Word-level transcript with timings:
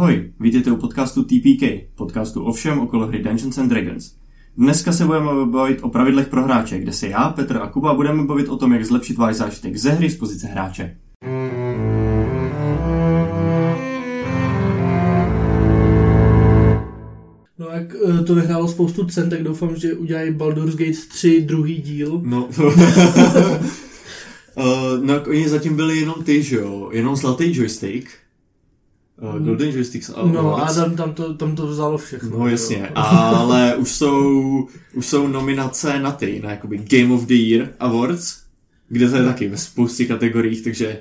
Ahoj, 0.00 0.32
vítejte 0.40 0.72
u 0.72 0.76
podcastu 0.76 1.24
TPK, 1.24 1.62
podcastu 1.94 2.44
o 2.44 2.52
všem 2.52 2.80
okolo 2.80 3.06
hry 3.06 3.22
Dungeons 3.22 3.58
and 3.58 3.68
Dragons. 3.68 4.14
Dneska 4.56 4.92
se 4.92 5.04
budeme 5.04 5.46
bavit 5.46 5.78
o 5.82 5.88
pravidlech 5.88 6.28
pro 6.28 6.44
hráče, 6.44 6.78
kde 6.78 6.92
se 6.92 7.08
já, 7.08 7.28
Petr 7.28 7.56
a 7.56 7.66
Kuba 7.66 7.94
budeme 7.94 8.24
bavit 8.24 8.48
o 8.48 8.56
tom, 8.56 8.72
jak 8.72 8.84
zlepšit 8.84 9.16
váš 9.16 9.36
zážitek 9.36 9.76
ze 9.76 9.90
hry 9.90 10.10
z 10.10 10.16
pozice 10.16 10.46
hráče. 10.46 10.96
No 17.58 17.68
jak 17.68 17.94
eh, 17.94 18.24
to 18.24 18.34
vyhrálo 18.34 18.68
spoustu 18.68 19.06
cen, 19.06 19.30
tak 19.30 19.42
doufám, 19.42 19.76
že 19.76 19.94
udělají 19.94 20.34
Baldur's 20.34 20.76
Gate 20.76 20.98
3 21.08 21.40
druhý 21.40 21.82
díl. 21.82 22.22
No, 22.24 22.48
uh, 22.58 22.74
no 25.02 25.22
oni 25.28 25.48
zatím 25.48 25.76
byli 25.76 25.98
jenom 25.98 26.24
ty, 26.24 26.42
že 26.42 26.56
jo, 26.56 26.88
jenom 26.92 27.16
zlatý 27.16 27.56
joystick. 27.56 28.19
Uh, 29.20 29.38
Golden 29.38 29.70
Joysticks 29.70 30.10
Awards. 30.10 30.34
No 30.34 30.56
a 30.56 30.74
tam, 30.74 30.96
tam, 30.96 31.14
to, 31.14 31.34
tam 31.34 31.56
to 31.56 31.66
vzalo 31.66 31.98
všechno. 31.98 32.38
No 32.38 32.48
jasně, 32.48 32.78
jo. 32.78 32.86
ale 32.94 33.76
už 33.78 33.92
jsou, 33.92 34.68
už 34.94 35.06
jsou 35.06 35.26
nominace 35.26 35.98
na 35.98 36.12
ty, 36.12 36.40
na 36.44 36.50
jakoby 36.50 36.78
Game 36.78 37.14
of 37.14 37.26
the 37.26 37.34
Year 37.34 37.68
Awards, 37.78 38.36
kde 38.88 39.10
to 39.10 39.16
je 39.16 39.24
taky 39.24 39.48
ve 39.48 39.56
spoustě 39.56 40.04
kategoriích, 40.04 40.64
takže 40.64 41.00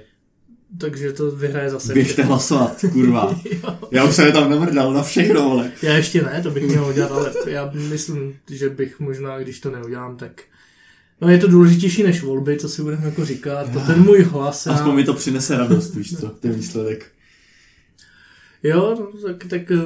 takže 0.78 1.14
to 1.14 1.32
vyhraje 1.32 1.70
zase. 1.70 1.94
Běžte 1.94 2.14
všechno. 2.14 2.30
hlasovat, 2.30 2.86
kurva. 2.94 3.40
já 3.92 4.04
už 4.04 4.16
jsem 4.16 4.26
je 4.26 4.32
tam 4.32 4.50
namrdal 4.50 4.94
na 4.94 5.04
všechno, 5.04 5.52
ale. 5.52 5.72
Já 5.82 5.98
ještě 5.98 6.22
ne, 6.22 6.42
to 6.44 6.52
bych 6.52 6.64
měl 6.64 6.86
udělat, 6.86 7.12
ale 7.12 7.34
já 7.48 7.72
myslím, 7.90 8.36
že 8.50 8.70
bych 8.70 9.00
možná, 9.00 9.40
když 9.40 9.60
to 9.60 9.72
neudělám, 9.72 10.18
tak 10.18 10.42
No 11.22 11.30
je 11.30 11.38
to 11.38 11.48
důležitější 11.48 12.04
než 12.04 12.24
volby, 12.24 12.58
co 12.58 12.70
si 12.70 12.82
budeme 12.82 13.06
jako 13.06 13.26
říkat. 13.26 13.74
To 13.74 13.80
ten 13.80 14.04
můj 14.04 14.22
hlas. 14.24 14.66
Já... 14.66 14.74
Aspoň 14.74 14.96
mi 14.96 15.04
to 15.04 15.14
přinese 15.14 15.58
radost, 15.58 15.96
víš 15.96 16.20
co, 16.20 16.30
ten 16.30 16.52
výsledek. 16.52 17.12
Jo, 18.64 18.96
no, 19.00 19.22
tak, 19.28 19.50
tak 19.50 19.72
eh, 19.72 19.78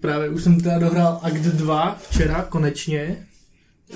právě 0.00 0.28
už 0.28 0.42
jsem 0.42 0.60
teda 0.60 0.78
dohrál 0.78 1.20
Akt 1.22 1.42
2 1.42 1.98
včera, 2.10 2.42
konečně. 2.42 3.24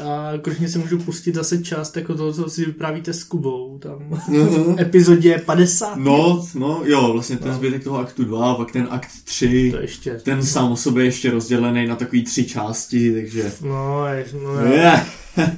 A 0.04 0.32
konečně 0.42 0.68
si 0.68 0.78
můžu 0.78 0.98
pustit 0.98 1.34
zase 1.34 1.62
část 1.62 1.96
jako 1.96 2.14
toho, 2.14 2.32
co 2.32 2.50
si 2.50 2.64
vyprávíte 2.64 3.12
s 3.12 3.24
Kubou, 3.24 3.78
tam 3.78 3.98
uh-huh. 4.10 4.74
v 4.76 4.80
epizodě 4.80 5.38
50. 5.38 5.96
No, 5.96 6.46
no, 6.54 6.82
jo, 6.84 7.12
vlastně 7.12 7.36
ten 7.36 7.48
no. 7.48 7.54
zbytek 7.54 7.84
toho 7.84 7.98
aktu 7.98 8.24
2 8.24 8.52
a 8.52 8.54
pak 8.54 8.72
ten 8.72 8.88
akt 8.90 9.10
3, 9.24 9.70
to 9.70 9.80
ještě. 9.80 10.14
ten 10.14 10.42
sám 10.42 10.72
o 10.72 10.76
sobě 10.76 11.04
ještě 11.04 11.30
rozdělený 11.30 11.86
na 11.86 11.96
takový 11.96 12.24
tři 12.24 12.44
části, 12.44 13.14
takže... 13.14 13.52
No, 13.62 14.06
je, 14.06 14.26
no 14.44 14.66
je. 14.66 14.78
Yeah. 14.78 15.06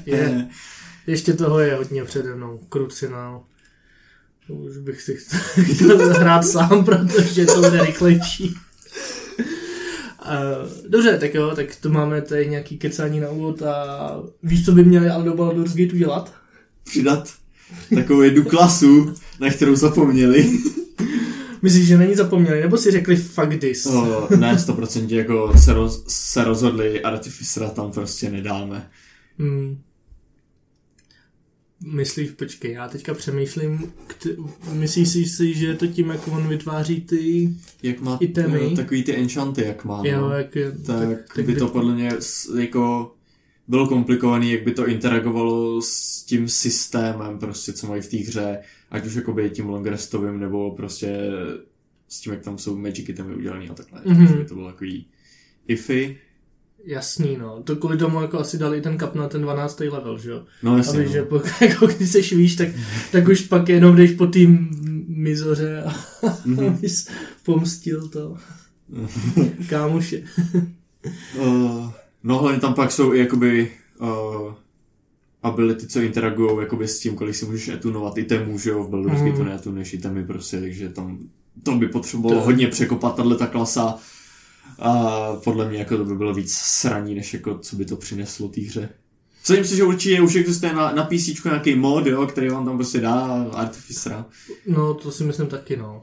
je. 0.06 0.48
Ještě 1.06 1.32
toho 1.32 1.58
je 1.58 1.74
hodně 1.74 2.04
přede 2.04 2.34
mnou, 2.34 2.60
krucinál. 2.68 3.42
Už 4.48 4.76
bych 4.76 5.02
si 5.02 5.16
chtěl 5.74 6.08
hrát 6.08 6.42
sám, 6.42 6.84
protože 6.84 7.46
to 7.46 7.62
bude 7.62 7.84
rychlejší. 7.84 8.54
Uh, 10.24 10.88
dobře, 10.88 11.18
tak 11.18 11.34
jo, 11.34 11.52
tak 11.56 11.76
to 11.76 11.90
máme 11.90 12.22
tady 12.22 12.48
nějaký 12.48 12.78
kecání 12.78 13.20
na 13.20 13.30
úvod 13.30 13.62
a 13.62 14.16
víš, 14.42 14.64
co 14.64 14.72
by 14.72 14.84
měli 14.84 15.08
ale 15.08 15.24
do 15.24 15.34
Baldur's 15.34 15.74
Gate 15.74 15.94
udělat? 15.94 16.34
Přidat 16.84 17.34
takovou 17.94 18.22
jednu 18.22 18.44
klasu, 18.44 19.14
na 19.40 19.50
kterou 19.50 19.76
zapomněli. 19.76 20.52
Myslíš, 21.62 21.86
že 21.86 21.98
není 21.98 22.14
zapomněli, 22.14 22.60
nebo 22.60 22.76
si 22.76 22.90
řekli 22.90 23.16
fuck 23.16 23.60
this? 23.60 23.86
Oh, 23.86 24.30
ne, 24.30 24.54
100% 24.54 25.14
jako 25.14 25.52
se, 25.58 25.72
roz, 25.72 26.04
se 26.08 26.44
rozhodli, 26.44 27.02
Artificera 27.02 27.70
tam 27.70 27.92
prostě 27.92 28.30
nedáme. 28.30 28.90
Hmm. 29.38 29.78
Myslíš, 31.86 32.30
počkej, 32.30 32.72
já 32.72 32.88
teďka 32.88 33.14
přemýšlím, 33.14 33.92
kte- 34.06 34.50
myslíš 34.72 35.30
si, 35.30 35.54
že 35.54 35.66
je 35.66 35.74
to 35.74 35.86
tím, 35.86 36.08
jak 36.10 36.28
on 36.28 36.48
vytváří 36.48 37.00
ty 37.00 37.50
jak 37.82 38.00
má, 38.00 38.18
itemy? 38.20 38.58
Jo, 38.58 38.76
takový 38.76 39.02
ty 39.02 39.16
enchanty, 39.16 39.64
jak 39.64 39.84
má. 39.84 40.02
Jo, 40.04 40.20
no. 40.20 40.30
jak 40.30 40.56
je, 40.56 40.72
tak, 40.72 41.08
tak, 41.08 41.34
tak 41.34 41.44
by 41.44 41.54
to 41.54 41.68
podle 41.68 41.94
mě 41.94 42.12
jako 42.58 43.14
bylo 43.68 43.88
komplikovaný, 43.88 44.52
jak 44.52 44.64
by 44.64 44.72
to 44.72 44.86
interagovalo 44.86 45.82
s 45.82 46.22
tím 46.22 46.48
systémem, 46.48 47.38
prostě, 47.38 47.72
co 47.72 47.86
mají 47.86 48.02
v 48.02 48.10
té 48.10 48.16
hře, 48.16 48.58
ať 48.90 49.06
už 49.06 49.14
jakoby 49.14 49.50
tím 49.50 49.68
longrestovým, 49.68 50.40
nebo 50.40 50.70
prostě 50.70 51.30
s 52.08 52.20
tím, 52.20 52.32
jak 52.32 52.42
tam 52.42 52.58
jsou 52.58 52.76
magicy 52.76 53.12
tam 53.12 53.34
udělaný 53.34 53.70
a 53.70 53.74
takhle. 53.74 54.00
Mm-hmm. 54.00 54.38
by 54.38 54.44
to 54.44 54.54
bylo 54.54 54.72
takový 54.72 55.06
ify. 55.66 56.18
Jasný, 56.86 57.36
no. 57.36 57.62
To 57.64 57.76
kvůli 57.76 57.96
tomu 57.96 58.22
jako 58.22 58.38
asi 58.38 58.58
dali 58.58 58.80
ten 58.80 58.98
kap 58.98 59.14
na 59.14 59.28
ten 59.28 59.42
12. 59.42 59.80
level, 59.80 60.18
že 60.18 60.30
jo? 60.30 60.42
No 60.62 60.76
jasně, 60.76 60.98
Aby, 60.98 61.06
no. 61.06 61.12
že 61.12 61.22
po, 61.22 61.42
jako 61.60 61.86
když 61.86 62.10
seš 62.10 62.32
víš, 62.32 62.56
tak, 62.56 62.68
tak 63.12 63.28
už 63.28 63.40
pak 63.40 63.68
jenom 63.68 63.96
jdeš 63.96 64.10
po 64.10 64.26
tým 64.26 64.70
mizoře 65.08 65.82
a 65.82 65.92
mm-hmm. 66.46 67.10
pomstil 67.42 68.08
to. 68.08 68.36
Kámoše. 69.68 70.22
uh, 71.38 71.90
no 72.22 72.38
hlavně 72.38 72.60
tam 72.60 72.74
pak 72.74 72.92
jsou 72.92 73.14
i 73.14 73.18
jakoby 73.18 73.72
uh, 74.00 74.52
ability, 75.42 75.86
co 75.86 76.00
interagují 76.00 76.60
jakoby 76.60 76.88
s 76.88 77.00
tím, 77.00 77.14
kolik 77.14 77.34
si 77.34 77.46
můžeš 77.46 77.68
etunovat 77.68 78.18
itemů, 78.18 78.58
že 78.58 78.70
jo, 78.70 78.82
v 78.82 78.90
Baldur's 78.90 79.20
mm. 79.20 79.36
to 79.36 79.44
neetunuješ 79.44 79.92
itemy 79.92 80.24
prostě, 80.24 80.60
takže 80.60 80.88
tam 80.88 81.18
to 81.62 81.72
by 81.72 81.88
potřebovalo 81.88 82.40
to... 82.40 82.46
hodně 82.46 82.68
překopat 82.68 83.16
tahle 83.16 83.36
ta 83.36 83.46
klasa 83.46 83.98
a 84.78 85.32
podle 85.44 85.68
mě 85.68 85.78
jako 85.78 85.96
to 85.96 86.04
by 86.04 86.14
bylo 86.14 86.34
víc 86.34 86.52
sraní, 86.54 87.14
než 87.14 87.34
jako 87.34 87.58
co 87.58 87.76
by 87.76 87.84
to 87.84 87.96
přineslo 87.96 88.48
té 88.48 88.60
hře. 88.60 88.88
Myslím 89.48 89.64
si, 89.64 89.76
že 89.76 89.84
určitě 89.84 90.20
už 90.20 90.34
existuje 90.34 90.72
na, 90.72 90.92
na 90.92 91.04
PC 91.04 91.44
nějaký 91.44 91.74
mod, 91.74 92.06
jo, 92.06 92.26
který 92.26 92.48
vám 92.48 92.64
tam 92.64 92.76
prostě 92.76 93.00
dá 93.00 93.46
Artificera. 93.52 94.26
No, 94.66 94.94
to 94.94 95.10
si 95.10 95.24
myslím 95.24 95.46
taky, 95.46 95.76
no. 95.76 96.02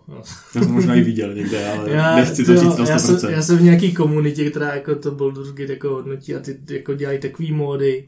Já 0.55 0.61
jsem 0.61 0.71
možná 0.71 0.95
i 0.95 1.01
viděl 1.01 1.33
někde, 1.33 1.67
ale 1.67 1.91
já, 1.91 2.15
nechci 2.15 2.45
to, 2.45 2.53
to 2.53 2.59
říct 2.59 2.77
na 2.77 2.85
100%. 2.85 2.89
Já 2.89 2.99
jsem, 2.99 3.29
já 3.29 3.41
jsem 3.41 3.57
v 3.57 3.61
nějaký 3.61 3.93
komunitě, 3.93 4.49
která 4.49 4.75
jako 4.75 4.95
to 4.95 5.11
Baldur's 5.11 5.49
Gate 5.49 5.73
jako 5.73 5.89
hodnotí 5.89 6.35
a 6.35 6.39
ty 6.39 6.59
jako 6.69 6.93
dělají 6.93 7.19
takový 7.19 7.51
módy, 7.51 8.07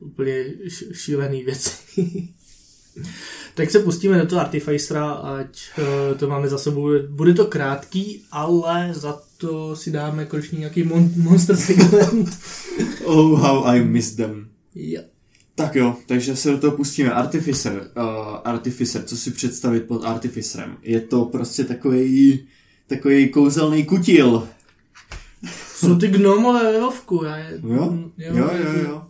úplně 0.00 0.44
šílený 0.92 1.44
věci. 1.44 1.70
tak 3.54 3.70
se 3.70 3.78
pustíme 3.78 4.18
do 4.18 4.26
toho 4.26 4.40
Artificera, 4.40 5.12
ať 5.12 5.62
uh, 5.78 6.18
to 6.18 6.28
máme 6.28 6.48
za 6.48 6.58
sebou. 6.58 6.88
Bude 7.08 7.34
to 7.34 7.44
krátký, 7.44 8.24
ale 8.32 8.90
za 8.94 9.20
to 9.36 9.76
si 9.76 9.90
dáme 9.90 10.26
konečně 10.26 10.58
nějaký 10.58 10.84
mon- 10.84 11.10
monster 11.16 11.56
segment. 11.56 12.38
oh, 13.04 13.40
how 13.40 13.64
I 13.64 13.84
miss 13.84 14.14
them. 14.14 14.48
Yeah. 14.74 15.04
Tak 15.54 15.76
jo, 15.76 15.96
takže 16.06 16.36
se 16.36 16.50
do 16.50 16.58
toho 16.58 16.76
pustíme. 16.76 17.10
Artificer, 17.10 17.90
uh, 17.96 18.36
Artificer, 18.44 19.02
co 19.02 19.16
si 19.16 19.30
představit 19.30 19.80
pod 19.80 20.04
Artificerem? 20.04 20.76
Je 20.82 21.00
to 21.00 21.24
prostě 21.24 21.64
takový 21.64 22.46
takový 22.86 23.28
kouzelný 23.28 23.84
kutil. 23.84 24.48
Jsou 25.74 25.98
ty 25.98 26.08
gnomové 26.08 26.72
ve 26.72 26.80
vovku, 26.80 27.24
já 27.24 27.36
je... 27.36 27.60
Jo? 27.68 27.98
Jo, 28.18 28.34
jo, 28.36 28.48
jo. 28.54 28.84
jo 28.84 29.02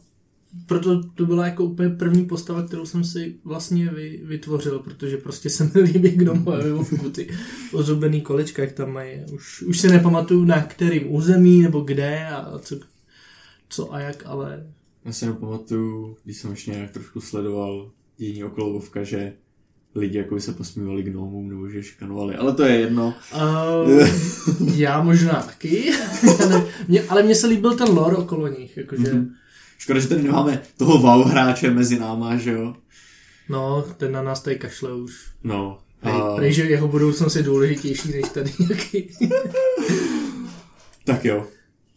proto 0.66 1.02
to 1.02 1.26
byla 1.26 1.46
jako 1.46 1.64
úplně 1.64 1.88
první 1.88 2.24
postava, 2.24 2.62
kterou 2.62 2.86
jsem 2.86 3.04
si 3.04 3.36
vlastně 3.44 3.90
vy, 3.90 4.20
vytvořil, 4.24 4.78
protože 4.78 5.16
prostě 5.16 5.50
se 5.50 5.64
mi 5.64 5.80
líbí 5.80 6.10
gnomové 6.10 6.72
vovku, 6.72 7.10
ty 7.10 7.28
ozubený 7.72 8.20
kolečka, 8.20 8.62
jak 8.62 8.72
tam 8.72 8.92
mají. 8.92 9.20
Už, 9.32 9.62
už 9.62 9.80
si 9.80 9.88
nepamatuju 9.88 10.44
na 10.44 10.62
kterým 10.62 11.14
území 11.14 11.62
nebo 11.62 11.80
kde 11.80 12.26
a 12.26 12.58
co, 12.58 12.76
co 13.68 13.94
a 13.94 14.00
jak, 14.00 14.22
ale... 14.26 14.66
Já 15.04 15.12
si 15.12 15.26
nepamatuju, 15.26 16.16
když 16.24 16.36
jsem 16.36 16.50
ještě 16.50 16.70
nějak 16.70 16.90
trošku 16.90 17.20
sledoval 17.20 17.90
dění 18.16 18.44
okolo 18.44 18.72
Vovka, 18.72 19.04
že 19.04 19.32
lidi 19.94 20.18
jako 20.18 20.40
se 20.40 20.52
posmívali 20.52 21.02
gnomům 21.02 21.48
nebo 21.48 21.68
že 21.68 21.82
šikanovali, 21.82 22.36
ale 22.36 22.54
to 22.54 22.62
je 22.62 22.74
jedno. 22.80 23.14
Uh, 23.34 24.08
já 24.76 25.02
možná 25.02 25.42
taky, 25.42 25.92
mě, 26.88 27.02
ale 27.02 27.22
mně 27.22 27.34
se 27.34 27.46
líbil 27.46 27.76
ten 27.76 27.88
lore 27.88 28.16
okolo 28.16 28.48
nich, 28.48 28.76
jakože... 28.76 29.02
Mm-hmm 29.02 29.30
Škoda, 29.78 30.00
že 30.00 30.08
tady 30.08 30.22
nemáme 30.22 30.62
toho 30.76 30.98
wow 30.98 31.28
hráče 31.28 31.70
mezi 31.70 31.98
náma, 31.98 32.36
že 32.36 32.52
jo? 32.52 32.74
No, 33.48 33.84
ten 33.96 34.12
na 34.12 34.22
nás 34.22 34.42
tady 34.42 34.56
kašle 34.56 34.94
už. 34.94 35.12
No. 35.44 35.78
A... 36.02 36.36
Prej, 36.36 36.52
že 36.52 36.62
jeho 36.62 36.88
budoucnost 36.88 37.36
je 37.36 37.42
důležitější 37.42 38.12
než 38.12 38.28
tady 38.28 38.52
nějaký. 38.58 39.08
tak 41.04 41.24
jo. 41.24 41.46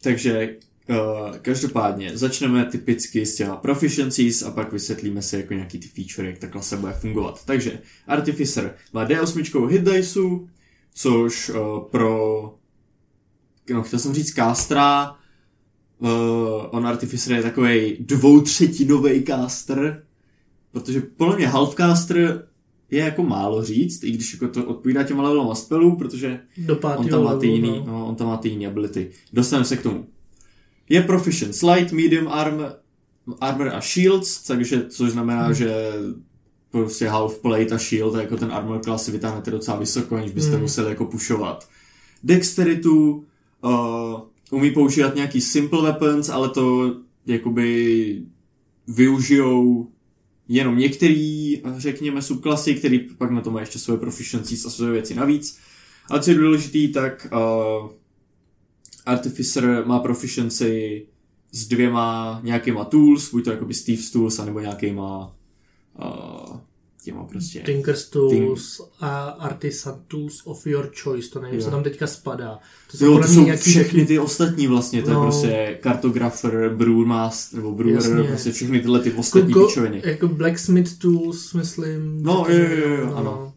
Takže 0.02 0.56
uh, 0.90 1.38
každopádně 1.38 2.18
začneme 2.18 2.66
typicky 2.66 3.26
s 3.26 3.36
těma 3.36 3.56
proficiencies 3.56 4.44
a 4.44 4.52
pak 4.52 4.74
vysvětlíme 4.74 5.22
si 5.22 5.36
jako 5.36 5.54
nějaký 5.54 5.80
ty 5.80 5.88
feature, 5.88 6.30
jak 6.30 6.38
ta 6.38 6.48
klasa 6.48 6.78
bude 6.78 6.94
fungovat. 6.94 7.46
Takže 7.46 7.80
Artificer 8.08 8.76
má 8.94 9.08
D8 9.08 9.68
hit 9.68 9.82
diceu, 9.82 10.50
což 10.94 11.50
uh, 11.50 11.80
pro 11.92 12.54
no, 13.70 13.84
chtěl 13.84 14.00
jsem 14.00 14.14
říct 14.14 14.34
Castra, 14.34 15.16
uh, 16.00 16.10
on 16.70 16.88
Artificer 16.88 17.36
je 17.36 17.44
takový 17.44 17.98
dvoutřetinový 18.00 19.24
caster, 19.24 20.04
protože 20.72 21.02
podle 21.02 21.36
mě 21.36 21.48
halfcaster 21.48 22.48
je 22.92 23.00
jako 23.00 23.24
málo 23.24 23.64
říct, 23.64 24.04
i 24.04 24.12
když 24.12 24.34
jako 24.34 24.48
to 24.48 24.66
odpovídá 24.66 25.04
těm 25.04 25.20
levelům 25.20 25.52
a 25.52 25.56
spelů, 25.56 25.96
protože 25.96 26.40
on 26.98 27.08
tam, 27.10 27.24
má 27.24 27.38
ty 27.38 27.48
jiný, 27.48 27.84
no. 27.86 27.86
No, 27.88 28.08
on 28.08 28.16
tam 28.16 28.28
má 28.28 28.38
ty 28.38 28.50
jiný 28.50 28.68
ability. 28.68 29.10
Dostaneme 29.34 29.66
se 29.66 29.78
k 29.78 29.84
tomu. 29.84 30.08
Je 30.90 31.02
proficient 31.02 31.56
slight, 31.56 31.92
medium 31.92 32.28
armor, 32.28 32.76
armor 33.42 33.68
a 33.68 33.82
shields, 33.82 34.44
takže 34.44 34.86
což 34.90 35.12
znamená, 35.12 35.46
hmm. 35.46 35.54
že 35.54 35.94
prostě 36.72 37.08
half 37.08 37.40
plate 37.40 37.76
a 37.76 37.78
shield, 37.78 38.16
jako 38.16 38.38
ten 38.38 38.52
armor 38.52 38.80
class 38.80 39.06
si 39.06 39.12
vytáhnete 39.12 39.52
docela 39.52 39.78
vysoko, 39.78 40.16
aniž 40.16 40.32
byste 40.32 40.52
hmm. 40.52 40.62
museli 40.62 40.90
jako 40.90 41.06
pušovat. 41.06 41.68
dexteritu, 42.24 43.26
uh, 43.64 44.20
umí 44.52 44.72
používat 44.72 45.16
nějaký 45.16 45.42
simple 45.42 45.82
weapons, 45.82 46.30
ale 46.30 46.50
to 46.50 46.96
jakoby 47.26 48.22
využijou 48.88 49.88
jenom 50.48 50.78
některý, 50.78 51.62
řekněme, 51.78 52.22
subklasy, 52.22 52.76
který 52.76 53.00
pak 53.00 53.32
na 53.32 53.42
to 53.42 53.52
má 53.52 53.60
ještě 53.60 53.80
svoje 53.80 54.00
proficiencies 54.00 54.66
a 54.66 54.70
svoje 54.70 54.92
věci 54.92 55.16
navíc. 55.16 55.60
A 56.10 56.20
co 56.20 56.32
je 56.32 56.38
důležitý, 56.38 56.88
tak 56.94 57.28
uh, 57.34 57.90
Artificer 59.06 59.84
má 59.86 60.00
proficiency 60.00 61.06
s 61.52 61.68
dvěma 61.68 62.40
nějakýma 62.44 62.86
tools, 62.86 63.32
buď 63.32 63.44
to 63.44 63.52
jakoby 63.52 63.74
Steve's 63.74 64.12
tools, 64.12 64.40
anebo 64.40 64.60
nějakýma 64.60 65.36
uh, 66.00 66.58
těma 67.08 67.24
prostě... 67.24 67.60
Tinker's 67.60 68.10
Tools 68.10 68.78
Think... 68.78 68.90
a 69.00 69.26
Artisan 69.26 70.02
Tools 70.08 70.42
of 70.46 70.68
your 70.68 70.92
choice, 71.04 71.30
to 71.30 71.42
nevím, 71.42 71.62
co 71.62 71.72
tam 71.72 71.84
teďka 71.84 72.08
spadá. 72.08 72.60
To 72.92 72.98
jsou, 72.98 73.06
jo, 73.06 73.20
to 73.20 73.28
jsou 73.28 73.46
nějaký 73.46 73.70
všechny 73.70 74.06
ty 74.06 74.20
ostatní 74.20 74.68
vlastně, 74.68 75.02
to 75.02 75.14
no. 75.14 75.20
je 75.20 75.24
prostě 75.26 75.78
kartografer, 75.82 76.76
Brewmaster, 76.76 77.60
nebo 77.60 77.72
Brewer, 77.72 77.96
Jasně. 77.96 78.24
prostě 78.24 78.52
všechny 78.52 78.80
tyhle 78.80 79.00
ty 79.00 79.12
ostatní 79.12 79.50
jako, 79.50 79.68
pičoviny. 79.68 80.02
Jako 80.06 80.28
Blacksmith 80.28 81.00
Tools, 81.00 81.54
myslím. 81.54 82.24
No, 82.24 82.46
jo, 82.50 82.60
jo, 82.60 82.88
jo, 82.88 83.06
no, 83.06 83.16
ano. 83.18 83.54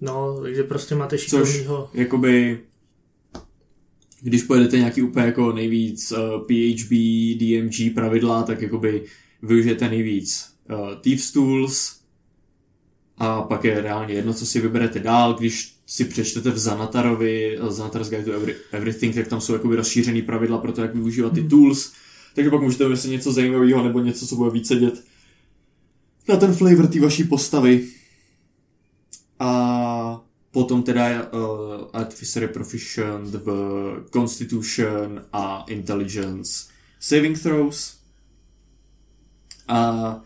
No, 0.00 0.40
takže 0.42 0.62
prostě 0.62 0.94
máte 0.94 1.18
šikovnýho. 1.18 1.88
Což, 1.92 2.00
jakoby, 2.00 2.60
když 4.20 4.42
pojedete 4.42 4.78
nějaký 4.78 5.02
úplně 5.02 5.26
jako 5.26 5.52
nejvíc 5.52 6.12
uh, 6.12 6.18
PHB, 6.18 6.90
DMG 7.40 7.94
pravidla, 7.94 8.42
tak 8.42 8.62
jakoby 8.62 9.04
využijete 9.42 9.88
nejvíc 9.88 10.46
uh, 10.70 10.94
Thieves 11.00 11.32
Tools, 11.32 11.95
a 13.18 13.42
pak 13.42 13.64
je 13.64 13.80
reálně 13.80 14.14
jedno, 14.14 14.34
co 14.34 14.46
si 14.46 14.60
vyberete 14.60 15.00
dál, 15.00 15.34
když 15.34 15.76
si 15.86 16.04
přečtete 16.04 16.50
v 16.50 16.58
Zanatarovi, 16.58 17.58
Zanatar's 17.68 18.08
Guide 18.08 18.24
to 18.24 18.32
Every, 18.32 18.56
Everything, 18.72 19.14
tak 19.14 19.28
tam 19.28 19.40
jsou 19.40 19.52
jakoby 19.52 19.76
rozšířený 19.76 20.22
pravidla 20.22 20.58
pro 20.58 20.72
to, 20.72 20.82
jak 20.82 20.94
využívat 20.94 21.32
ty 21.32 21.40
hmm. 21.40 21.48
tools, 21.48 21.92
takže 22.34 22.50
pak 22.50 22.62
můžete 22.62 22.84
vymyslet 22.84 23.10
něco 23.10 23.32
zajímavého 23.32 23.84
nebo 23.84 24.00
něco, 24.00 24.26
co 24.26 24.36
bude 24.36 24.50
víc 24.50 24.68
sedět 24.68 25.04
na 26.28 26.36
ten 26.36 26.54
flavor 26.54 26.86
té 26.86 27.00
vaší 27.00 27.24
postavy. 27.24 27.88
A 29.38 30.20
potom 30.50 30.82
teda 30.82 31.22
uh, 31.22 31.40
Artificer 31.92 32.42
je 32.42 32.48
proficient 32.48 33.34
v 33.34 33.48
Constitution 34.12 35.24
a 35.32 35.64
Intelligence 35.68 36.68
saving 37.00 37.42
throws. 37.42 37.96
A 39.68 40.20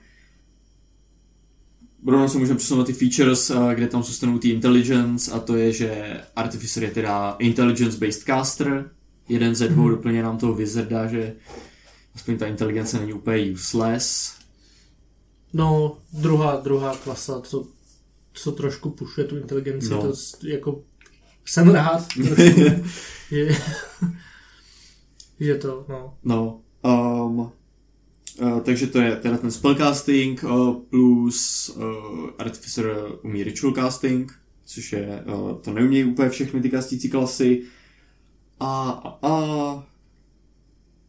rovnou 2.07 2.29
se 2.29 2.39
můžeme 2.39 2.59
přesunout 2.59 2.85
ty 2.85 2.93
features, 2.93 3.51
eh, 3.51 3.75
kde 3.75 3.87
tam 3.87 4.03
zůstanou 4.03 4.39
ty 4.39 4.51
intelligence 4.51 5.33
a 5.33 5.41
to 5.41 5.57
je, 5.57 5.73
že 5.73 6.21
Artificer 6.37 6.83
je 6.83 6.91
teda 6.91 7.37
intelligence-based 7.39 8.25
caster, 8.25 8.91
jeden 9.29 9.55
ze 9.55 9.69
dvou, 9.69 9.83
hmm. 9.83 9.91
doplně 9.91 10.23
nám 10.23 10.39
toho 10.39 10.55
Wizarda, 10.55 11.07
že 11.07 11.35
aspoň 12.15 12.39
ta 12.39 12.47
inteligence 12.47 12.99
není 12.99 13.13
úplně 13.13 13.51
useless. 13.51 14.35
No, 15.53 15.99
druhá, 16.13 16.57
druhá 16.57 16.97
klasa, 16.97 17.41
co, 17.41 17.67
co 18.33 18.53
trošku 18.53 18.91
pušuje 18.91 19.27
tu 19.27 19.37
inteligenci, 19.37 19.89
no. 19.89 20.03
to 20.03 20.13
jako 20.47 20.83
jsem 21.45 21.71
rád, 21.71 22.07
že, 23.31 23.49
že 25.41 25.55
to, 25.55 25.87
no. 25.89 26.15
No, 26.25 26.61
um, 26.85 27.53
Uh, 28.41 28.61
takže 28.61 28.87
to 28.87 29.01
je 29.01 29.17
teda 29.17 29.37
ten 29.37 29.51
spellcasting 29.51 30.45
uh, 30.45 30.75
plus 30.75 31.69
uh, 31.69 32.31
Artificer 32.39 32.97
umí 33.23 33.45
ritual 33.45 33.75
casting, 33.75 34.33
což 34.65 34.93
je, 34.93 35.25
uh, 35.27 35.61
to 35.61 35.73
neumějí 35.73 36.05
úplně 36.05 36.29
všechny 36.29 36.61
ty 36.61 36.71
kastící 36.71 37.11
klasy. 37.11 37.63
A, 38.61 38.91
a, 38.91 39.29
a... 39.29 39.87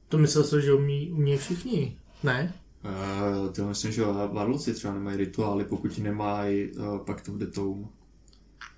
To 0.08 0.18
myslel 0.18 0.44
jsem, 0.44 0.62
že 0.62 0.74
umí, 0.74 1.12
umí 1.12 1.38
všichni, 1.38 1.98
ne? 2.24 2.54
Uh, 2.86 3.54
to 3.54 3.68
myslím, 3.68 3.92
že 3.92 4.02
varloci 4.32 4.74
třeba 4.74 4.94
nemají 4.94 5.18
rituály, 5.18 5.66
pokud 5.66 5.98
nemají 5.98 6.72
uh, 6.72 6.98
pak 6.98 7.22
to 7.22 7.32
v 7.32 7.38
Detome. 7.38 7.86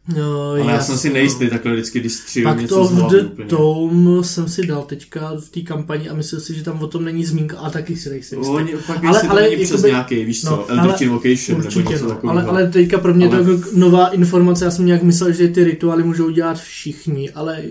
No, 0.07 0.49
Ale 0.49 0.59
jasný, 0.59 0.73
já 0.73 0.81
jsem 0.81 0.97
si 0.97 1.13
nejistý 1.13 1.49
takhle 1.49 1.73
vždycky, 1.73 1.99
když 1.99 2.13
střílím 2.13 2.49
Pak 2.49 2.61
něco 2.61 2.75
to 2.75 2.83
v 2.83 3.11
The 3.11 3.45
Tom 3.47 4.23
jsem 4.23 4.47
si 4.47 4.67
dal 4.67 4.81
teďka 4.81 5.31
v 5.39 5.49
té 5.49 5.61
kampani 5.61 6.09
a 6.09 6.13
myslel 6.13 6.41
si, 6.41 6.55
že 6.55 6.63
tam 6.63 6.83
o 6.83 6.87
tom 6.87 7.05
není 7.05 7.25
zmínka, 7.25 7.57
a 7.57 7.69
taky 7.69 7.95
si 7.95 8.09
nejsi 8.09 8.35
jistý. 8.35 8.51
Oni, 8.51 8.73
pak 8.87 9.03
ale, 9.03 9.21
ale 9.21 9.41
není 9.41 9.63
přes 9.63 9.83
nějaký, 9.83 10.25
víš 10.25 10.41
co, 10.41 10.49
no, 10.49 10.69
Eldritch 10.69 11.01
Invocation 11.01 11.61
nebo 11.61 11.89
něco 11.89 12.07
no, 12.07 12.29
ale, 12.29 12.43
ale 12.43 12.67
teďka 12.67 12.97
pro 12.97 13.13
mě 13.13 13.27
ale... 13.27 13.43
to 13.43 13.51
jako 13.51 13.69
nová 13.75 14.07
informace, 14.07 14.65
já 14.65 14.71
jsem 14.71 14.85
nějak 14.85 15.03
myslel, 15.03 15.31
že 15.31 15.47
ty 15.47 15.63
rituály 15.63 16.03
můžou 16.03 16.29
dělat 16.29 16.59
všichni, 16.59 17.31
ale 17.31 17.63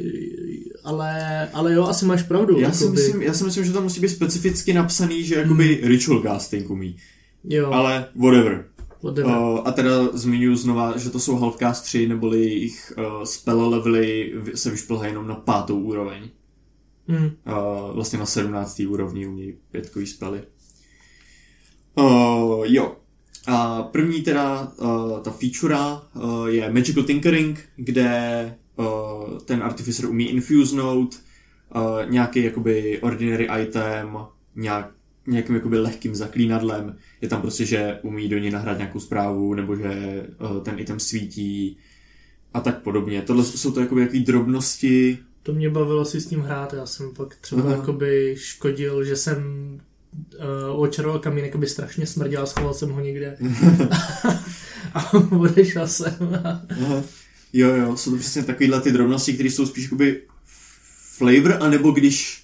ale, 0.84 1.48
ale 1.52 1.74
jo, 1.74 1.84
asi 1.84 2.04
máš 2.04 2.22
pravdu. 2.22 2.58
Já 2.58 2.72
si, 2.72 2.88
myslím, 2.88 3.22
já 3.22 3.34
si 3.34 3.44
myslím, 3.44 3.64
že 3.64 3.72
tam 3.72 3.82
musí 3.82 4.00
být 4.00 4.08
specificky 4.08 4.72
napsaný, 4.72 5.24
že 5.24 5.34
jakoby 5.34 5.74
hmm. 5.74 5.88
ritual 5.88 6.22
casting 6.22 6.70
umí. 6.70 6.96
Jo. 7.44 7.72
Ale 7.72 8.06
whatever. 8.14 8.64
Uh, 9.02 9.60
a 9.64 9.72
teda 9.72 10.08
zmiňuji 10.12 10.56
znova, 10.56 10.96
že 10.98 11.10
to 11.10 11.20
jsou 11.20 11.36
Halfcast 11.36 11.84
3, 11.84 12.08
neboli 12.08 12.38
jejich 12.38 12.92
uh, 12.98 13.22
spell 13.24 13.68
levely 13.68 14.34
se 14.54 14.70
vyšplhají 14.70 15.12
jenom 15.12 15.28
na 15.28 15.34
pátou 15.34 15.80
úroveň. 15.80 16.30
Hmm. 17.08 17.24
Uh, 17.24 17.94
vlastně 17.94 18.18
na 18.18 18.26
17. 18.26 18.82
úrovni 18.88 19.26
umějí 19.26 19.54
pětkový 19.70 20.06
spely. 20.06 20.42
Uh, 21.94 22.64
jo. 22.66 22.96
A 23.46 23.82
první 23.82 24.22
teda, 24.22 24.72
uh, 24.76 25.20
ta 25.20 25.30
feature 25.30 25.76
uh, 26.14 26.46
je 26.46 26.72
Magical 26.72 27.04
Tinkering, 27.04 27.68
kde 27.76 28.58
uh, 28.76 29.38
ten 29.38 29.62
Artificer 29.62 30.06
umí 30.06 30.28
infusenout 30.28 31.20
uh, 31.74 32.10
nějaký 32.10 32.44
jakoby 32.44 33.00
ordinary 33.02 33.48
item, 33.62 34.18
nějak, 34.56 34.90
nějakým 35.26 35.54
jakoby 35.54 35.78
lehkým 35.78 36.14
zaklínadlem. 36.14 36.96
Je 37.20 37.28
tam 37.28 37.40
prostě, 37.40 37.66
že 37.66 37.98
umí 38.02 38.28
do 38.28 38.38
něj 38.38 38.50
nahrát 38.50 38.78
nějakou 38.78 39.00
zprávu, 39.00 39.54
nebo 39.54 39.76
že 39.76 40.22
uh, 40.40 40.62
ten 40.62 40.78
item 40.78 41.00
svítí 41.00 41.76
a 42.54 42.60
tak 42.60 42.82
podobně. 42.82 43.22
Tohle 43.22 43.44
jsou 43.44 43.72
to 43.72 43.80
jakoby 43.80 44.00
jaký 44.00 44.20
drobnosti. 44.20 45.18
To 45.42 45.52
mě 45.52 45.70
bavilo 45.70 46.04
si 46.04 46.20
s 46.20 46.30
ním 46.30 46.40
hrát, 46.40 46.72
já 46.72 46.86
jsem 46.86 47.14
pak 47.14 47.36
třeba 47.40 47.62
Aha. 47.62 47.72
jakoby 47.72 48.34
škodil, 48.38 49.04
že 49.04 49.16
jsem 49.16 49.38
uh, 50.72 50.80
očaroval 50.80 51.18
kamín, 51.18 51.44
jakoby 51.44 51.66
strašně 51.66 52.06
smrděl, 52.06 52.46
schoval 52.46 52.74
jsem 52.74 52.90
ho 52.90 53.00
někde 53.00 53.36
a 54.94 55.14
odešel 55.14 55.88
jsem. 55.88 56.40
Aha. 56.70 57.02
Jo, 57.52 57.68
jo, 57.74 57.96
jsou 57.96 58.10
to 58.10 58.16
přesně 58.16 58.42
takovýhle 58.42 58.80
ty 58.80 58.92
drobnosti, 58.92 59.32
které 59.32 59.50
jsou 59.50 59.66
spíš 59.66 59.84
jakoby 59.84 60.22
flavor, 61.16 61.58
anebo 61.60 61.90
když 61.90 62.41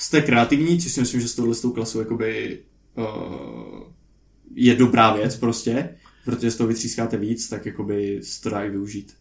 jste 0.00 0.22
kreativní, 0.22 0.80
což 0.80 0.92
si 0.92 1.00
myslím, 1.00 1.20
že 1.20 1.28
s 1.28 1.34
touhle 1.34 1.54
s 1.54 1.60
tou 1.60 1.72
klasou 1.72 1.98
jakoby 2.00 2.58
uh, 2.96 3.82
je 4.54 4.76
dobrá 4.76 5.14
věc 5.16 5.36
prostě, 5.36 5.88
protože 6.24 6.50
z 6.50 6.56
toho 6.56 6.68
vytřískáte 6.68 7.16
víc, 7.16 7.48
tak 7.48 7.66
jakoby 7.66 8.20
se 8.22 8.42
to 8.42 8.50
dá 8.50 8.64
i 8.64 8.70
využít. 8.70 9.14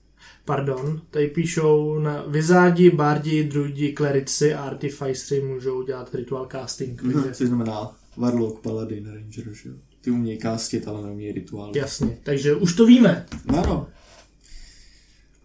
Pardon, 0.45 1.01
tady 1.09 1.27
píšou 1.27 1.99
na 1.99 2.23
Vizádi, 2.27 2.89
Bardi, 2.89 3.43
Druidi, 3.43 3.91
Klerici 3.91 4.53
a 4.53 4.61
Artificeri 4.61 5.41
můžou 5.41 5.83
dělat 5.83 6.15
ritual 6.15 6.47
casting. 6.51 7.01
Mhm, 7.03 7.23
takže... 7.23 7.47
znamená 7.47 7.97
Warlock, 8.17 8.61
Paladin, 8.61 9.05
Ranger, 9.05 9.53
že 9.53 9.69
jo? 9.69 9.75
Ty 10.01 10.11
umějí 10.11 10.39
castit, 10.39 10.87
ale 10.87 11.01
neumějí 11.01 11.31
rituál. 11.31 11.71
Jasně, 11.75 12.17
takže 12.23 12.55
už 12.55 12.73
to 12.73 12.85
víme. 12.85 13.25
Ano. 13.47 13.87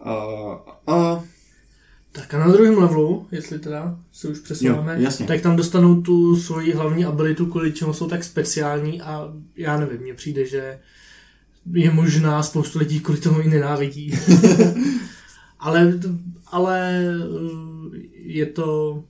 Uh, 0.07 0.95
uh, 0.95 1.25
tak 2.17 2.35
a 2.35 2.39
na 2.39 2.49
druhém 2.49 2.79
levelu, 2.79 3.27
jestli 3.33 3.59
teda 3.59 3.99
se 4.13 4.29
už 4.29 4.39
přesouváme, 4.39 4.99
tak 5.27 5.41
tam 5.41 5.57
dostanou 5.57 6.03
tu 6.03 6.37
svoji 6.37 6.73
hlavní 6.73 7.05
abilitu, 7.05 7.47
kvůli 7.47 7.73
čemu 7.73 7.93
jsou 7.93 8.09
tak 8.09 8.25
speciální 8.25 9.01
a 9.03 9.33
já 9.57 9.81
nevím, 9.81 10.01
mně 10.01 10.15
přijde, 10.15 10.47
že 10.47 10.79
je 11.73 11.91
možná 11.91 12.43
spoustu 12.43 12.79
lidí 12.79 13.01
kvůli 13.01 13.21
tomu 13.21 13.41
i 13.41 13.49
nenávidí. 13.49 14.13
ale, 15.59 16.01
ale 16.47 17.05
eh, 17.05 17.99
je 18.15 18.47
to, 18.47 19.05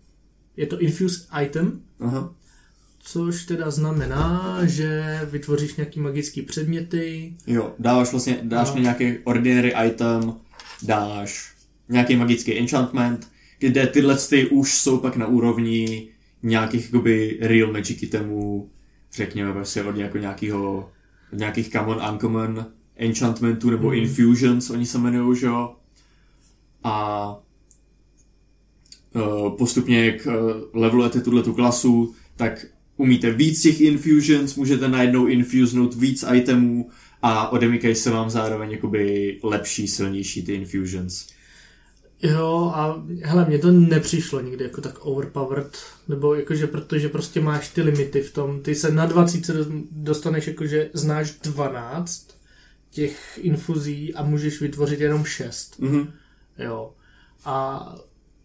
je 0.57 0.67
to 0.67 0.81
infuse 0.81 1.27
item, 1.43 1.81
Aha. 2.01 2.35
což 3.01 3.45
teda 3.45 3.71
znamená, 3.71 4.59
že 4.63 5.21
vytvoříš 5.31 5.77
nějaký 5.77 6.01
magický 6.01 6.43
předměty. 6.43 7.35
Jo, 7.47 7.75
dáváš 7.79 8.11
vlastně, 8.11 8.39
dáš 8.43 8.71
a... 8.75 8.79
nějaký 8.79 9.19
ordinary 9.19 9.75
item, 9.87 10.35
dáš 10.83 11.54
nějaký 11.89 12.17
magický 12.17 12.59
enchantment, 12.59 13.29
kde 13.59 13.87
tyhle 13.87 14.17
ty 14.17 14.47
už 14.47 14.75
jsou 14.75 14.99
pak 14.99 15.17
na 15.17 15.27
úrovni 15.27 16.09
nějakých 16.43 16.85
jakoby 16.85 17.39
real 17.41 17.73
magic 17.73 18.03
itemů, 18.03 18.71
řekněme 19.13 19.53
prostě 19.53 19.83
od 19.83 19.97
jako 19.97 20.19
nějakého, 20.19 20.91
od 21.33 21.39
nějakých 21.39 21.71
common, 21.71 22.03
uncommon 22.13 22.67
enchantmentů 22.97 23.71
nebo 23.71 23.89
mm. 23.89 23.95
infusions, 23.95 24.71
oni 24.71 24.87
se 24.87 24.99
jmenují, 24.99 25.39
že 25.39 25.47
jo. 25.47 25.77
A 26.85 27.37
uh, 29.15 29.57
postupně, 29.57 30.07
jak 30.07 30.27
uh, 30.27 30.35
levelujete 30.73 31.21
tuhle 31.21 31.43
tu 31.43 31.55
klasu, 31.55 32.15
tak 32.37 32.67
umíte 32.97 33.31
víc 33.31 33.63
těch 33.63 33.81
infusions, 33.81 34.57
můžete 34.57 34.89
najednou 34.89 35.27
infusnout 35.27 35.95
víc 35.95 36.25
itemů 36.35 36.91
a 37.23 37.49
odemykají 37.49 37.95
se 37.95 38.11
vám 38.11 38.31
zároveň 38.31 38.71
jakoby 38.71 39.39
lepší, 39.43 39.89
silnější 39.89 40.43
ty 40.43 40.55
infusions. 40.55 41.34
Jo, 42.25 42.73
a 42.75 43.03
hele, 43.23 43.45
mně 43.45 43.59
to 43.59 43.71
nepřišlo 43.71 44.41
nikdy 44.41 44.65
jako 44.65 44.81
tak 44.81 44.99
overpowered, 45.01 45.79
nebo 46.09 46.35
jakože 46.35 46.67
protože 46.67 47.09
prostě 47.09 47.41
máš 47.41 47.69
ty 47.69 47.83
limity 47.83 48.23
v 48.23 48.33
tom, 48.33 48.63
ty 48.63 48.75
se 48.75 48.91
na 48.91 49.07
20 49.07 49.51
dostaneš 49.91 50.47
jakože 50.47 50.91
znáš 50.93 51.31
12 51.43 52.29
těch 52.91 53.39
infuzí 53.43 54.15
a 54.15 54.23
můžeš 54.23 54.61
vytvořit 54.61 55.01
jenom 55.01 55.25
6. 55.25 55.79
Mhm. 55.79 56.13
Jo. 56.59 56.93
A 57.45 57.87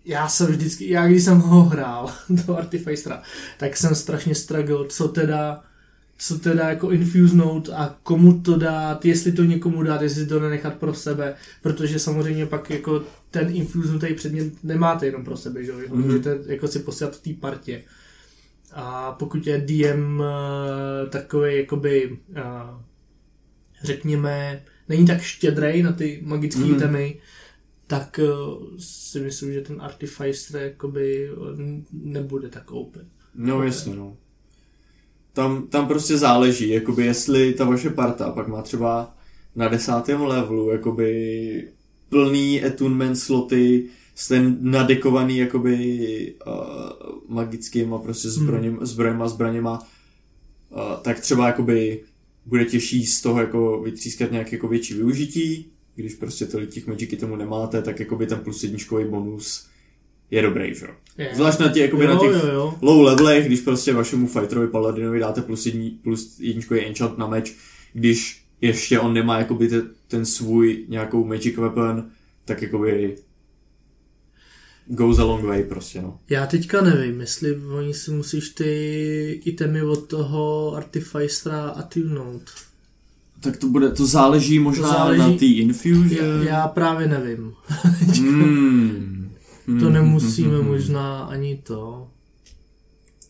já 0.06 0.28
jsem 0.28 0.48
vždycky, 0.48 0.90
já 0.90 1.08
když 1.08 1.24
jsem 1.24 1.40
ho 1.40 1.64
hrál, 1.64 2.14
do 2.30 2.58
Artificera, 2.58 3.24
tak 3.58 3.78
jsem 3.78 3.96
strašně 3.96 4.36
struggle, 4.36 4.88
co 4.88 5.08
teda, 5.08 5.64
co 6.22 6.40
teda 6.40 6.70
jako 6.70 6.92
infusnout 6.92 7.70
a 7.70 8.00
komu 8.04 8.42
to 8.42 8.58
dát, 8.58 9.06
jestli 9.06 9.32
to 9.32 9.44
někomu 9.44 9.84
dát, 9.84 10.02
jestli 10.02 10.26
to 10.26 10.40
nenechat 10.40 10.74
pro 10.74 10.94
sebe, 10.94 11.36
protože 11.62 12.00
samozřejmě 12.00 12.46
pak 12.46 12.70
jako 12.70 13.04
ten 13.32 13.56
infuznutý 13.56 14.14
předmět 14.14 14.64
nemáte 14.64 15.06
jenom 15.06 15.24
pro 15.26 15.38
sebe, 15.38 15.64
že 15.64 15.72
jo, 15.72 15.78
mm-hmm. 15.80 15.96
můžete 15.96 16.40
jako 16.46 16.68
si 16.68 16.80
posílat 16.80 17.16
v 17.16 17.22
té 17.22 17.34
partě. 17.34 17.84
A 18.74 19.12
pokud 19.12 19.48
je 19.48 19.58
DM 19.58 20.20
uh, 20.20 21.10
takový 21.10 21.58
jakoby, 21.58 22.18
uh, 22.30 22.82
řekněme, 23.84 24.64
není 24.90 25.06
tak 25.06 25.22
štědrej 25.22 25.84
na 25.84 25.92
ty 25.92 26.22
magické 26.24 26.62
Mhm. 26.62 26.74
mm. 26.74 26.80
temy, 26.80 27.20
tak 27.88 28.20
uh, 28.24 28.64
si 28.78 29.20
myslím, 29.20 29.54
že 29.54 29.62
ten 29.62 29.82
Artificer 29.82 30.62
jakoby 30.62 31.30
nebude 31.92 32.50
tak 32.50 32.72
open. 32.72 33.06
No 33.36 33.64
jasně, 33.64 33.96
no. 33.96 34.18
Tam, 35.34 35.68
tam 35.68 35.88
prostě 35.88 36.18
záleží, 36.18 36.70
jakoby 36.70 37.06
jestli 37.06 37.54
ta 37.54 37.66
vaše 37.66 37.90
parta 37.90 38.32
pak 38.32 38.48
má 38.48 38.62
třeba 38.62 39.16
na 39.56 39.68
desátém 39.68 40.22
levelu 40.22 40.70
jakoby 40.70 41.72
plný 42.10 42.64
attunement 42.64 43.16
sloty, 43.16 43.86
jste 44.16 44.56
nadekovaný 44.60 45.38
jakoby 45.38 46.36
uh, 46.48 46.54
magickýma 47.28 47.98
prostě 47.98 48.30
zbraněm, 48.30 48.80
zbraněma, 48.82 49.28
zbraněma, 49.28 49.88
uh, 50.70 50.80
tak 51.02 51.20
třeba 51.20 51.48
jakoby 51.48 52.04
bude 52.46 52.66
těžší 52.66 53.06
z 53.06 53.22
toho 53.22 53.40
jako 53.40 53.82
vytřískat 53.82 54.32
nějak 54.32 54.52
jako 54.52 54.68
větší 54.68 54.94
využití, 54.94 55.72
když 55.96 56.16
prostě 56.16 56.46
tolik 56.46 56.70
těch 56.70 56.88
magicy 56.88 57.18
tomu 57.18 57.36
nemáte, 57.36 57.82
tak 57.82 58.00
jakoby 58.00 58.28
ten 58.28 58.40
plus 58.40 58.64
jedničkový 58.64 59.06
bonus 59.06 59.68
je 60.32 60.42
dobrý, 60.42 60.76
že 60.76 60.86
jo. 60.86 60.92
Je. 61.18 61.30
Zvlášť 61.36 61.60
na 61.60 61.68
těch, 61.70 61.84
jakoby 61.84 62.06
jo, 62.06 62.14
na 62.14 62.20
těch 62.20 62.44
jo, 62.44 62.50
jo. 62.54 62.76
low 62.82 63.02
levelech, 63.02 63.46
když 63.46 63.62
prostě 63.62 63.94
vašemu 63.94 64.28
fighterovi 64.28 64.68
paladinovi 64.68 65.20
dáte 65.20 65.42
plus, 65.42 65.66
jední, 65.66 65.90
plus 65.90 66.40
jedničkový 66.40 66.82
enchant 66.86 67.18
na 67.18 67.28
meč, 67.28 67.56
když 67.94 68.44
ještě 68.62 69.00
on 69.00 69.14
nemá 69.14 69.38
jakoby 69.38 69.68
te, 69.68 69.82
ten 70.08 70.26
svůj 70.26 70.86
nějakou 70.88 71.26
magic 71.26 71.58
weapon, 71.58 72.06
tak 72.46 72.62
jakoby 72.62 73.16
goes 74.88 75.20
a 75.20 75.24
long 75.24 75.44
way 75.44 75.64
prostě, 75.64 76.02
no. 76.02 76.20
Já 76.30 76.46
teďka 76.48 76.82
nevím, 76.82 77.22
jestli 77.22 77.56
oni 77.56 77.94
si 77.94 78.12
musíš 78.12 78.50
ty 78.50 79.42
itemy 79.46 79.84
od 79.84 80.08
toho 80.08 80.74
Artificera 80.76 81.62
attunout. 81.70 82.42
Tak 83.42 83.58
to 83.58 83.68
bude, 83.68 83.92
to 83.92 84.06
záleží 84.06 84.60
možná 84.60 84.88
To 84.88 84.94
záleží- 84.94 85.20
na 85.20 85.38
té 85.38 85.46
infusion. 85.46 86.10
Já, 86.10 86.44
já 86.44 86.68
právě 86.68 87.08
nevím. 87.08 87.54
Hmm. 88.18 89.16
To 89.80 89.86
Hmm, 89.86 89.94
nemusíme 89.94 90.50
hmm, 90.50 90.58
hmm, 90.60 90.68
možná 90.68 91.20
ani 91.24 91.58
to 91.64 92.08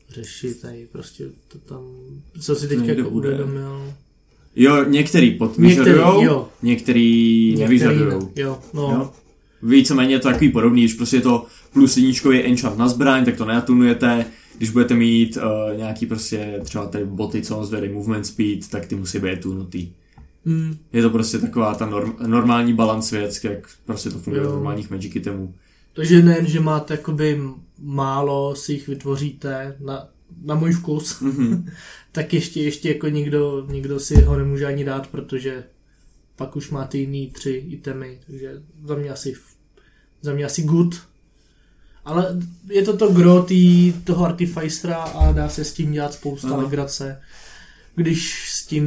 řešit, 0.09 0.61
tady 0.61 0.87
prostě 0.91 1.25
to 1.47 1.57
tam, 1.59 1.83
co 2.41 2.55
si 2.55 2.67
teď 2.67 2.77
někde 2.77 2.93
jako 2.95 3.09
uvědomil. 3.09 3.93
Jo, 4.55 4.83
některý 4.83 5.31
podvyžadujou, 5.31 6.03
Některý, 6.03 6.47
některý 6.63 7.55
nevyžadujou. 7.59 8.19
ne- 8.35 8.41
Jo, 8.41 8.59
no. 8.73 8.81
Jo. 8.81 9.11
Víceméně 9.63 10.15
je 10.15 10.19
to 10.19 10.27
takový 10.27 10.49
podobný, 10.51 10.81
když 10.81 10.93
prostě 10.93 11.17
je 11.17 11.21
to 11.21 11.45
plus 11.73 11.97
jedničkový 11.97 12.43
enchant 12.43 12.77
na 12.77 12.87
zbraň, 12.87 13.25
tak 13.25 13.37
to 13.37 13.45
neatunujete. 13.45 14.25
Když 14.57 14.69
budete 14.69 14.93
mít 14.93 15.37
uh, 15.37 15.77
nějaký 15.77 16.05
prostě 16.05 16.59
třeba 16.63 16.85
ty 16.87 17.05
boty, 17.05 17.41
co 17.41 17.55
vám 17.55 17.65
zvedají 17.65 17.91
movement 17.93 18.25
speed, 18.25 18.67
tak 18.69 18.85
ty 18.85 18.95
musí 18.95 19.19
být 19.19 19.41
tunutý. 19.41 19.91
Mm, 20.45 20.77
Je 20.93 21.01
to 21.01 21.09
prostě 21.09 21.37
taková 21.39 21.75
ta 21.75 21.85
norm, 21.85 22.13
normální 22.27 22.73
balance 22.73 23.19
věc, 23.19 23.43
jak 23.43 23.67
prostě 23.85 24.09
to 24.09 24.19
funguje 24.19 24.43
Jo. 24.43 24.49
v 24.49 24.53
normálních 24.53 24.89
magic 24.89 25.15
itemů. 25.15 25.53
Takže 25.93 26.21
nejen, 26.21 26.47
že 26.47 26.59
máte 26.59 26.93
jakoby 26.93 27.41
málo, 27.79 28.55
si 28.55 28.73
jich 28.73 28.87
vytvoříte 28.87 29.75
na, 29.79 30.07
na 30.41 30.55
můj 30.55 30.71
vkus, 30.71 31.19
Mhm. 31.21 31.69
tak 32.11 32.33
ještě, 32.33 32.61
ještě 32.61 32.89
jako 32.89 33.07
nikdo, 33.07 33.65
nikdo 33.69 33.99
si 33.99 34.21
ho 34.21 34.37
nemůže 34.37 34.65
ani 34.65 34.85
dát, 34.85 35.07
protože 35.07 35.63
pak 36.35 36.55
už 36.55 36.69
máte 36.69 36.97
jiný 36.97 37.27
tři 37.31 37.51
itemy, 37.51 38.19
takže 38.27 38.61
za 38.85 38.95
mě 38.95 39.09
asi, 39.09 39.33
za 40.21 40.33
mě 40.33 40.45
asi 40.45 40.61
good. 40.61 41.01
Ale 42.05 42.39
je 42.69 42.81
to 42.83 42.97
to 42.97 43.09
gro 43.13 43.41
tý, 43.43 43.93
toho 43.93 44.25
Artificera 44.25 44.95
a 44.97 45.31
dá 45.31 45.49
se 45.49 45.63
s 45.63 45.73
tím 45.73 45.91
dělat 45.91 46.13
spousta 46.13 46.47
Aha. 46.47 46.57
legrace. 46.63 47.21
Když 47.99 48.49
s 48.49 48.65
tím 48.65 48.85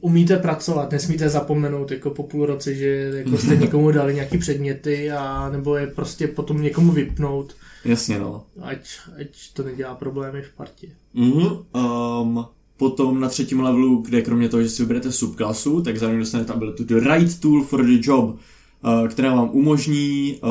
umíte 0.00 0.36
pracovat, 0.36 0.92
nesmíte 0.92 1.28
zapomenout 1.28 1.90
jako 1.90 2.10
po 2.10 2.22
půl 2.22 2.46
roce, 2.46 2.74
že 2.74 3.12
jako 3.14 3.38
jste 3.38 3.56
někomu 3.60 3.90
dali 3.90 4.14
nějaký 4.14 4.38
předměty 4.38 5.10
a 5.10 5.50
nebo 5.50 5.76
je 5.76 5.86
prostě 5.86 6.28
potom 6.28 6.62
někomu 6.62 6.92
vypnout, 6.92 7.56
Jasně 7.84 8.18
no. 8.18 8.44
ať, 8.62 8.78
ať 9.20 9.52
to 9.52 9.62
nedělá 9.62 9.94
problémy 9.94 10.42
v 10.42 10.56
partě. 10.56 10.88
Mhm. 11.14 11.46
Um, 11.74 12.44
potom 12.76 13.20
na 13.20 13.28
třetím 13.28 13.60
levelu, 13.60 14.02
kde 14.02 14.22
kromě 14.22 14.48
toho, 14.48 14.62
že 14.62 14.68
si 14.68 14.82
vyberete 14.82 15.12
subklasu, 15.12 15.82
tak 15.82 15.96
zároveň 15.96 16.20
dostanete 16.20 16.52
abilitu 16.52 16.84
The 16.84 17.00
Right 17.00 17.40
Tool 17.40 17.64
for 17.64 17.86
the 17.86 17.98
Job, 18.02 18.24
uh, 18.24 19.08
která 19.08 19.34
vám 19.34 19.50
umožní 19.52 20.36
uh, 20.42 20.50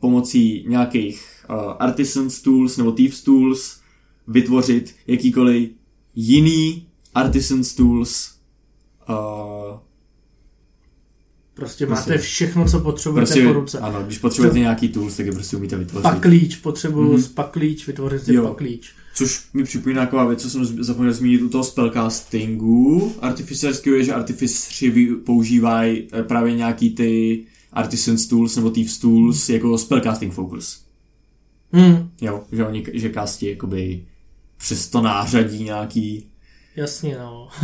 pomocí 0.00 0.64
nějakých 0.68 1.44
uh, 1.50 1.56
Artisans 1.78 2.42
Tools 2.42 2.76
nebo 2.76 2.92
Thieves 2.92 3.22
Tools 3.22 3.80
vytvořit 4.28 4.94
jakýkoliv 5.06 5.70
jiný 6.14 6.86
Artisans 7.14 7.74
Tools 7.74 8.30
uh, 9.08 9.14
Prostě 11.54 11.86
Prostě- 11.86 12.10
máte 12.10 12.18
všechno, 12.22 12.68
co 12.68 12.80
potřebujete 12.80 13.32
prostě, 13.32 13.46
po 13.46 13.52
ruce. 13.52 13.78
ano, 13.78 14.02
když 14.02 14.18
potřebujete 14.18 14.58
nějaký 14.58 14.88
tools, 14.88 15.16
tak 15.16 15.26
je 15.26 15.32
prostě 15.32 15.56
umíte 15.56 15.76
vytvořit. 15.76 16.02
Paklíč, 16.02 16.56
potřebuju 16.56 17.12
Mhm. 17.12 17.16
mm-hmm. 17.20 17.34
paklíč, 17.34 17.86
vytvořit 17.86 18.24
si 18.24 18.34
Jo. 18.34 18.48
paklíč. 18.48 18.90
Což 19.14 19.48
mi 19.54 19.64
připomíná 19.64 20.04
taková 20.06 20.24
věc, 20.24 20.42
co 20.42 20.50
jsem 20.50 20.84
zapomněl 20.84 21.12
zmínit 21.14 21.42
u 21.42 21.48
toho 21.48 21.64
spellcastingu. 21.64 23.12
Artificerského 23.20 23.96
je, 23.96 24.04
že 24.04 24.14
artificři 24.14 25.06
používají 25.24 26.08
eh, 26.12 26.22
právě 26.22 26.56
nějaký 26.56 26.90
ty 26.90 27.44
Artisans 27.72 28.26
Tools 28.26 28.56
nebo 28.56 28.70
Thieves 28.70 28.98
Tools 28.98 29.48
jako 29.48 29.78
spellcasting 29.78 30.32
focus. 30.32 30.84
Hmm, 31.72 32.10
Jo, 32.20 32.44
že 32.52 32.66
oni, 32.66 32.84
že 32.92 33.10
castí 33.14 33.46
jakoby 33.46 34.04
přes 34.56 34.88
to 34.88 35.00
nářadí 35.02 35.64
nějaký, 35.64 36.26
jasně 36.80 37.18
no. 37.18 37.48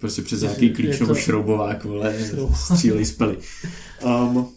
prostě 0.00 0.22
přes 0.22 0.42
Je- 0.42 0.48
nějaký 0.48 0.66
je 0.66 0.72
klíč 0.72 0.98
to- 0.98 1.04
nebo 1.04 1.14
šroubovák, 1.14 1.84
vole, 1.84 2.14
střílej 2.54 3.04
spely. 3.04 3.36
Um, 4.04 4.48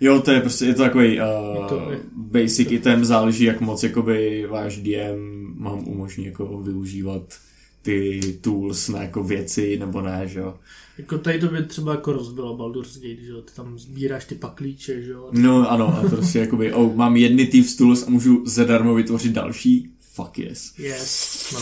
jo, 0.00 0.20
to 0.20 0.30
je 0.30 0.40
prostě, 0.40 0.64
je 0.64 0.74
to 0.74 0.82
takový 0.82 1.20
uh, 1.20 1.26
Je 1.62 1.68
to- 1.68 1.90
basic 2.16 2.70
item, 2.70 3.04
záleží 3.04 3.44
jak 3.44 3.60
moc 3.60 3.82
jakoby 3.82 4.46
váš 4.50 4.76
DM 4.76 5.54
mám 5.56 5.88
umožní 5.88 6.24
jako 6.24 6.60
využívat 6.62 7.22
ty 7.82 8.20
tools 8.40 8.88
na 8.88 9.02
jako 9.02 9.22
věci 9.24 9.78
nebo 9.78 10.00
ne, 10.00 10.22
že 10.28 10.38
jo. 10.40 10.54
Jako 10.98 11.18
tady 11.18 11.38
to 11.40 11.48
by 11.48 11.62
třeba 11.62 11.92
jako 11.92 12.12
rozbilo 12.12 12.56
Baldur's 12.56 12.94
Gate, 12.98 13.22
že 13.22 13.30
jo, 13.30 13.42
ty 13.42 13.52
tam 13.54 13.78
sbíráš 13.78 14.24
ty 14.24 14.34
paklíče, 14.34 15.02
že 15.02 15.10
jo. 15.10 15.28
No 15.32 15.70
ano, 15.70 15.98
a 15.98 16.08
prostě 16.08 16.38
jakoby, 16.38 16.72
oh, 16.72 16.94
mám 16.96 17.16
jedny 17.16 17.46
Thieves 17.46 17.76
tools 17.76 18.06
a 18.06 18.10
můžu 18.10 18.42
zadarmo 18.46 18.94
vytvořit 18.94 19.32
další? 19.32 19.90
Fuck 20.12 20.38
yes. 20.38 20.72
Yes, 20.78 21.52
no. 21.52 21.60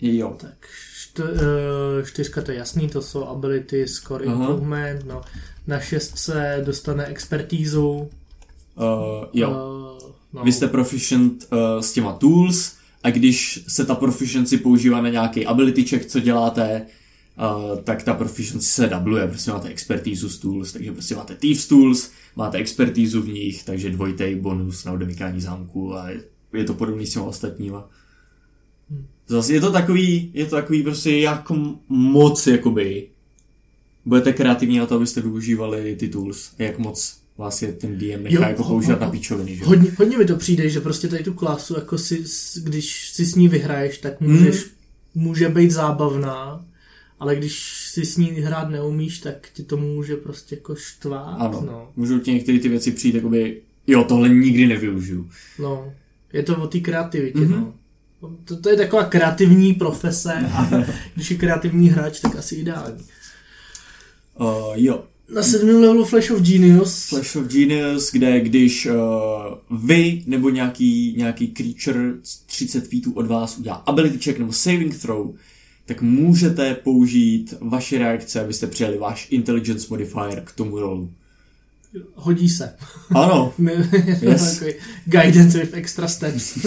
Jo. 0.00 0.36
Tak 0.40 0.66
št, 0.94 1.18
uh, 1.18 2.06
čtyřka 2.06 2.42
to 2.42 2.50
je 2.50 2.58
jasný, 2.58 2.88
to 2.88 3.02
jsou 3.02 3.24
ability, 3.24 3.88
score 3.88 4.24
Aha. 4.26 4.34
improvement, 4.34 5.06
no. 5.06 5.22
Na 5.66 5.80
šestce 5.80 6.62
dostane 6.66 7.06
expertízu. 7.06 7.88
Uh, 7.90 8.08
jo. 9.32 9.50
Uh, 9.50 10.10
no. 10.32 10.44
Vy 10.44 10.52
jste 10.52 10.68
proficient 10.68 11.46
uh, 11.52 11.80
s 11.80 11.92
těma 11.92 12.12
tools 12.12 12.76
a 13.02 13.10
když 13.10 13.64
se 13.68 13.84
ta 13.84 13.94
proficiency 13.94 14.56
používá 14.56 15.00
na 15.00 15.08
nějaký 15.08 15.46
ability 15.46 15.84
check, 15.84 16.06
co 16.06 16.20
děláte, 16.20 16.86
uh, 17.38 17.78
tak 17.78 18.02
ta 18.02 18.14
proficiency 18.14 18.66
se 18.66 18.86
dubluje, 18.86 19.26
prostě 19.26 19.50
máte 19.50 19.68
expertízu 19.68 20.28
z 20.28 20.38
tools, 20.38 20.72
takže 20.72 20.92
prostě 20.92 21.14
máte 21.14 21.34
Thieves 21.34 21.66
tools, 21.66 22.10
máte 22.36 22.58
expertízu 22.58 23.22
v 23.22 23.28
nich, 23.28 23.64
takže 23.64 23.90
dvojitý 23.90 24.34
bonus 24.34 24.84
na 24.84 24.92
odemykání 24.92 25.40
zámku 25.40 25.96
a 25.96 26.10
je, 26.52 26.64
to 26.64 26.74
podobný 26.74 27.06
s 27.06 27.12
těma 27.12 27.24
ostatníma. 27.24 27.88
Hmm. 28.90 29.06
Zase 29.26 29.52
je 29.52 29.60
to 29.60 29.72
takový, 29.72 30.30
je 30.34 30.46
to 30.46 30.56
takový 30.56 30.82
prostě 30.82 31.16
jak 31.16 31.52
moc 31.88 32.46
jakoby 32.46 33.08
budete 34.04 34.32
kreativní 34.32 34.78
na 34.78 34.86
to, 34.86 34.94
abyste 34.94 35.20
využívali 35.20 35.96
ty 35.96 36.08
tools 36.08 36.52
jak 36.58 36.78
moc 36.78 37.20
vás 37.40 37.62
je 37.62 37.72
ten 37.72 37.98
DM 37.98 38.22
nechá 38.22 38.34
Jo, 38.34 38.42
jako 38.42 38.64
používat 38.64 39.00
na 39.00 39.10
píčoviny, 39.10 39.56
že? 39.56 39.64
Hodně, 39.64 39.90
hodně 39.98 40.18
mi 40.18 40.24
to 40.24 40.36
přijde, 40.36 40.70
že 40.70 40.80
prostě 40.80 41.08
tady 41.08 41.24
tu 41.24 41.34
klasu, 41.34 41.74
jako 41.74 41.98
si, 41.98 42.24
když 42.62 43.10
si 43.10 43.26
s 43.26 43.34
ní 43.34 43.48
vyhraješ, 43.48 43.98
tak 43.98 44.20
můžeš, 44.20 44.66
může 45.14 45.48
být 45.48 45.70
zábavná, 45.70 46.64
ale 47.20 47.36
když 47.36 47.86
si 47.90 48.06
s 48.06 48.16
ní 48.16 48.26
hrát 48.30 48.70
neumíš, 48.70 49.18
tak 49.18 49.48
ti 49.52 49.62
to 49.62 49.76
může 49.76 50.16
prostě 50.16 50.54
jako 50.54 50.74
štvát. 50.74 51.36
Ano. 51.40 51.62
No. 51.66 51.92
Můžou 51.96 52.18
ti 52.18 52.32
některé 52.32 52.58
ty 52.58 52.68
věci 52.68 52.90
přijít, 52.90 53.14
jakoby, 53.14 53.60
jo, 53.86 54.04
tohle 54.04 54.28
nikdy 54.28 54.66
nevyužiju. 54.66 55.30
no. 55.58 55.92
Je 56.32 56.42
to 56.42 56.56
o 56.62 56.66
té 56.66 56.80
kreativitě, 56.80 57.38
Mhm. 57.40 57.50
no. 57.52 57.74
To, 58.44 58.56
to 58.56 58.68
je 58.68 58.76
taková 58.76 59.04
kreativní 59.04 59.74
profese 59.74 60.32
a 60.34 60.70
když 61.14 61.30
je 61.30 61.36
kreativní 61.36 61.88
hráč, 61.88 62.20
tak 62.20 62.36
asi 62.36 62.54
ideální. 62.54 63.04
Uh, 64.40 64.46
jo, 64.74 65.04
Na 65.34 65.42
sedmém 65.42 65.80
levelu 65.80 66.04
Flash 66.04 66.30
of 66.30 66.40
Genius 66.40 67.08
Flash 67.08 67.36
of 67.36 67.44
Genius, 67.46 68.12
kde 68.12 68.40
když 68.40 68.86
uh, 68.86 69.78
vy 69.86 70.22
nebo 70.26 70.50
nějaký, 70.50 71.14
nějaký 71.16 71.48
creature 71.48 72.12
z 72.22 72.38
30 72.40 72.86
feetů 72.88 73.12
od 73.12 73.26
vás 73.26 73.58
udělá 73.58 73.76
ability 73.76 74.18
check 74.18 74.38
nebo 74.38 74.52
saving 74.52 74.98
throw, 74.98 75.30
tak 75.90 76.02
můžete 76.02 76.74
použít 76.74 77.54
vaše 77.60 77.98
reakce, 77.98 78.40
abyste 78.40 78.66
přijali 78.66 78.98
váš 78.98 79.28
intelligence 79.30 79.86
modifier 79.90 80.42
k 80.44 80.52
tomu 80.52 80.80
rolu. 80.80 81.10
hodí 82.14 82.48
se. 82.48 82.74
Ano, 83.14 83.52
yes. 84.20 84.62
Guidance 85.04 85.58
with 85.58 85.74
extra 85.74 86.08
steps. 86.08 86.66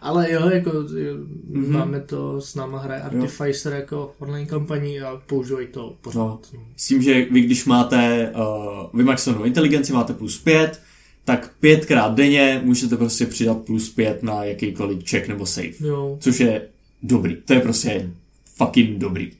Ale 0.00 0.32
jo, 0.32 0.48
jako 0.50 0.70
jo, 0.70 1.14
Mhm. 1.50 1.72
máme 1.72 2.00
to, 2.00 2.40
s 2.40 2.54
náma 2.54 2.78
hraje 2.78 3.02
Artificer 3.02 3.72
jako 3.72 4.14
v 4.18 4.22
online 4.22 4.46
kampaní 4.46 5.00
a 5.00 5.22
používají 5.26 5.66
to 5.66 5.96
pořád. 6.00 6.20
No. 6.54 6.60
s 6.76 6.86
tím, 6.86 7.02
že 7.02 7.24
vy 7.30 7.40
když 7.40 7.64
máte 7.64 8.30
uh, 8.36 8.98
vymaxovanou 8.98 9.44
inteligenci, 9.44 9.92
máte 9.92 10.12
plus 10.12 10.38
5, 10.38 10.80
tak 11.24 11.50
pětkrát 11.60 12.14
denně 12.14 12.60
můžete 12.64 12.96
prostě 12.96 13.26
přidat 13.26 13.58
plus 13.58 13.90
5 13.90 14.22
na 14.22 14.44
jakýkoliv 14.44 15.10
check 15.10 15.28
nebo 15.28 15.46
save. 15.46 15.68
Jo. 15.80 16.16
Což 16.20 16.40
je 16.40 16.62
dobrý. 17.06 17.36
To 17.44 17.52
je 17.52 17.60
prostě 17.60 18.10
fucking 18.56 18.98
dobrý. 18.98 19.30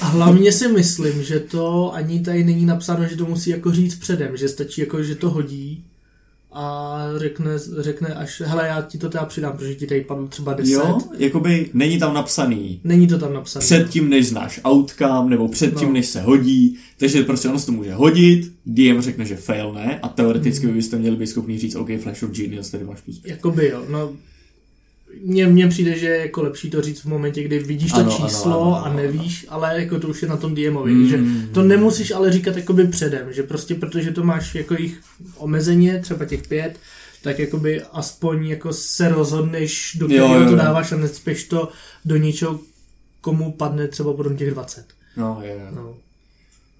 A 0.00 0.04
hlavně 0.06 0.52
si 0.52 0.68
myslím, 0.68 1.22
že 1.22 1.40
to 1.40 1.94
ani 1.94 2.20
tady 2.20 2.44
není 2.44 2.66
napsáno, 2.66 3.06
že 3.08 3.16
to 3.16 3.26
musí 3.26 3.50
jako 3.50 3.72
říct 3.72 3.94
předem, 3.94 4.36
že 4.36 4.48
stačí 4.48 4.80
jako, 4.80 5.02
že 5.02 5.14
to 5.14 5.30
hodí 5.30 5.84
a 6.52 6.96
řekne, 7.16 7.50
řekne 7.78 8.08
až, 8.14 8.42
hele, 8.46 8.66
já 8.66 8.82
ti 8.82 8.98
to 8.98 9.08
teda 9.08 9.24
přidám, 9.24 9.52
protože 9.56 9.74
ti 9.74 9.86
tady 9.86 10.00
padlo 10.00 10.26
třeba 10.28 10.54
10. 10.54 10.72
Jo, 10.72 10.98
jakoby 11.18 11.70
není 11.74 11.98
tam 11.98 12.14
napsaný 12.14 12.80
Není 12.84 13.06
to 13.06 13.18
tam 13.18 13.32
napsané. 13.34 13.64
předtím, 13.64 14.08
než 14.10 14.28
znáš 14.28 14.60
outcome, 14.68 15.30
nebo 15.30 15.48
předtím, 15.48 15.88
No. 15.88 15.94
než 15.94 16.06
se 16.06 16.20
hodí, 16.20 16.76
takže 16.98 17.22
prostě 17.22 17.48
ono 17.48 17.58
se 17.58 17.66
to 17.66 17.72
může 17.72 17.94
hodit, 17.94 18.52
DM 18.66 19.00
řekne, 19.00 19.24
že 19.24 19.36
fail 19.36 19.72
ne, 19.72 19.98
a 20.02 20.08
teoreticky 20.08 20.64
Hmm. 20.66 20.72
by 20.74 20.78
byste 20.78 20.98
měli 20.98 21.16
být 21.16 21.26
schopni 21.26 21.58
říct, 21.58 21.74
OK, 21.74 21.88
Flash 22.02 22.22
of 22.22 22.30
Genius, 22.30 22.70
tady 22.70 22.84
máš 22.84 23.00
plus. 23.00 23.20
Jakoby 23.24 23.68
jo, 23.68 23.84
no 23.90 24.12
mně, 25.24 25.46
mně 25.46 25.68
přijde, 25.68 25.98
že 25.98 26.06
je 26.06 26.18
jako 26.18 26.42
lepší 26.42 26.70
to 26.70 26.82
říct 26.82 27.00
v 27.00 27.04
momentě, 27.04 27.42
kdy 27.42 27.58
vidíš 27.58 27.92
to 27.92 27.98
Ano, 27.98 28.16
ano, 28.16 28.28
číslo 28.28 28.52
ano, 28.62 28.84
ano, 28.84 28.84
a 28.86 28.92
nevíš, 29.02 29.46
ale 29.48 29.80
jako 29.82 30.00
to 30.00 30.08
už 30.08 30.22
je 30.22 30.28
na 30.28 30.36
tom 30.36 30.54
DMovi, 30.54 30.92
Mm. 30.92 31.08
že 31.08 31.20
to 31.54 31.62
nemusíš 31.62 32.10
ale 32.10 32.32
říkat 32.32 32.56
jakoby 32.56 32.86
předem, 32.86 33.32
že 33.32 33.42
prostě 33.42 33.74
protože 33.74 34.10
to 34.10 34.24
máš 34.24 34.54
jako 34.54 34.74
jich 34.78 35.00
omezeně, 35.36 35.98
třeba 36.02 36.24
těch 36.24 36.48
pět, 36.48 36.78
tak 37.22 37.38
jakoby 37.38 37.82
aspoň 37.92 38.46
jako 38.46 38.72
se 38.72 39.08
rozhodneš, 39.08 39.96
do 40.00 40.06
Jo, 40.06 40.24
kterého 40.24 40.44
jo, 40.44 40.50
to 40.50 40.56
dáváš 40.56 40.92
a 40.92 40.96
necpeš 40.96 41.44
to 41.44 41.68
do 42.04 42.16
něčeho, 42.16 42.60
komu 43.20 43.52
padne 43.52 43.88
třeba 43.88 44.12
potom 44.12 44.36
těch 44.36 44.50
20. 44.50 44.84
No, 45.16 45.38
je, 45.42 45.48
je. 45.50 45.68
No. 45.74 45.94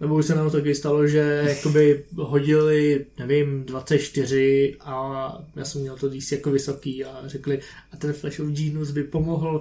Nebo 0.01 0.15
už 0.15 0.27
se 0.27 0.35
nám 0.35 0.51
taky 0.51 0.75
stalo, 0.75 1.07
že 1.07 1.45
jakoby 1.49 2.05
hodili, 2.17 3.07
nevím, 3.19 3.65
24 3.65 4.77
a 4.81 5.39
já 5.57 5.65
jsem 5.65 5.81
měl 5.81 5.97
to 5.97 6.09
DC 6.09 6.33
jako 6.33 6.51
vysoký 6.51 7.05
a 7.05 7.23
řekli, 7.27 7.61
a 7.93 7.97
ten 7.97 8.13
Flash 8.13 8.41
of 8.41 8.47
Genius 8.49 8.91
by 8.91 9.05
pomohl, 9.05 9.61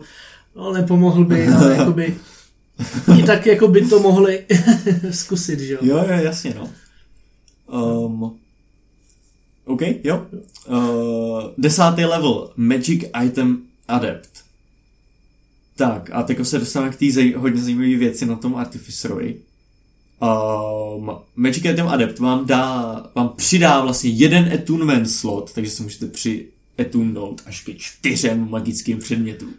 no 0.55 0.73
nepomohl 0.73 1.25
by, 1.25 1.47
ale 1.47 1.75
jakoby 1.77 2.15
i 3.19 3.23
tak 3.23 3.45
jako 3.45 3.67
by 3.67 3.87
to 3.87 3.99
mohli 3.99 4.45
zkusit, 5.11 5.59
že 5.59 5.73
jo. 5.73 5.79
Jo, 5.81 5.97
jo, 5.97 6.23
jasně, 6.23 6.55
no. 6.57 6.71
Um, 8.07 8.39
OK, 9.65 9.81
jo. 10.03 10.27
Uh, 10.69 11.41
desátý 11.57 12.05
level, 12.05 12.51
Magic 12.55 13.03
Item 13.25 13.61
Adept. 13.87 14.29
Tak, 15.75 16.09
a 16.13 16.23
teď 16.23 16.37
se 16.43 16.59
dostáváme 16.59 16.91
k 16.91 16.95
té 16.99 17.05
zaj- 17.05 17.35
hodně 17.35 17.61
zajímavé 17.61 17.95
věci 17.95 18.25
na 18.25 18.35
tom 18.35 18.55
Artificerovi. 18.55 19.35
Um, 20.21 21.11
Magic 21.35 21.65
Item 21.65 21.87
Adept 21.87 22.19
vám 22.19 22.45
dá, 22.45 23.03
vám 23.15 23.29
přidá 23.29 23.81
vlastně 23.81 24.09
jeden 24.09 24.53
attunement 24.53 25.09
slot, 25.09 25.53
takže 25.53 25.71
se 25.71 25.83
můžete 25.83 26.07
při 26.07 26.47
attunnout 26.79 27.41
až 27.45 27.63
ke 27.63 27.73
čtyřem 27.73 28.49
magickým 28.49 28.99
předmětům. 28.99 29.53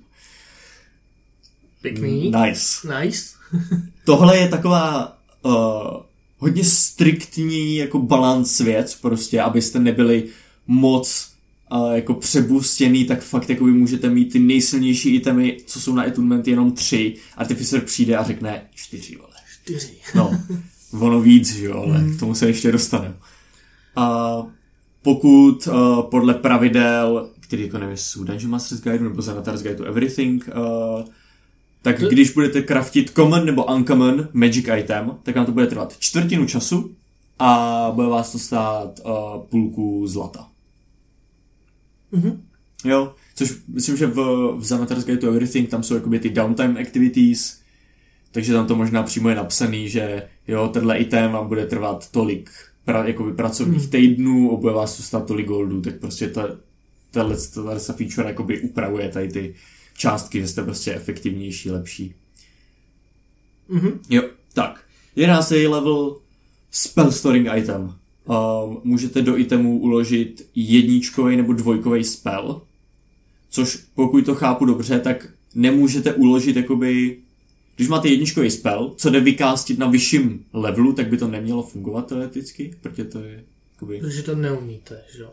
Pěkný. 1.82 2.30
Nice. 2.30 3.00
Nice. 3.00 3.24
Tohle 4.04 4.38
je 4.38 4.48
taková 4.48 5.18
uh, 5.42 5.52
hodně 6.38 6.64
striktní 6.64 7.76
jako 7.76 7.98
balans 7.98 8.58
věc, 8.58 8.94
prostě, 8.94 9.40
abyste 9.40 9.78
nebyli 9.78 10.24
moc 10.66 11.30
uh, 11.72 11.92
jako 11.92 12.14
přebustěný, 12.14 13.04
tak 13.04 13.22
fakt 13.22 13.50
jako 13.50 13.64
vy 13.64 13.72
můžete 13.72 14.10
mít 14.10 14.32
ty 14.32 14.38
nejsilnější 14.38 15.14
itemy, 15.14 15.56
co 15.66 15.80
jsou 15.80 15.94
na 15.94 16.02
attunement 16.02 16.48
jenom 16.48 16.72
tři. 16.72 17.14
Artificer 17.36 17.80
přijde 17.80 18.16
a 18.16 18.24
řekne 18.24 18.68
čtyři, 18.74 19.16
vole. 19.16 19.29
Čtyři. 19.70 19.96
No, 20.14 20.40
ono 21.00 21.20
víc, 21.20 21.54
že 21.56 21.64
jo, 21.64 21.82
ale 21.82 22.04
k 22.16 22.18
tomu 22.20 22.34
se 22.34 22.46
ještě 22.46 22.72
dostaneme. 22.72 23.14
A 23.96 24.36
pokud 25.02 25.66
uh, 25.66 26.02
podle 26.02 26.34
pravidel, 26.34 27.30
který 27.40 27.62
jako 27.62 27.78
nevím, 27.78 27.96
jsou 27.96 28.24
Dungeon 28.24 28.50
Master's 28.50 28.82
Guide 28.82 28.98
nebo 29.04 29.22
Zanatar's 29.22 29.62
Guide 29.62 29.74
to 29.74 29.84
Everything, 29.84 30.48
uh, 30.56 31.04
tak 31.82 32.00
To- 32.00 32.08
když 32.08 32.30
budete 32.30 32.62
craftit 32.62 33.10
common 33.14 33.46
nebo 33.46 33.64
uncommon 33.64 34.28
magic 34.32 34.66
item, 34.78 35.10
tak 35.22 35.36
vám 35.36 35.46
to 35.46 35.52
bude 35.52 35.66
trvat 35.66 35.96
čtvrtinu 35.98 36.46
času 36.46 36.94
a 37.38 37.90
bude 37.94 38.06
vás 38.08 38.32
to 38.32 38.38
stát 38.38 39.00
uh, 39.04 39.12
půlku 39.48 40.06
zlata. 40.06 40.48
Mhm. 42.12 42.42
Jo, 42.84 43.14
což 43.34 43.54
myslím, 43.68 43.96
že 43.96 44.06
v, 44.06 44.14
v 44.58 44.64
Zanatar's 44.64 45.04
Guide 45.04 45.18
to 45.20 45.28
Everything 45.28 45.68
tam 45.68 45.82
jsou 45.82 45.94
jakoby 45.94 46.18
ty 46.20 46.30
downtime 46.30 46.80
activities, 46.80 47.59
takže 48.32 48.52
tam 48.52 48.66
to 48.66 48.76
možná 48.76 49.02
přímo 49.02 49.28
je 49.28 49.34
napsaný, 49.34 49.88
že 49.88 50.22
jo, 50.48 50.68
tenhle 50.68 50.98
item 50.98 51.32
vám 51.32 51.48
bude 51.48 51.66
trvat 51.66 52.10
tolik 52.10 52.50
pra, 52.84 53.06
jakoby 53.06 53.32
pracovních 53.32 53.82
Hmm. 53.82 53.90
týdnů, 53.90 54.52
a 54.52 54.56
bude 54.60 54.72
vás 54.72 54.96
to 54.96 55.02
stát 55.02 55.26
tolik 55.26 55.46
goldů, 55.46 55.80
tak 55.80 55.98
prostě 56.00 56.28
ta, 56.28 56.48
tahle, 57.10 57.36
tahle 57.54 57.80
ta 57.80 57.92
feature 57.92 58.28
jakoby 58.28 58.60
upravuje 58.60 59.08
tady 59.08 59.28
ty 59.28 59.54
částky, 59.96 60.40
že 60.40 60.48
jste 60.48 60.62
prostě 60.62 60.94
efektivnější, 60.94 61.70
lepší. 61.70 62.14
Mhm. 63.68 64.00
Jo, 64.10 64.22
tak. 64.54 64.84
11. 65.16 65.50
level 65.68 66.16
spell 66.70 67.12
storing 67.12 67.48
item. 67.56 67.94
Um, 68.24 68.80
můžete 68.84 69.22
do 69.22 69.38
itemu 69.38 69.78
uložit 69.78 70.48
jedničkový 70.54 71.36
nebo 71.36 71.52
dvojkový 71.52 72.04
spell, 72.04 72.62
což 73.50 73.76
pokud 73.94 74.24
to 74.26 74.34
chápu 74.34 74.64
dobře, 74.64 75.00
tak 75.00 75.28
nemůžete 75.54 76.14
uložit 76.14 76.56
jakoby 76.56 77.16
když 77.80 77.88
máte 77.88 78.08
jedničkový 78.08 78.50
spell, 78.50 78.94
co 78.96 79.10
jde 79.10 79.20
vykástit 79.20 79.78
na 79.78 79.86
vyšším 79.88 80.44
levelu, 80.52 80.92
tak 80.92 81.08
by 81.08 81.16
to 81.18 81.28
nemělo 81.28 81.62
fungovat 81.62 82.06
teoreticky, 82.06 82.74
protože 82.80 83.04
to 83.04 83.18
je 83.20 83.44
jakoby... 83.74 83.98
Protože 84.00 84.22
to 84.22 84.34
neumíte, 84.34 85.02
že 85.16 85.22
jo. 85.22 85.30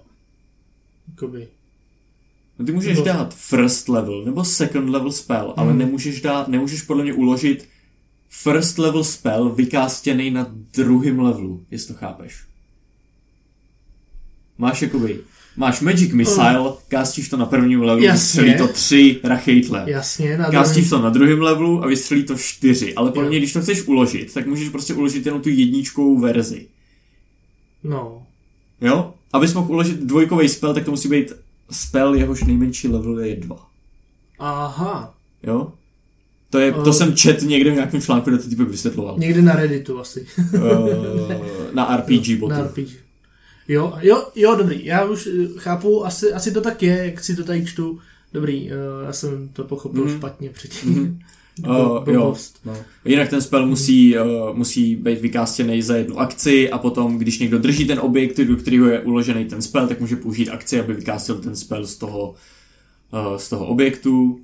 Jakoby. 1.09 1.47
No 2.59 2.65
ty 2.65 2.71
můžeš 2.71 2.97
No. 2.97 3.03
dát 3.03 3.35
first 3.35 3.89
level 3.89 4.25
nebo 4.25 4.45
second 4.45 4.89
level 4.89 5.11
spell, 5.11 5.53
ale 5.57 5.69
Hmm. 5.69 5.77
nemůžeš 5.79 6.21
dát, 6.21 6.47
nemůžeš 6.47 6.81
podle 6.81 7.03
mě 7.03 7.13
uložit 7.13 7.67
first 8.29 8.77
level 8.77 9.03
spell 9.03 9.49
vykástěný 9.49 10.31
na 10.31 10.47
druhém 10.73 11.19
levelu, 11.19 11.65
jestli 11.71 11.93
to 11.93 11.99
chápeš. 11.99 12.43
Máš 14.57 14.81
jakoby, 14.81 15.19
máš 15.57 15.81
Magic 15.81 16.13
Missile, 16.13 16.71
kástíš 16.87 17.29
to 17.29 17.37
na 17.37 17.45
prvním 17.45 17.81
levelu, 17.81 18.03
Jasně. 18.05 18.13
vystřelí 18.41 18.57
to 18.57 18.73
tři 18.73 19.19
rachejtle. 19.23 19.83
Jasně, 19.87 20.37
na 20.37 20.49
Kástíš 20.51 20.87
druhém- 20.89 21.01
to 21.01 21.05
na 21.05 21.09
druhém 21.13 21.41
levelu 21.41 21.83
a 21.83 21.87
vystřelí 21.87 22.23
to 22.23 22.35
čtyři, 22.37 22.93
ale 22.95 23.11
podle 23.11 23.29
mě, 23.29 23.37
když 23.37 23.53
to 23.53 23.61
chceš 23.61 23.87
uložit, 23.87 24.33
tak 24.33 24.47
můžeš 24.47 24.69
prostě 24.69 24.93
uložit 24.93 25.25
jenom 25.25 25.41
tu 25.41 25.49
jedničkovou 25.49 26.19
verzi. 26.19 26.67
No. 27.83 28.23
Jo? 28.81 29.13
Abys 29.33 29.53
mohl 29.53 29.71
uložit 29.71 29.99
dvojkový 29.99 30.49
spell, 30.49 30.73
tak 30.73 30.85
to 30.85 30.91
musí 30.91 31.09
být 31.09 31.33
spell, 31.71 32.15
jehož 32.15 32.43
nejmenší 32.43 32.87
level 32.87 33.19
je 33.19 33.35
dva. 33.35 33.67
Aha. 34.39 35.13
Jo? 35.43 35.71
To, 36.49 36.59
je, 36.59 36.71
to 36.71 36.89
Eh. 36.89 36.93
jsem 36.93 37.15
čet 37.15 37.41
někde 37.41 37.71
v 37.71 37.75
nějakém 37.75 38.01
článku, 38.01 38.29
kde 38.29 38.39
to 38.39 38.49
typek 38.49 38.67
vysvětloval. 38.69 39.15
Někde 39.19 39.41
na 39.41 39.53
Redditu 39.55 39.99
asi. 39.99 40.27
uh, 40.53 40.61
na 41.73 41.97
RPG 41.97 42.35
botu. 42.39 42.53
Na 42.53 42.61
RPG. 42.63 42.87
Jo, 43.67 43.93
jo, 44.01 44.27
jo, 44.35 44.55
dobrý. 44.55 44.85
Já 44.85 45.05
už 45.05 45.27
eh, 45.27 45.47
chápu, 45.57 46.05
asi, 46.05 46.33
asi 46.33 46.51
to 46.51 46.61
tak 46.61 46.83
je, 46.83 47.05
jak 47.05 47.23
si 47.23 47.35
to 47.35 47.43
tady 47.43 47.65
čtu. 47.65 47.99
Dobrý, 48.33 48.69
uh, 48.71 49.05
já 49.05 49.13
jsem 49.13 49.49
to 49.49 49.63
pochopil 49.63 50.05
Mhm. 50.05 50.17
špatně 50.17 50.49
předtím. 50.49 51.19
Bl- 51.61 52.03
Uh, 52.07 52.13
jo, 52.13 52.35
no. 52.65 52.77
Jinak 53.05 53.29
ten 53.29 53.41
spell 53.41 53.67
musí, 53.67 54.17
uh, 54.17 54.57
musí 54.57 54.95
být 54.95 55.21
vykástěný 55.21 55.81
za 55.81 55.95
jednu 55.97 56.19
akci 56.19 56.69
a 56.71 56.77
potom, 56.77 57.17
když 57.17 57.39
někdo 57.39 57.57
drží 57.59 57.87
ten 57.87 57.99
objekt, 57.99 58.37
do 58.39 58.55
kterého 58.55 58.87
je 58.87 59.01
uložený 59.01 59.45
ten 59.45 59.61
spell, 59.61 59.87
tak 59.87 59.99
může 59.99 60.15
použít 60.15 60.49
akci, 60.49 60.79
aby 60.79 60.93
vykástil 60.93 61.35
ten 61.39 61.55
spell 61.55 61.85
z 61.85 61.95
toho, 61.97 62.35
uh, 63.13 63.37
z 63.37 63.49
toho 63.49 63.65
objektu. 63.65 64.39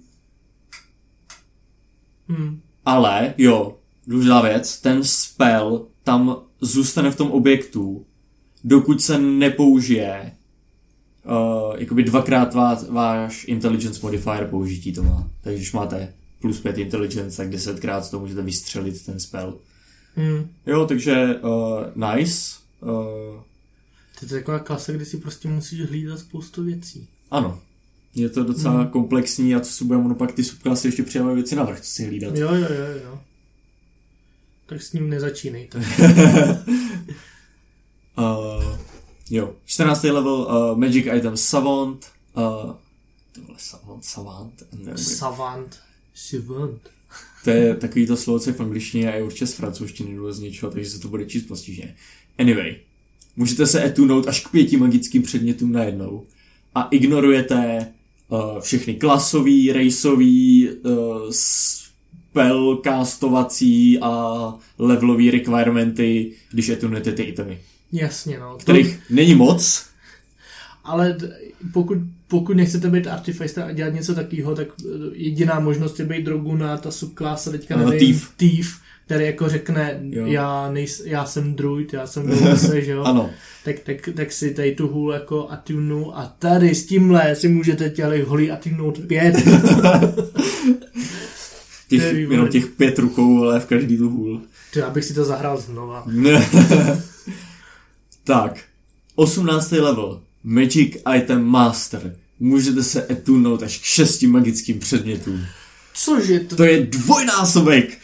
Hmm. 2.28 2.60
Ale, 2.86 3.34
jo, 3.38 3.78
důležitá 4.08 4.42
věc, 4.42 4.82
ten 4.82 5.04
spell 5.04 5.88
tam 6.04 6.38
zůstane 6.62 7.12
v 7.12 7.16
tom 7.16 7.32
objektu, 7.32 8.06
dokud 8.63 9.02
se 9.02 9.17
nepoužije 9.19 10.32
uh, 11.26 11.76
jakoby 11.78 12.04
dvakrát 12.04 12.54
váš, 12.54 12.80
váš 12.89 13.45
intelligence 13.47 13.99
modifier 14.04 14.47
použití 14.47 14.93
to 14.93 15.04
má. 15.04 15.30
Takže 15.41 15.58
když 15.58 15.73
máte 15.73 16.13
plus 16.41 16.60
5 16.60 16.78
intelligence, 16.78 17.38
tak 17.38 17.49
desetkrát 17.49 18.12
to 18.12 18.19
můžete 18.19 18.41
vystřelit 18.41 19.06
ten 19.06 19.19
spell. 19.19 19.58
Hmm. 20.15 20.47
Jo, 20.65 20.86
takže 20.86 21.36
uh, 21.36 22.06
nice. 22.15 22.56
Uh, 22.82 22.89
To 24.19 24.26
je 24.26 24.30
taková 24.41 24.60
klasa, 24.60 24.91
kde 24.91 25.06
si 25.06 25.17
prostě 25.17 25.47
musíš 25.47 25.82
hlídat 25.82 26.19
spoustu 26.19 26.63
věcí. 26.63 27.08
ano. 27.32 27.60
Je 28.15 28.30
to 28.30 28.43
docela 28.43 28.73
Hmm. 28.82 28.88
komplexní 28.88 29.56
a 29.56 29.60
co 29.60 29.71
si 29.71 29.86
budeme, 29.86 30.06
ono 30.06 30.15
pak 30.15 30.32
ty 30.32 30.43
subklasy 30.43 30.88
ještě 30.88 31.04
přidávají 31.04 31.36
věci 31.36 31.56
navrch, 31.56 31.82
co 31.82 31.91
si 31.91 32.06
hlídat. 32.06 32.36
Jo, 32.36 32.56
jo, 32.56 32.67
jo, 32.69 32.99
jo. 33.06 33.19
Tak 34.65 34.82
s 34.82 34.93
ním 34.93 35.10
nezačínejte. 35.10 35.80
Uh, 38.17 38.78
jo, 39.30 39.56
14. 39.65 40.04
level 40.04 40.34
uh, 40.34 40.78
Magic 40.78 41.06
Item 41.17 41.38
Savant. 41.38 42.06
Uh, 42.38 42.43
to 43.32 43.41
vole, 43.41 43.58
Savant, 43.58 44.06
Savant. 44.06 44.63
nevím. 44.73 44.97
Savant. 44.97 45.80
Savant. 46.15 46.82
To 47.43 47.49
je 47.49 47.76
takový 47.76 48.08
to 48.08 48.17
slovo, 48.17 48.39
co 48.39 48.49
je 48.49 48.54
v 48.54 48.60
angličtině 48.60 49.12
a 49.12 49.15
je 49.15 49.23
určitě 49.23 49.47
z 49.47 49.54
francouzštiny 49.54 50.13
nebo 50.13 50.34
z 50.34 50.39
něčeho, 50.39 50.71
takže 50.71 50.89
se 50.89 50.99
to 50.99 51.08
bude 51.08 51.26
číst 51.26 51.43
postižně. 51.43 51.95
Anyway, 52.38 52.76
můžete 53.36 53.67
se 53.67 53.86
etunout 53.86 54.28
až 54.28 54.45
k 54.45 54.52
pěti 54.52 54.78
magickým 54.78 55.21
předmětům 55.23 55.71
najednou 55.71 56.26
a 56.76 56.84
ignorujete 56.84 57.88
uh, 58.30 58.60
všechny 58.60 58.95
klasový, 58.95 59.71
raceový, 59.71 60.69
uh, 60.69 61.32
spellcastovací 62.34 63.99
a 63.99 64.54
levelový 64.80 65.32
requirementy, 65.32 66.32
když 66.52 66.69
etunujete 66.69 67.12
ty 67.12 67.23
itemy, 67.23 67.60
Jasně, 67.94 68.40
no. 68.40 68.52
To, 68.54 68.58
kterých 68.58 69.00
není 69.10 69.36
moc, 69.36 69.86
ale 70.84 71.18
pokud, 71.74 71.98
pokud 72.28 72.58
nechcete 72.58 72.90
být 72.90 73.08
artificer 73.08 73.64
a 73.64 73.72
dělat 73.72 73.94
něco 73.94 74.16
takového, 74.16 74.56
tak 74.56 74.68
eh, 74.86 74.90
jediná 75.14 75.60
možnost 75.60 76.00
je 76.00 76.06
být 76.06 76.26
droguna, 76.26 76.78
ta 76.78 76.92
subklasa, 76.92 77.52
teďka 77.52 77.78
nevím, 77.78 78.00
thief. 78.00 78.32
thief, 78.38 78.80
který 79.06 79.26
jako 79.26 79.50
řekne, 79.50 80.00
Jo. 80.04 80.26
já, 80.26 80.72
nejs, 80.72 81.02
já 81.06 81.26
jsem 81.26 81.54
druid, 81.56 81.94
já 81.94 82.08
jsem 82.08 82.28
druid, 82.28 82.84
že 82.84 82.92
jo? 82.92 83.04
ano. 83.06 83.30
tak, 83.66 83.80
tak, 83.80 84.10
tak 84.16 84.32
si 84.32 84.54
tady 84.54 84.76
tu 84.76 84.88
hůl 84.88 85.14
jako 85.14 85.48
atunu 85.50 86.18
a 86.18 86.36
tady 86.40 86.76
s 86.76 86.86
tímhle 86.86 87.36
si 87.36 87.48
můžete 87.48 87.90
těli 87.90 88.22
holí 88.22 88.52
atunout 88.52 89.00
pět. 89.08 89.36
Těch, 91.90 92.02
To 92.12 92.16
jenom 92.18 92.48
těch 92.48 92.68
pět 92.68 93.00
rukou, 93.00 93.44
ale 93.44 93.60
v 93.60 93.66
každý 93.66 93.98
tu 93.98 94.10
hůl. 94.10 94.42
Já 94.76 94.90
bych 94.90 95.06
si 95.06 95.14
to 95.14 95.26
zahrál 95.26 95.58
znova. 95.58 96.06
tak, 98.24 98.64
18. 99.16 99.72
level. 99.72 100.22
Magic 100.44 100.98
Item 101.18 101.44
Master. 101.44 102.16
Můžete 102.40 102.84
se 102.84 103.08
etunout 103.10 103.64
až 103.64 103.78
k 103.78 103.84
šesti 103.84 104.28
magickým 104.28 104.80
předmětům. 104.80 105.46
Cože 105.94 106.40
to? 106.40 106.56
To 106.56 106.64
je 106.64 106.86
dvojnásobek. 106.86 107.98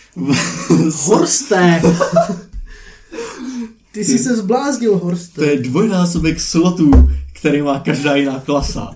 Horste! 0.94 1.82
Ty 3.92 4.06
jsi 4.06 4.20
se 4.20 4.36
zbláznil, 4.36 4.98
Horste. 4.98 5.36
to 5.36 5.44
je 5.44 5.60
dvojnásobek 5.60 6.42
slotů, 6.42 6.92
který 7.34 7.62
má 7.62 7.80
každá 7.80 8.16
jiná 8.16 8.40
klasa. 8.40 8.96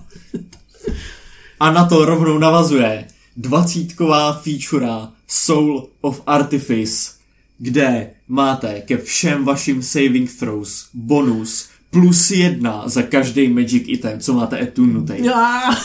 A 1.59 1.71
na 1.71 1.85
to 1.85 2.05
rovnou 2.05 2.37
navazuje 2.37 3.07
dvacítková 3.37 4.33
feature 4.33 4.89
Soul 5.27 5.89
of 6.01 6.21
Artifice, 6.27 7.11
kde 7.57 8.09
máte 8.27 8.81
ke 8.81 8.97
všem 8.97 9.45
vašim 9.45 9.83
saving 9.83 10.31
throws 10.39 10.89
bonus 10.93 11.69
plus 11.89 12.31
jedna 12.31 12.83
za 12.85 13.01
každý 13.01 13.47
magic 13.47 13.83
item, 13.87 14.19
co 14.19 14.33
máte 14.33 14.61
etunutej. 14.61 15.29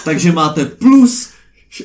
Takže 0.04 0.32
máte 0.32 0.64
plus 0.64 1.28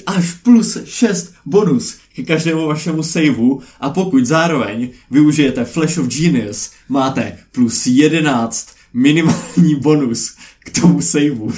až 0.06 0.32
plus 0.44 0.78
6 0.86 1.34
bonus 1.46 1.98
ke 2.16 2.24
každému 2.24 2.68
vašemu 2.68 3.04
saveu 3.04 3.62
a 3.80 3.90
pokud 3.90 4.26
zároveň 4.26 4.90
využijete 5.12 5.66
Flash 5.66 5.98
of 5.98 6.08
Genius, 6.08 6.72
máte 6.90 7.38
plus 7.52 7.88
11 7.88 8.70
minimální 8.94 9.76
bonus 9.76 10.36
k 10.60 10.82
tomu 10.82 11.02
saveu. 11.02 11.54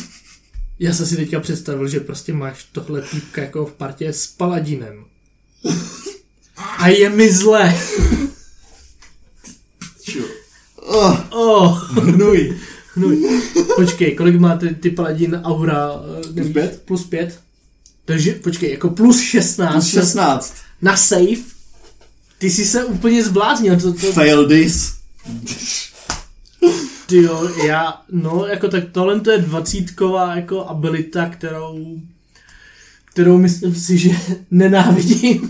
Já 0.80 0.94
jsem 0.94 1.06
si 1.06 1.16
teďka 1.16 1.40
představil, 1.40 1.88
že 1.88 2.00
prostě 2.00 2.34
máš 2.34 2.64
tohle 2.72 3.02
týpka 3.02 3.42
jako 3.42 3.66
v 3.66 3.74
partě 3.74 4.14
s 4.14 4.28
paladinem. 4.28 5.06
A 6.78 6.88
je 6.88 7.10
mi 7.10 7.32
zle. 7.34 7.76
Oh, 10.76 11.20
Oh, 11.32 11.84
hnůj. 12.04 12.58
hnůj. 12.96 13.42
Počkej, 13.76 14.16
kolik 14.16 14.40
má 14.40 14.58
ty, 14.58 14.76
ty 14.76 14.90
paladin 14.90 15.42
aura? 15.44 15.90
eh, 16.30 16.34
nevíš? 16.34 16.54
pět? 16.54 16.82
Plus 16.86 17.04
pět. 17.08 17.40
Takže, 18.06 18.32
počkej, 18.34 18.72
jako 18.72 18.90
plus 18.90 19.22
16. 19.22 19.74
Plus 19.74 19.88
16. 19.88 20.54
Na 20.82 20.98
save. 20.98 21.42
Ty 22.38 22.52
jsi 22.52 22.66
se 22.66 22.86
úplně 22.86 23.24
zbláznil. 23.24 23.80
To, 23.80 23.94
to, 23.94 24.12
Fail 24.12 24.48
this. 24.48 24.94
ty 27.06 27.18
jo, 27.24 27.50
já, 27.66 28.02
no, 28.12 28.46
jako 28.46 28.68
tak 28.68 28.84
tohle 28.92 29.20
to 29.20 29.32
je 29.32 29.38
dvacítková 29.38 30.36
jako 30.36 30.66
abilita, 30.66 31.30
kterou, 31.30 32.02
kterou 33.06 33.38
myslím 33.38 33.76
si, 33.76 33.98
že 33.98 34.10
nenávidím. 34.52 35.50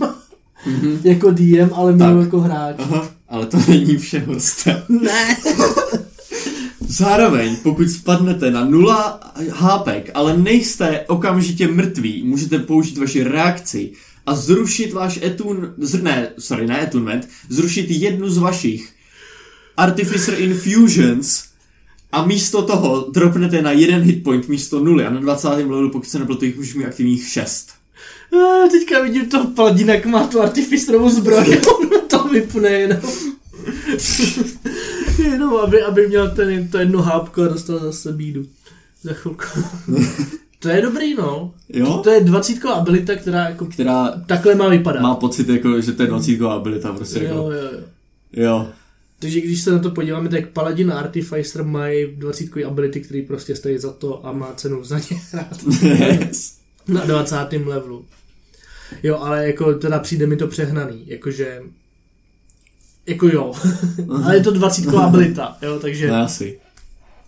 Mhm. 0.65 0.99
jako 1.03 1.31
DM, 1.31 1.69
ale 1.73 1.97
Tak. 1.97 2.15
jako 2.19 2.39
hráč. 2.39 2.75
Aha, 2.79 3.09
ale 3.29 3.45
to 3.45 3.57
není 3.67 3.97
vše, 3.97 4.19
hoste. 4.27 4.83
Ne. 4.89 5.37
Zároveň, 6.87 7.55
pokud 7.63 7.89
spadnete 7.89 8.51
na 8.51 8.65
0 8.65 9.19
HP, 9.51 9.87
ale 10.13 10.37
nejste 10.37 11.01
okamžitě 11.07 11.67
mrtví, 11.67 12.23
můžete 12.23 12.59
použít 12.59 12.97
vaši 12.97 13.23
reakci 13.23 13.91
a 14.25 14.35
zrušit 14.35 14.93
váš 14.93 15.19
etun, 15.23 15.73
zr, 15.77 16.01
ne, 16.03 16.27
sorry, 16.39 16.67
ne 16.67 16.83
etunment, 16.83 17.27
zrušit 17.49 17.85
jednu 17.91 18.29
z 18.29 18.37
vašich 18.37 18.89
Artificer 19.77 20.41
Infusions 20.41 21.43
a 22.11 22.25
místo 22.25 22.61
toho 22.61 23.07
dropnete 23.13 23.61
na 23.61 23.71
jeden 23.71 24.01
hit 24.01 24.23
point 24.23 24.47
místo 24.47 24.79
nuly 24.83 25.05
a 25.05 25.09
na 25.09 25.19
20. 25.19 25.49
levelu, 25.49 25.89
pokud 25.89 26.07
se 26.07 26.19
nepletu, 26.19 26.45
jich 26.45 26.55
můžeš 26.57 26.75
mít 26.75 26.85
aktivních 26.85 27.27
6. 27.27 27.69
A 28.35 28.67
teďka 28.71 29.01
vidím 29.01 29.29
toho 29.29 29.47
paladina, 29.47 29.93
jak 29.93 30.05
má 30.05 30.27
tu 30.27 30.41
artificerovou 30.41 31.09
zbroj 31.09 31.37
a 31.39 31.67
on 31.77 31.89
to 32.07 32.23
vypne 32.27 32.69
jenom. 32.69 32.99
jenom, 35.23 35.55
aby, 35.55 35.81
aby 35.81 36.07
měl 36.07 36.31
ten, 36.31 36.67
to 36.67 36.77
jedno 36.77 37.01
hápko 37.01 37.43
a 37.43 37.47
dostal 37.47 37.79
zase 37.79 38.11
bídu. 38.11 38.45
Za 39.03 39.13
chvilku. 39.13 39.43
to 40.59 40.69
je 40.69 40.81
dobrý, 40.81 41.15
no. 41.15 41.53
Jo? 41.69 41.99
To 42.03 42.09
je 42.09 42.21
dvacítková 42.21 42.73
abilita, 42.73 43.15
která 43.15 43.49
jako 43.49 43.65
Která 43.65 44.11
takhle 44.25 44.55
má 44.55 44.69
vypadat. 44.69 45.01
má 45.01 45.15
pocit, 45.15 45.49
jako, 45.49 45.81
že 45.81 45.91
to 45.91 46.03
je 46.03 46.07
20 46.07 46.41
abilita, 46.41 46.93
prostě 46.93 47.19
jo, 47.19 47.25
jako, 47.25 47.51
jo, 47.51 47.61
jo. 47.71 48.43
jo. 48.43 48.67
Takže 49.19 49.41
když 49.41 49.61
se 49.61 49.71
na 49.71 49.79
to 49.79 49.91
podíváme, 49.91 50.29
tak 50.29 50.47
Paladin 50.47 50.91
a 50.91 50.99
Artificer 50.99 51.63
mají 51.63 52.15
20 52.15 52.49
ability, 52.67 53.01
který 53.01 53.21
prostě 53.21 53.55
stojí 53.55 53.77
za 53.77 53.91
to 53.91 54.25
a 54.25 54.31
má 54.31 54.53
cenu 54.55 54.83
za 54.83 54.99
ně 54.99 55.21
hrát 55.31 55.63
yes. 55.83 56.57
na 56.87 57.05
20. 57.05 57.35
levelu. 57.65 58.05
Jo, 59.03 59.17
ale 59.17 59.47
jako 59.47 59.73
teda 59.73 59.99
přijde 59.99 60.27
mi 60.27 60.37
to 60.37 60.47
přehnaný, 60.47 61.03
jakože 61.07 61.61
jako 63.05 63.27
jo, 63.27 63.53
ale 64.23 64.35
je 64.35 64.43
to 64.43 64.51
20 64.51 64.87
abilita, 64.87 65.57
jo, 65.61 65.79
takže 65.79 66.11
Ne, 66.11 66.21
asi. 66.21 66.59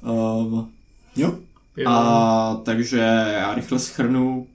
Um, 0.02 0.72
jo. 1.16 1.40
jo. 1.78 1.90
A 1.90 2.62
takže 2.66 2.98
já 3.34 3.54
rychle 3.56 3.80
schrnu, 3.80 4.48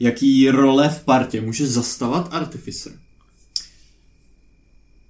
jaký 0.00 0.50
role 0.50 0.88
v 0.88 1.04
partě 1.04 1.40
může 1.40 1.66
zastavat 1.66 2.28
Artificer. 2.34 2.92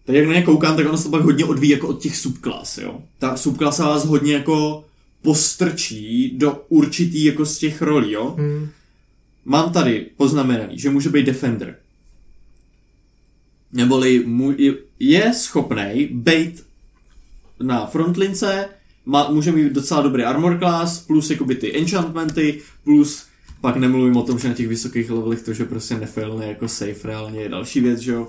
Tak 0.04 0.16
jak 0.16 0.26
na 0.26 0.34
ně 0.34 0.42
koukám, 0.42 0.76
tak 0.76 0.86
ono 0.88 0.98
se 0.98 1.04
to 1.04 1.10
pak 1.10 1.22
hodně 1.22 1.44
odvíjí 1.44 1.72
jako 1.72 1.88
od 1.88 2.02
těch 2.02 2.16
subklas, 2.16 2.78
jo. 2.78 3.02
Ta 3.18 3.36
subklasa 3.36 3.88
vás 3.88 4.04
hodně 4.06 4.34
jako 4.34 4.84
postrčí 5.22 6.38
do 6.38 6.64
určitý 6.68 7.24
jako 7.24 7.46
z 7.46 7.58
těch 7.58 7.82
rolí, 7.82 8.12
jo. 8.12 8.34
Hmm. 8.38 8.68
Mám 9.44 9.72
tady 9.72 10.06
poznamenaný, 10.16 10.78
že 10.78 10.90
může 10.90 11.10
být 11.10 11.26
Defender. 11.26 11.76
Neboli 13.72 14.24
mu, 14.26 14.54
je- 14.98 15.32
schopný 15.32 16.08
být 16.12 16.66
na 17.62 17.86
frontlince, 17.86 18.68
má, 19.06 19.30
může 19.30 19.52
mít 19.52 19.72
docela 19.72 20.02
dobrý 20.02 20.24
armor 20.24 20.58
class, 20.58 20.98
plus 21.06 21.30
jakoby 21.30 21.54
ty 21.54 21.78
enchantmenty, 21.78 22.60
plus 22.84 23.26
pak 23.60 23.76
nemluvím 23.76 24.16
o 24.16 24.22
tom, 24.22 24.38
že 24.38 24.48
na 24.48 24.54
těch 24.54 24.68
vysokých 24.68 25.10
levelech 25.10 25.42
to, 25.42 25.52
že 25.54 25.64
prostě 25.64 25.94
nefailne 25.98 26.46
jako 26.46 26.68
safe 26.68 27.08
reálně 27.08 27.40
je 27.40 27.48
další 27.48 27.80
věc, 27.80 28.00
že 28.00 28.12
jo. 28.12 28.28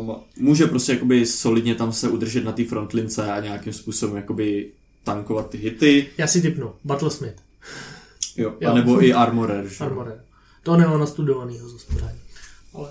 Um, 0.00 0.14
může 0.38 0.66
prostě 0.66 0.92
jakoby 0.92 1.26
solidně 1.26 1.74
tam 1.74 1.92
se 1.92 2.08
udržet 2.08 2.44
na 2.44 2.52
té 2.52 2.64
frontlince 2.64 3.32
a 3.32 3.40
nějakým 3.40 3.72
způsobem 3.72 4.16
jakoby 4.16 4.70
tankovat 5.04 5.50
ty 5.50 5.58
hity, 5.58 6.06
Já 6.18 6.26
si 6.26 6.42
typnu, 6.42 6.72
Battlesmith, 6.84 7.36
jo, 8.36 8.54
Jo. 8.60 8.70
a 8.70 8.74
nebo 8.74 9.04
i 9.04 9.12
armorer, 9.12 9.68
že. 9.68 9.84
Armorer. 9.84 10.20
To 10.62 10.76
nemám 10.76 11.00
nastudovanýho 11.00 11.68
z 11.68 11.72
hospodání. 11.72 12.18
Ale 12.74 12.88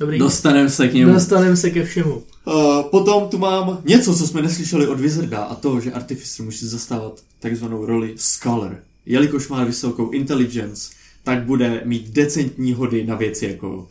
Dobrý. 0.00 0.18
Dostaneme 0.18 0.70
se 0.70 0.88
k 0.88 0.94
němu. 0.94 1.12
Dostaneme 1.12 1.56
se 1.56 1.70
ke 1.70 1.84
všemu. 1.84 2.14
Uh, 2.44 2.82
potom 2.90 3.28
tu 3.28 3.38
mám 3.38 3.82
něco, 3.84 4.16
co 4.16 4.26
jsme 4.26 4.42
neslyšeli 4.42 4.86
od 4.86 5.00
Wizarda 5.00 5.44
a 5.44 5.54
to, 5.54 5.80
že 5.80 5.92
Artificer 5.92 6.44
může 6.44 6.68
zastávat 6.68 7.22
takzvanou 7.38 7.86
roli 7.86 8.14
Scholar. 8.16 8.78
Jelikož 9.06 9.48
má 9.48 9.64
vysokou 9.64 10.10
intelligence, 10.10 10.92
tak 11.22 11.44
bude 11.44 11.82
mít 11.84 12.08
decentní 12.08 12.72
hody 12.72 13.06
na 13.06 13.14
věci 13.14 13.46
jako 13.46 13.88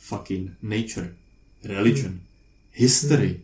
fucking 0.00 0.50
nature, 0.62 1.14
religion, 1.64 2.12
hmm. 2.12 2.20
history, 2.72 3.26
hmm. 3.26 3.40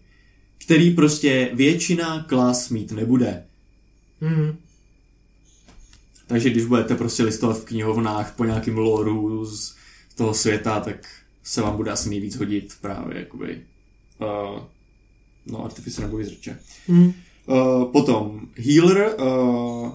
který 0.64 0.94
prostě 0.94 1.50
většina 1.52 2.24
klas 2.28 2.68
mít 2.68 2.92
nebude. 2.92 3.44
Hmm. 4.20 4.56
Takže 6.26 6.50
když 6.50 6.64
budete 6.64 6.94
prostě 6.94 7.22
listovat 7.22 7.58
v 7.58 7.64
knihovnách 7.64 8.34
po 8.36 8.44
nějakým 8.44 8.78
loreu 8.78 9.44
z 9.44 9.74
toho 10.16 10.34
světa, 10.34 10.80
tak 10.80 10.96
se 11.42 11.62
vám 11.62 11.76
bude 11.76 11.90
asi 11.90 12.08
nejvíc 12.08 12.36
hodit 12.36 12.72
právě 12.80 13.18
jakoby 13.18 13.60
uh, 14.20 14.60
no 15.46 15.64
Artificer 15.64 16.04
nebo 16.04 16.16
Wizardče. 16.16 16.58
Hmm. 16.88 17.12
Uh, 17.46 17.84
potom 17.84 18.40
Healer, 18.56 19.14
uh, 19.20 19.94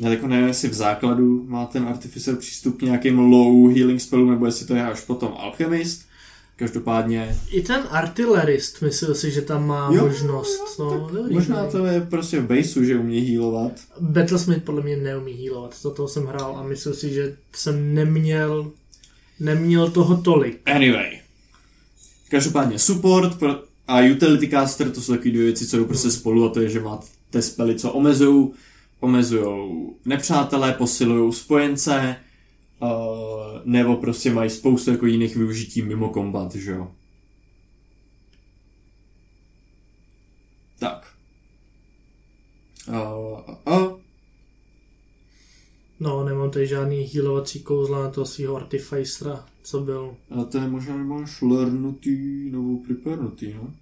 já 0.00 0.10
jako 0.10 0.26
nevím, 0.26 0.48
jestli 0.48 0.68
v 0.68 0.74
základu 0.74 1.44
má 1.48 1.66
ten 1.66 1.88
Artificer 1.88 2.36
přístup 2.36 2.78
k 2.78 2.82
nějakým 2.82 3.18
low 3.18 3.74
healing 3.76 4.00
spellům, 4.00 4.30
nebo 4.30 4.46
jestli 4.46 4.66
to 4.66 4.74
je 4.74 4.86
až 4.86 5.00
potom 5.00 5.32
Alchemist. 5.38 6.06
Každopádně... 6.56 7.36
I 7.50 7.62
ten 7.62 7.82
artilerist, 7.90 8.82
myslel 8.82 9.14
si, 9.14 9.30
že 9.30 9.42
tam 9.42 9.66
má 9.66 9.90
jo, 9.92 10.06
možnost. 10.06 10.78
No, 10.78 10.90
no, 10.90 11.08
dobrý, 11.12 11.34
možná 11.34 11.66
to 11.66 11.86
je 11.86 12.00
prostě 12.00 12.40
v 12.40 12.46
baseu, 12.46 12.84
že 12.84 12.98
umí 12.98 13.20
healovat. 13.20 13.72
Battlesmith 14.00 14.64
podle 14.64 14.82
mě 14.82 14.96
neumí 14.96 15.32
healovat, 15.32 15.82
to 15.82 15.90
toho 15.90 16.08
jsem 16.08 16.26
hrál 16.26 16.56
a 16.56 16.62
myslel 16.62 16.94
si, 16.94 17.14
že 17.14 17.36
jsem 17.52 17.94
neměl 17.94 18.72
neměl 19.40 19.90
toho 19.90 20.16
tolik. 20.16 20.60
Anyway. 20.66 21.20
Každopádně 22.28 22.78
support 22.78 23.42
a 23.88 24.00
utility 24.00 24.48
caster, 24.48 24.90
to 24.90 25.00
jsou 25.00 25.12
takové 25.12 25.30
dvě 25.30 25.44
věci, 25.44 25.66
co 25.66 25.76
jdou 25.76 25.84
prostě 25.84 26.10
spolu 26.10 26.44
a 26.44 26.48
to 26.48 26.60
je, 26.60 26.68
že 26.68 26.80
máte 26.80 27.42
spely, 27.42 27.74
co 27.74 27.92
omezují 27.92 28.48
omezují 29.00 29.90
nepřátelé, 30.04 30.72
posilují 30.72 31.32
spojence, 31.32 32.16
uh, 32.82 32.88
nebo 33.64 33.96
prostě 33.96 34.32
mají 34.32 34.50
spoustu 34.50 34.90
jako 34.90 35.06
jiných 35.06 35.36
využití 35.36 35.82
mimo 35.82 36.08
kombat, 36.08 36.54
že 36.54 36.70
jo. 36.70 36.92
Tak. 40.78 41.12
Uh, 42.88 43.74
uh. 43.74 44.00
No, 46.00 46.24
nemám 46.24 46.50
tady 46.50 46.66
žádný 46.66 47.02
healovací 47.02 47.62
kouzla 47.62 48.02
na 48.02 48.10
toho 48.10 48.26
svého 48.26 48.56
artificera, 48.56 49.46
co 49.62 49.80
byl. 49.80 50.16
A 50.30 50.44
to 50.44 50.58
je 50.58 50.68
možná 50.68 50.96
nemáš 50.96 51.42
learnutý 51.42 52.50
nebo 52.50 52.78
prepernutý, 52.78 53.54
no? 53.54 53.74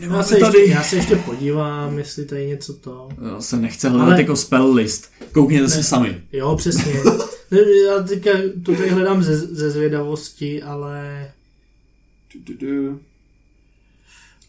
Já, 0.00 0.22
se 0.22 0.36
tady... 0.36 0.58
ještě, 0.58 0.72
já 0.74 0.82
se 0.82 0.96
ještě 0.96 1.16
podívám, 1.16 1.98
jestli 1.98 2.24
tady 2.24 2.46
něco 2.46 2.74
to... 2.74 3.08
Já 3.24 3.40
se 3.40 3.56
nechce 3.56 3.88
hledat 3.88 4.08
ale... 4.08 4.20
jako 4.20 4.36
spell 4.36 4.72
list. 4.72 5.12
Koukněte 5.32 5.62
ne. 5.62 5.70
si 5.70 5.84
sami. 5.84 6.22
Jo, 6.32 6.56
přesně. 6.56 6.92
já 7.86 8.02
teďka 8.02 8.30
to 8.64 8.74
tady 8.74 8.88
hledám 8.88 9.22
ze, 9.22 9.36
ze 9.36 9.70
zvědavosti, 9.70 10.62
ale... 10.62 11.30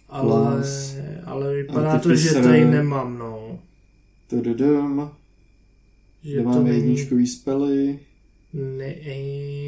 Ale, 0.10 0.64
ale 1.26 1.54
vypadá 1.56 2.00
to, 2.00 2.16
že 2.16 2.34
tady 2.34 2.66
nemám, 2.66 3.18
no. 3.18 3.60
Tududum. 4.30 5.12
Že 6.24 6.38
Nemáme 6.38 6.64
není... 6.64 6.76
jedničkový 6.76 7.28
spely. 7.28 8.00
Ne, 8.54 8.96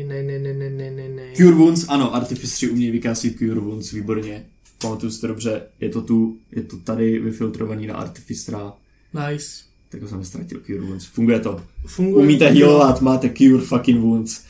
ne, 0.07 0.23
ne, 0.23 0.39
ne, 0.39 0.53
ne, 0.69 0.91
ne, 0.91 1.09
ne. 1.09 1.33
Cure 1.35 1.55
Wounds, 1.55 1.85
ano, 1.89 2.15
Artifice 2.15 2.69
umějí 2.69 2.91
vykáslit 2.91 3.37
Cure 3.37 3.59
Wounds, 3.59 3.91
výborně. 3.91 4.45
Pamatuju 4.81 5.11
si 5.11 5.21
to 5.21 5.27
dobře, 5.27 5.61
je 5.79 5.89
to 5.89 6.01
tu, 6.01 6.37
je 6.51 6.63
to 6.63 6.77
tady 6.77 7.19
vyfiltrovaný 7.19 7.87
na 7.87 7.95
Artificera. 7.95 8.73
Nice. 9.13 9.47
Tak 9.89 10.09
jsem 10.09 10.25
ztratil 10.25 10.59
Cure 10.59 10.79
Wounds. 10.79 11.05
Funguje 11.05 11.39
to. 11.39 11.63
Funguje 11.85 12.25
Umíte 12.25 12.47
healovat, 12.47 13.01
máte 13.01 13.29
Cure 13.29 13.63
fucking 13.63 14.01
Wounds. 14.01 14.41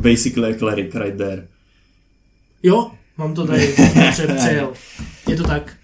Basically 0.00 0.54
a 0.54 0.58
cleric 0.58 0.94
right 0.94 1.16
there. 1.16 1.48
Jo, 2.62 2.90
mám 3.16 3.34
to 3.34 3.46
tady 3.46 3.74
přepřejel. 4.12 4.72
Je 5.28 5.36
to 5.36 5.42
tak. 5.42 5.76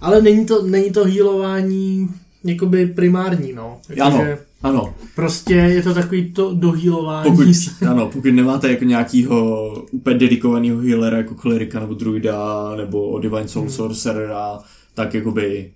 Ale 0.00 0.22
není 0.22 0.46
to, 0.46 0.62
není 0.62 0.90
to 0.90 1.04
healování 1.04 2.08
jakoby 2.44 2.86
primární, 2.86 3.52
no. 3.52 3.80
Jako 3.88 4.02
ano, 4.02 4.24
že 4.24 4.38
ano. 4.62 4.94
Prostě 5.14 5.54
je 5.54 5.82
to 5.82 5.94
takový 5.94 6.32
to 6.32 6.54
dohýlování. 6.54 7.30
Pokud, 7.30 7.46
ano, 7.88 8.10
pokud 8.12 8.28
nemáte 8.28 8.70
jako 8.70 8.84
nějakýho 8.84 9.70
úplně 9.90 10.18
dedikovaného 10.18 10.80
healera 10.80 11.16
jako 11.16 11.34
klerika 11.34 11.80
nebo 11.80 11.94
druida 11.94 12.74
nebo 12.76 13.18
divine 13.18 13.48
soul 13.48 13.64
hmm. 13.64 13.72
sorcerera, 13.72 14.58
tak 14.94 15.14
jakoby 15.14 15.72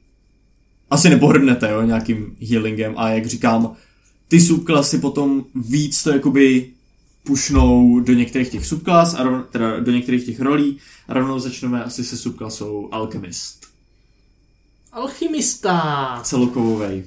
asi 0.90 1.10
nepohrdnete 1.10 1.70
jo, 1.70 1.82
nějakým 1.82 2.36
healingem 2.48 2.94
a 2.96 3.10
jak 3.10 3.26
říkám, 3.26 3.72
ty 4.28 4.40
subklasy 4.40 4.98
potom 4.98 5.44
víc 5.54 6.02
to 6.02 6.10
jakoby 6.10 6.70
pušnou 7.24 8.00
do 8.00 8.12
některých 8.12 8.48
těch 8.48 8.66
subklas, 8.66 9.14
a 9.14 9.22
rovno, 9.22 9.42
teda 9.42 9.80
do 9.80 9.92
některých 9.92 10.26
těch 10.26 10.40
rolí 10.40 10.78
a 11.08 11.14
rovnou 11.14 11.38
začneme 11.38 11.84
asi 11.84 12.04
se 12.04 12.16
subklasou 12.16 12.88
Alchemist. 12.92 13.63
Alchymista. 14.94 16.20
Celokovovej. 16.22 17.04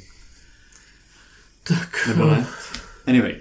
Tak. 1.63 2.07
Nebo 2.07 2.27
ne? 2.27 2.47
Anyway. 3.07 3.35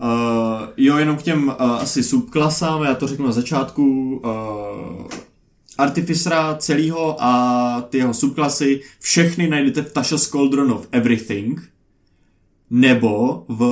Uh, 0.00 0.68
jo, 0.76 0.96
jenom 0.96 1.16
k 1.16 1.22
těm 1.22 1.48
uh, 1.48 1.54
asi 1.60 2.02
subklasám, 2.02 2.82
já 2.82 2.94
to 2.94 3.06
řeknu 3.06 3.26
na 3.26 3.32
začátku. 3.32 4.16
Uh, 4.24 5.06
Artificera 5.78 6.54
celého 6.54 7.22
a 7.22 7.80
ty 7.88 7.98
jeho 7.98 8.14
subklasy, 8.14 8.80
všechny 9.00 9.48
najdete 9.48 9.82
v 9.82 9.92
Tasha's 9.92 10.28
Cauldron 10.28 10.72
of 10.72 10.88
Everything, 10.92 11.72
nebo 12.70 13.44
v 13.48 13.62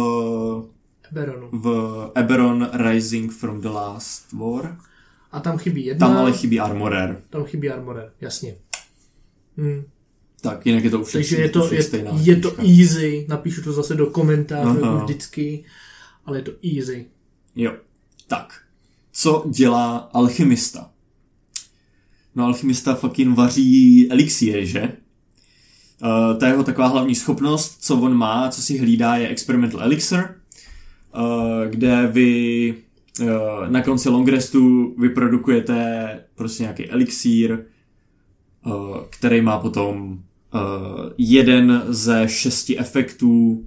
Eberonu. 1.10 1.48
v 1.52 2.10
Eberon 2.14 2.70
Rising 2.72 3.32
from 3.32 3.60
the 3.60 3.68
Last 3.68 4.32
War. 4.32 4.78
A 5.32 5.40
tam 5.40 5.58
chybí 5.58 5.86
jedna. 5.86 6.08
Tam 6.08 6.16
ale 6.16 6.32
chybí 6.32 6.60
Armorer. 6.60 7.22
Tam 7.30 7.44
chybí 7.44 7.70
Armorer, 7.70 8.12
jasně. 8.20 8.56
Hmm. 9.56 9.84
Tak, 10.40 10.66
jinak 10.66 10.84
je 10.84 10.90
to 10.90 11.00
už 11.00 11.12
Takže 11.12 11.36
je 11.36 11.48
to, 11.48 11.74
je, 11.74 11.82
stejná 11.82 12.10
je 12.14 12.36
to 12.36 12.56
easy, 12.58 13.26
napíšu 13.28 13.62
to 13.62 13.72
zase 13.72 13.94
do 13.94 14.06
komentářů 14.06 14.98
vždycky, 15.02 15.64
ale 16.24 16.38
je 16.38 16.42
to 16.42 16.52
easy. 16.76 17.06
Jo, 17.56 17.72
tak. 18.26 18.62
Co 19.12 19.44
dělá 19.50 19.96
alchymista? 19.96 20.90
No 22.34 22.44
alchymista 22.44 22.94
fucking 22.94 23.36
vaří 23.36 24.08
elixíry, 24.10 24.66
že? 24.66 24.92
Uh, 26.02 26.38
ta 26.38 26.46
jeho 26.46 26.64
taková 26.64 26.86
hlavní 26.86 27.14
schopnost, 27.14 27.76
co 27.80 27.96
on 27.96 28.14
má, 28.14 28.48
co 28.48 28.62
si 28.62 28.78
hlídá, 28.78 29.16
je 29.16 29.28
experimental 29.28 29.82
elixir, 29.82 30.18
uh, 30.18 31.70
kde 31.70 32.06
vy 32.06 32.74
uh, 33.20 33.28
na 33.68 33.82
konci 33.82 34.08
long 34.08 34.28
restu 34.28 34.94
vyprodukujete 34.98 36.20
prostě 36.34 36.62
nějaký 36.62 36.90
elixír, 36.90 37.64
který 39.10 39.40
má 39.40 39.58
potom 39.58 40.12
uh, 40.54 40.60
jeden 41.18 41.82
ze 41.88 42.28
šesti 42.28 42.78
efektů 42.78 43.66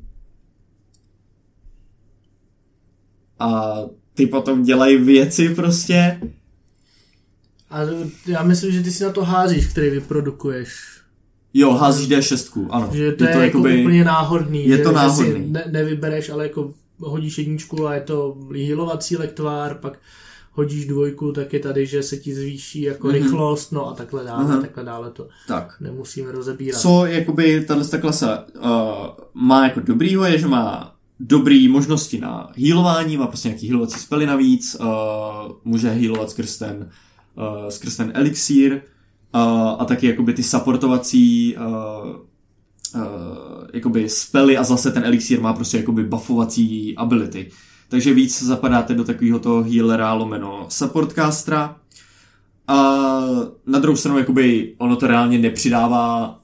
a 3.40 3.76
ty 4.14 4.28
potom 4.28 4.64
dělají 4.64 4.98
věci 4.98 5.56
prostě. 5.56 6.20
A 7.70 7.80
já 8.28 8.44
myslím, 8.44 8.72
že 8.72 8.84
ty 8.84 8.92
si 8.92 9.04
na 9.04 9.12
to 9.12 9.24
házíš, 9.24 9.68
který 9.68 9.90
vyprodukuješ. 9.90 10.96
Jo, 11.54 11.72
házíš 11.72 12.10
D6, 12.10 12.68
ano. 12.70 12.90
Že 12.94 13.12
to 13.12 13.24
je, 13.24 13.34
to 13.34 13.40
je 13.40 13.46
jako 13.46 13.58
jakoby, 13.58 13.82
úplně 13.82 14.04
náhodný. 14.04 14.68
Je 14.68 14.78
že, 14.78 14.84
to 14.84 14.92
náhodný. 14.92 15.32
Že 15.32 15.38
si 15.38 15.50
ne, 15.50 15.64
nevybereš, 15.72 16.30
ale 16.30 16.44
jako 16.44 16.74
hodíš 17.00 17.38
jedničku 17.38 17.88
a 17.88 17.96
je 17.96 18.02
to 18.02 18.38
healovací 18.68 19.18
lektvár, 19.18 19.76
pak 19.76 20.00
hodíš 20.56 20.86
dvojku, 20.86 21.32
tak 21.32 21.54
je 21.54 21.60
tady, 21.60 21.86
že 21.86 22.04
se 22.04 22.18
ti 22.18 22.36
zvýší 22.36 22.82
jako 22.82 23.08
mm-hmm. 23.08 23.12
rychlost, 23.12 23.72
no 23.72 23.88
a 23.88 23.94
takhle 23.94 24.24
dále, 24.24 24.46
mm-hmm. 24.46 24.62
takhle 24.62 24.84
dále 24.84 25.12
to 25.12 25.28
tak. 25.48 25.76
nemusíme 25.80 26.32
rozebírat. 26.32 26.82
Co 26.82 27.06
jakoby 27.06 27.66
tato 27.66 27.98
klasa 28.00 28.46
uh, 28.56 28.72
má 29.34 29.64
jako 29.64 29.80
dobrýho, 29.80 30.26
je, 30.26 30.38
že 30.38 30.48
má 30.48 30.96
dobrý 31.20 31.68
možnosti 31.68 32.20
na 32.20 32.52
healování, 32.58 33.18
má 33.18 33.28
prostě 33.28 33.48
nějaký 33.48 33.68
healovací 33.68 34.00
spely 34.00 34.26
navíc, 34.26 34.78
uh, 34.80 34.86
může 35.64 35.90
healovat 35.90 36.30
skrz 36.30 36.58
ten, 36.58 36.90
uh, 37.38 37.70
skrz 37.70 37.98
ten 37.98 38.12
elixír 38.16 38.74
uh, 38.74 39.42
a 39.80 39.86
taky 39.86 40.08
jakoby 40.08 40.34
ty 40.34 40.44
supportovací 40.44 41.56
uh, 41.58 41.64
uh, 42.96 43.02
jakoby 43.74 44.10
spely 44.10 44.58
a 44.58 44.64
zase 44.64 44.92
ten 44.92 45.04
elixír 45.04 45.42
má 45.42 45.54
prostě 45.54 45.78
jakoby 45.78 46.04
buffovací 46.04 46.96
ability. 46.96 47.52
Takže 47.96 48.14
víc 48.14 48.44
zapadáte 48.44 48.94
do 48.94 49.04
takového 49.04 49.40
toho 49.40 49.64
healera 49.64 50.14
lomeno 50.14 50.66
supportcastera. 50.70 51.80
A 52.68 52.76
na 53.66 53.80
druhou 53.80 53.96
stranu, 53.96 54.18
jakoby 54.18 54.76
ono 54.78 54.96
to 54.96 55.08
reálně 55.08 55.38
nepřidává 55.38 56.40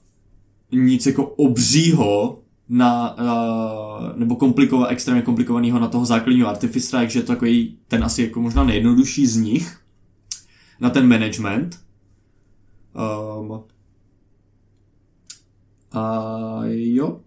nic 0.72 1.06
jako 1.06 1.26
obřího 1.26 2.40
na, 2.70 3.18
uh, 3.18 4.18
nebo 4.18 4.36
komplikova, 4.36 4.88
extrémně 4.88 5.22
komplikovaného 5.22 5.80
na 5.80 5.88
toho 5.88 6.06
základního 6.06 6.50
artificera, 6.50 7.02
takže 7.02 7.20
je 7.20 7.24
to 7.24 7.34
takový 7.34 7.78
ten 7.88 8.04
asi 8.04 8.24
jako 8.24 8.42
možná 8.42 8.64
nejjednodušší 8.64 9.28
z 9.28 9.36
nich 9.36 9.80
na 10.80 10.90
ten 10.90 11.08
management. 11.08 11.80
Um, 13.40 13.64
a 15.92 16.62
jo. 16.66 17.20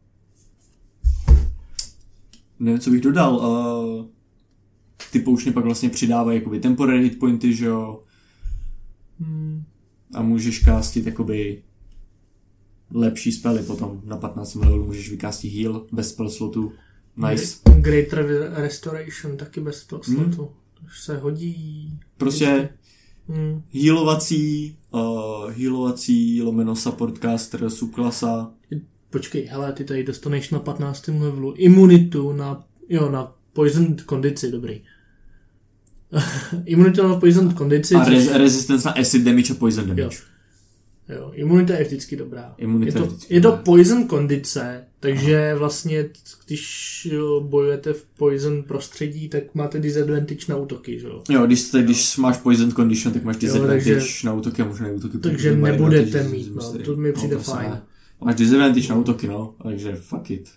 Nevím, 2.58 2.80
co 2.80 2.90
bych 2.90 3.00
dodal. 3.00 3.36
Uh, 3.36 4.13
ty 5.14 5.20
poušně 5.20 5.52
pak 5.52 5.64
vlastně 5.64 5.90
přidávají 5.90 6.38
jakoby 6.38 6.60
temporary 6.60 7.02
hit 7.02 7.18
pointy, 7.18 7.54
že 7.54 7.66
jo. 7.66 8.02
Hmm. 9.20 9.64
A 10.14 10.22
můžeš 10.22 10.58
kástit 10.58 11.06
jakoby 11.06 11.62
lepší 12.94 13.32
spely 13.32 13.62
potom. 13.62 14.00
Na 14.04 14.16
15 14.16 14.54
levelů 14.54 14.86
můžeš 14.86 15.10
vykástit 15.10 15.52
heal 15.52 15.86
bez 15.92 16.08
spell 16.10 16.30
slotu. 16.30 16.72
Nice. 17.30 17.58
Greater 17.80 18.52
Restoration 18.54 19.36
taky 19.36 19.60
bez 19.60 19.80
spell 19.80 20.02
slotu. 20.02 20.42
Hmm. 20.42 20.86
Už 20.86 21.00
se 21.00 21.16
hodí. 21.16 21.98
Prostě 22.16 22.68
Hmm. 23.28 23.62
healovací, 23.72 24.76
uh, 24.90 25.50
healovací 25.50 26.42
lomeno 26.42 26.76
support 26.76 27.18
caster 27.18 27.70
subklasa. 27.70 28.52
Počkej, 29.10 29.46
hele, 29.46 29.72
ty 29.72 29.84
tady 29.84 30.04
dostaneš 30.04 30.50
na 30.50 30.58
15. 30.58 31.08
levelu 31.08 31.54
imunitu 31.56 32.32
na, 32.32 32.64
jo, 32.88 33.10
na 33.10 33.36
poison 33.52 33.96
kondici, 34.06 34.50
dobrý. 34.50 34.82
imunitu 36.66 37.08
na 37.08 37.16
poison 37.16 37.54
kondici, 37.54 37.94
A 37.94 38.04
res- 38.04 38.32
resistance 38.32 38.88
na 38.88 38.94
acid 38.94 39.24
damage 39.24 39.52
a 39.52 39.56
poison 39.56 39.86
damage. 39.86 40.16
Jo, 41.08 41.30
imunita 41.34 41.74
je 41.74 41.84
vždycky 41.84 42.16
dobrá. 42.16 42.54
Imunita 42.58 42.98
je, 42.98 43.02
to, 43.04 43.06
vždycky 43.10 43.34
je 43.34 43.40
to 43.40 43.52
poison 43.64 44.06
kondice, 44.06 44.84
takže 45.00 45.54
vlastně, 45.58 46.04
když 46.46 47.08
jo, 47.12 47.40
bojujete 47.40 47.92
v 47.92 48.04
poison 48.18 48.62
prostředí, 48.62 49.28
tak 49.28 49.42
máte 49.54 49.80
disadvantage 49.80 50.44
na 50.48 50.56
útoky, 50.56 50.98
že 51.00 51.06
jo. 51.06 51.22
Jo, 51.30 51.46
když, 51.46 51.62
te, 51.62 51.82
když 51.82 52.16
máš 52.16 52.36
poison 52.38 52.72
condition, 52.72 53.12
tak 53.14 53.24
máš 53.24 53.36
disadvantage 53.36 53.94
takže- 53.94 54.26
na 54.26 54.32
útoky 54.32 54.62
a 54.62 54.64
možná 54.64 54.88
útoky. 54.90 55.18
Takže 55.18 55.56
nebudete 55.56 56.22
mít, 56.28 56.54
no, 56.54 56.60
z- 56.62 56.78
to 56.84 56.96
mi 56.96 57.12
přijde 57.12 57.34
prostě 57.36 57.52
fajn. 57.52 57.70
ne. 57.70 57.82
Máš 58.24 58.34
disadvantage 58.34 58.88
na 58.88 58.96
útoky, 58.96 59.28
no, 59.28 59.54
takže 59.62 59.94
fuck 59.94 60.30
it. 60.30 60.48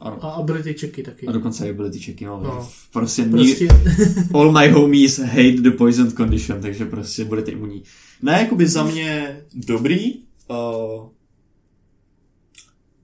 Ano. 0.00 0.24
A 0.24 0.28
ability 0.30 0.74
checky 0.74 1.02
taky. 1.02 1.26
A 1.26 1.32
dokonce 1.32 1.66
i 1.66 1.70
ability 1.70 1.98
checky, 1.98 2.24
no. 2.24 2.40
No. 2.42 2.68
Prostě, 2.92 3.24
Prostě, 3.24 3.68
all 4.34 4.52
my 4.52 4.68
homies 4.68 5.18
hate 5.18 5.52
the 5.62 5.70
poison 5.70 6.10
condition, 6.12 6.60
takže 6.60 6.84
prostě 6.84 7.24
budete 7.24 7.50
imunní. 7.50 7.82
Ne, 8.22 8.32
jakoby 8.40 8.66
za 8.66 8.84
mě 8.84 9.40
dobrý, 9.54 10.14
uh, 10.48 11.08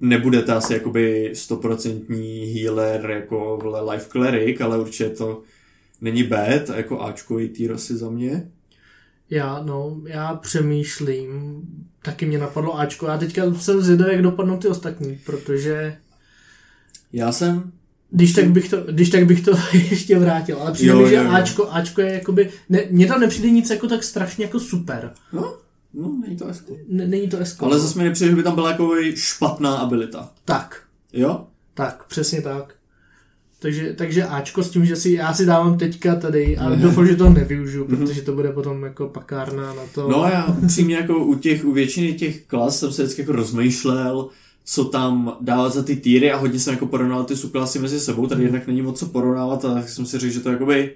nebudete 0.01 0.53
asi 0.53 0.73
jakoby 0.73 1.31
stoprocentní 1.35 2.45
healer 2.45 3.11
jako 3.11 3.59
vle 3.63 3.93
life 3.93 4.07
cleric, 4.11 4.61
ale 4.61 4.79
určitě 4.81 5.11
to 5.11 5.43
není 6.01 6.23
bad, 6.23 6.69
jako 6.77 7.01
Ačkový 7.01 7.49
týr 7.49 7.73
asi 7.73 7.97
za 7.97 8.11
mě. 8.11 8.51
já, 9.31 9.63
no, 9.63 10.01
já 10.07 10.35
přemýšlím, 10.35 11.63
taky 12.03 12.27
mě 12.27 12.39
napadlo 12.39 12.79
Ačko, 12.79 13.07
já 13.07 13.19
teďka 13.19 13.55
jsem 13.55 13.81
zvědavý, 13.81 14.13
jak 14.13 14.23
dopadnou 14.23 14.57
ty 14.59 14.69
ostatní, 14.69 15.19
protože 15.27 15.97
Já 17.17 17.33
jsem 17.33 17.73
Když 18.11 18.33
tak 18.33 18.51
bych 18.51 18.69
to, 18.69 18.77
když 18.91 19.11
tak 19.11 19.27
bych 19.27 19.41
to 19.45 19.51
ještě 19.91 20.19
vrátil, 20.19 20.59
ale 20.61 20.73
přijde 20.73 20.93
Jo, 20.93 21.01
mi, 21.03 21.09
že 21.09 21.15
jo, 21.15 21.23
jo. 21.25 21.31
Ačko, 21.31 21.69
Ačko 21.73 22.01
je 22.01 22.13
jakoby, 22.13 22.51
ne, 22.69 22.81
mně 22.91 23.07
tam 23.07 23.21
nepřijde 23.21 23.51
nic 23.51 23.71
jako 23.71 23.89
tak 23.89 24.05
strašně 24.05 24.45
jako 24.45 24.61
super. 24.61 25.13
No, 25.33 25.57
no 25.95 26.11
není 26.25 26.37
to 26.37 26.47
esko. 26.49 26.77
N- 26.91 27.11
není 27.11 27.29
to 27.29 27.39
esko. 27.39 27.65
Ale 27.65 27.79
zase 27.79 27.99
mi 27.99 28.05
nepřijde, 28.05 28.31
že 28.31 28.37
by 28.37 28.43
tam 28.43 28.55
byla 28.55 28.71
jako 28.71 28.95
špatná 29.15 29.77
abilita. 29.77 30.31
Tak, 30.45 30.83
Jo? 31.13 31.47
tak, 31.75 32.05
přesně 32.09 32.43
tak. 32.43 32.75
Takže, 33.59 33.93
takže 33.99 34.25
Ačko 34.25 34.63
s 34.63 34.71
tím, 34.71 34.87
že 34.87 34.97
si, 34.97 35.11
já 35.13 35.35
si 35.35 35.47
dávám 35.47 35.79
teďka 35.79 36.15
tady 36.15 36.57
a 36.57 36.75
doufám, 36.75 37.07
že 37.07 37.17
to 37.17 37.31
nevyužiju, 37.31 37.85
protože 37.85 38.23
to 38.23 38.33
bude 38.33 38.53
potom 38.53 38.83
jako 38.85 39.09
pakárna 39.09 39.75
na 39.75 39.83
to. 39.95 40.09
No 40.09 40.25
já 40.33 40.47
upřímně 40.63 40.97
jako 40.97 41.19
u 41.25 41.35
těch, 41.35 41.65
u 41.65 41.73
většiny 41.73 42.13
těch 42.13 42.45
klas 42.47 42.79
jsem 42.79 42.93
se 42.93 43.03
vždycky 43.03 43.23
jako 43.23 43.33
rozmýšlel, 43.33 44.29
co 44.65 44.85
tam 44.85 45.37
dávat 45.41 45.73
za 45.73 45.83
ty 45.83 45.97
týry 45.97 46.33
a 46.33 46.37
hodně 46.37 46.59
jsem 46.59 46.75
jako 46.75 46.87
porovnal 46.87 47.25
ty 47.25 47.37
subklasy 47.37 47.79
mezi 47.79 48.01
sebou, 48.01 48.27
tady 48.27 48.43
jednak 48.43 48.67
není 48.67 48.83
moc 48.83 48.99
co 48.99 49.07
porovnávat 49.07 49.65
a 49.65 49.75
tak 49.75 49.89
jsem 49.89 50.07
si 50.07 50.19
řekl, 50.19 50.33
že 50.33 50.41
to 50.41 50.51
jakoby 50.51 50.95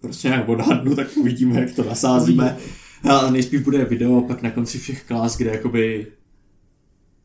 prostě 0.00 0.28
nějak 0.28 0.48
odhadnu, 0.48 0.96
tak 0.96 1.16
uvidíme, 1.16 1.60
jak 1.60 1.74
to 1.74 1.84
nasázíme. 1.84 2.56
A 3.04 3.30
nejspíš 3.30 3.60
bude 3.60 3.84
video 3.84 4.20
pak 4.20 4.42
na 4.42 4.50
konci 4.50 4.78
všech 4.78 5.04
klas, 5.04 5.36
kde 5.36 5.50
jakoby 5.50 6.06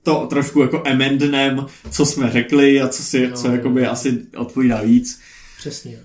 to 0.03 0.27
trošku 0.29 0.61
jako 0.61 0.83
amendnem, 0.87 1.65
co 1.91 2.05
jsme 2.05 2.31
řekli 2.31 2.81
a 2.81 2.87
co 2.87 3.03
si, 3.03 3.21
Jo, 3.21 3.31
co 3.31 3.47
jakoby 3.47 3.87
asi 3.87 4.21
odpovídá 4.37 4.81
víc. 4.81 5.19
Přesně. 5.57 5.99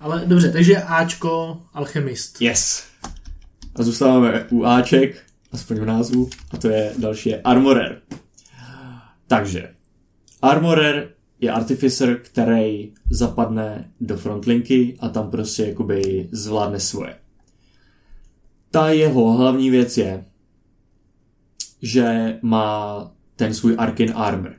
Ale 0.00 0.22
dobře, 0.26 0.52
takže 0.52 0.82
Ačko, 0.82 1.62
alchemist. 1.74 2.40
Yes. 2.40 2.84
A 3.74 3.82
zůstáváme 3.82 4.46
u 4.50 4.64
Aček, 4.64 5.22
aspoň 5.52 5.76
v 5.76 5.84
názvu, 5.84 6.30
a 6.50 6.56
to 6.56 6.68
je 6.68 6.92
další 6.98 7.28
je 7.28 7.40
Armorer. 7.42 8.00
Takže, 9.34 9.74
Armorer 10.42 11.14
je 11.40 11.50
artificer, 11.50 12.20
který 12.22 12.92
zapadne 13.10 13.90
do 14.00 14.16
frontlinky 14.16 14.96
a 15.00 15.08
tam 15.08 15.30
prostě 15.30 15.66
jakoby 15.66 16.28
zvládne 16.32 16.80
svoje. 16.80 17.16
Ta 18.70 18.88
jeho 18.88 19.32
hlavní 19.32 19.70
věc 19.70 19.98
je, 19.98 20.24
že 21.82 22.38
má 22.42 23.10
ten 23.36 23.54
svůj 23.54 23.74
Arcane 23.78 24.12
Armor. 24.12 24.54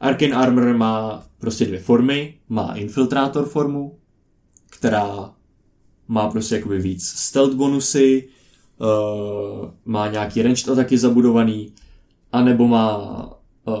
Arcane 0.00 0.34
Armor 0.34 0.76
má 0.76 1.26
prostě 1.38 1.66
dvě 1.66 1.80
formy. 1.80 2.34
Má 2.48 2.74
Infiltrátor 2.74 3.46
formu, 3.46 3.98
která 4.70 5.34
má 6.08 6.30
prostě 6.30 6.54
jakoby 6.54 6.78
víc 6.78 7.06
stealth 7.06 7.54
bonusy, 7.54 8.28
uh, 8.78 9.70
má 9.84 10.08
nějaký 10.08 10.42
ranged 10.42 10.68
ataky 10.68 10.98
zabudovaný, 10.98 11.72
anebo 12.32 12.68
má 12.68 13.30
uh, 13.64 13.76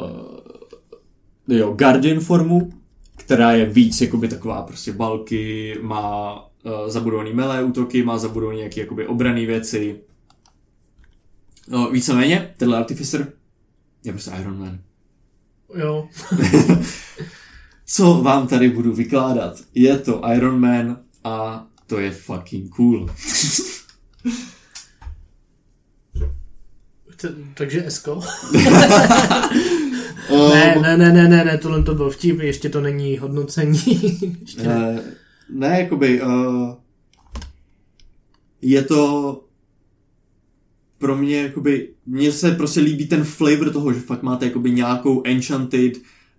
jo, 1.48 1.72
Guardian 1.72 2.20
formu, 2.20 2.72
která 3.16 3.52
je 3.52 3.66
víc 3.66 4.00
jakoby 4.00 4.28
taková 4.28 4.62
prostě 4.62 4.92
balky, 4.92 5.74
má 5.82 6.40
uh, 6.44 6.88
zabudovaný 6.88 7.32
melee 7.32 7.64
útoky, 7.64 8.02
má 8.02 8.18
zabudovaný 8.18 8.58
nějaký 8.58 8.80
jakoby 8.80 9.06
obraný 9.06 9.46
věci. 9.46 10.00
No, 11.68 11.90
víceméně, 11.90 12.54
tenhle 12.56 12.78
Artificer 12.78 13.32
je 14.04 14.12
prostě 14.12 14.30
Iron 14.40 14.58
Man. 14.58 14.78
Jo. 15.74 16.08
Co 17.86 18.14
vám 18.22 18.46
tady 18.46 18.68
budu 18.68 18.92
vykládat? 18.92 19.60
Je 19.74 19.98
to 19.98 20.22
Iron 20.34 20.60
Man 20.60 20.96
a 21.24 21.66
to 21.86 21.98
je 21.98 22.10
fucking 22.10 22.74
cool. 22.74 23.10
Takže 27.54 27.86
Esko? 27.86 28.20
Ne, 30.30 30.74
ne, 30.82 30.96
ne, 30.96 31.12
ne, 31.12 31.28
ne, 31.28 31.44
ne, 31.44 31.58
tohle 31.58 31.82
to 31.82 31.94
byl 31.94 32.10
vtip, 32.10 32.40
ještě 32.40 32.68
to 32.68 32.80
není 32.80 33.18
hodnocení. 33.18 33.80
ještě 34.40 34.62
ne. 34.62 34.74
Ne, 34.74 35.02
ne 35.68 35.80
jakoby, 35.80 36.22
uh, 36.22 36.74
je 38.62 38.82
to 38.82 39.40
pro 40.98 41.16
mě, 41.16 41.36
jakoby, 41.36 41.88
mně 42.06 42.32
se 42.32 42.50
prostě 42.52 42.80
líbí 42.80 43.06
ten 43.06 43.24
flavor 43.24 43.70
toho, 43.72 43.92
že 43.92 44.00
fakt 44.00 44.22
máte 44.22 44.46
jakoby 44.46 44.70
nějakou 44.70 45.22
enchanted 45.24 45.92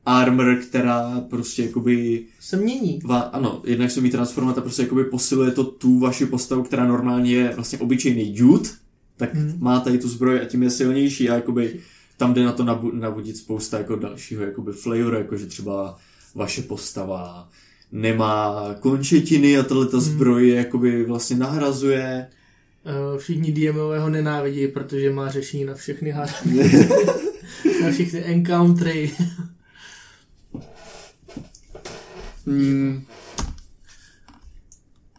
armor, 0.06 0.56
která 0.56 1.22
prostě 1.30 1.64
jakoby, 1.64 2.26
Se 2.40 2.58
mění. 2.58 3.00
va, 3.06 3.20
ano, 3.20 3.62
jednak 3.66 3.92
se 3.92 4.00
umí 4.00 4.10
transformovat 4.10 4.58
a 4.58 4.62
prostě 4.62 4.82
jakoby 4.82 5.04
posiluje 5.04 5.52
to 5.52 5.64
tu 5.64 6.00
vaši 6.00 6.26
postavu, 6.26 6.64
která 6.64 6.88
normálně 6.88 7.36
je 7.36 7.52
vlastně 7.56 7.80
obyčejný 7.80 8.34
dude, 8.34 8.70
tak 9.18 9.34
Hmm. 9.34 9.50
hmm. 9.50 9.58
má 9.64 9.80
tady 9.80 9.98
tu 9.98 10.10
zbroj 10.10 10.42
a 10.42 10.46
tím 10.46 10.64
je 10.64 10.70
silnější 10.70 11.30
a 11.30 11.36
jakoby 11.36 11.80
tam 12.18 12.34
jde 12.34 12.44
na 12.44 12.52
to 12.52 12.64
nabu- 12.64 12.92
nabudit 12.96 13.38
spousta 13.38 13.78
jako 13.78 13.96
dalšího 13.96 14.44
jakoby 14.44 14.72
flavoru, 14.72 15.16
jako 15.18 15.38
že 15.38 15.46
třeba 15.46 15.98
vaše 16.36 16.62
postava 16.62 17.50
nemá 17.92 18.56
končetiny 18.80 19.58
a 19.58 19.64
tahle 19.64 19.86
ta 19.88 20.00
zbroj 20.00 20.48
je 20.50 20.56
jakoby 20.56 21.04
vlastně 21.06 21.36
nahrazuje. 21.38 22.28
Eh, 22.86 23.18
Všichni 23.20 23.52
DMové 23.52 24.00
ho 24.00 24.10
nenávidí, 24.10 24.68
protože 24.68 25.12
má 25.14 25.30
řešení 25.30 25.66
na 25.66 25.74
všechny 25.74 26.12
hady. 26.12 26.32
na 27.84 27.92
všechny 27.92 28.24
encountery. 28.26 29.12
Mm, 32.46 33.06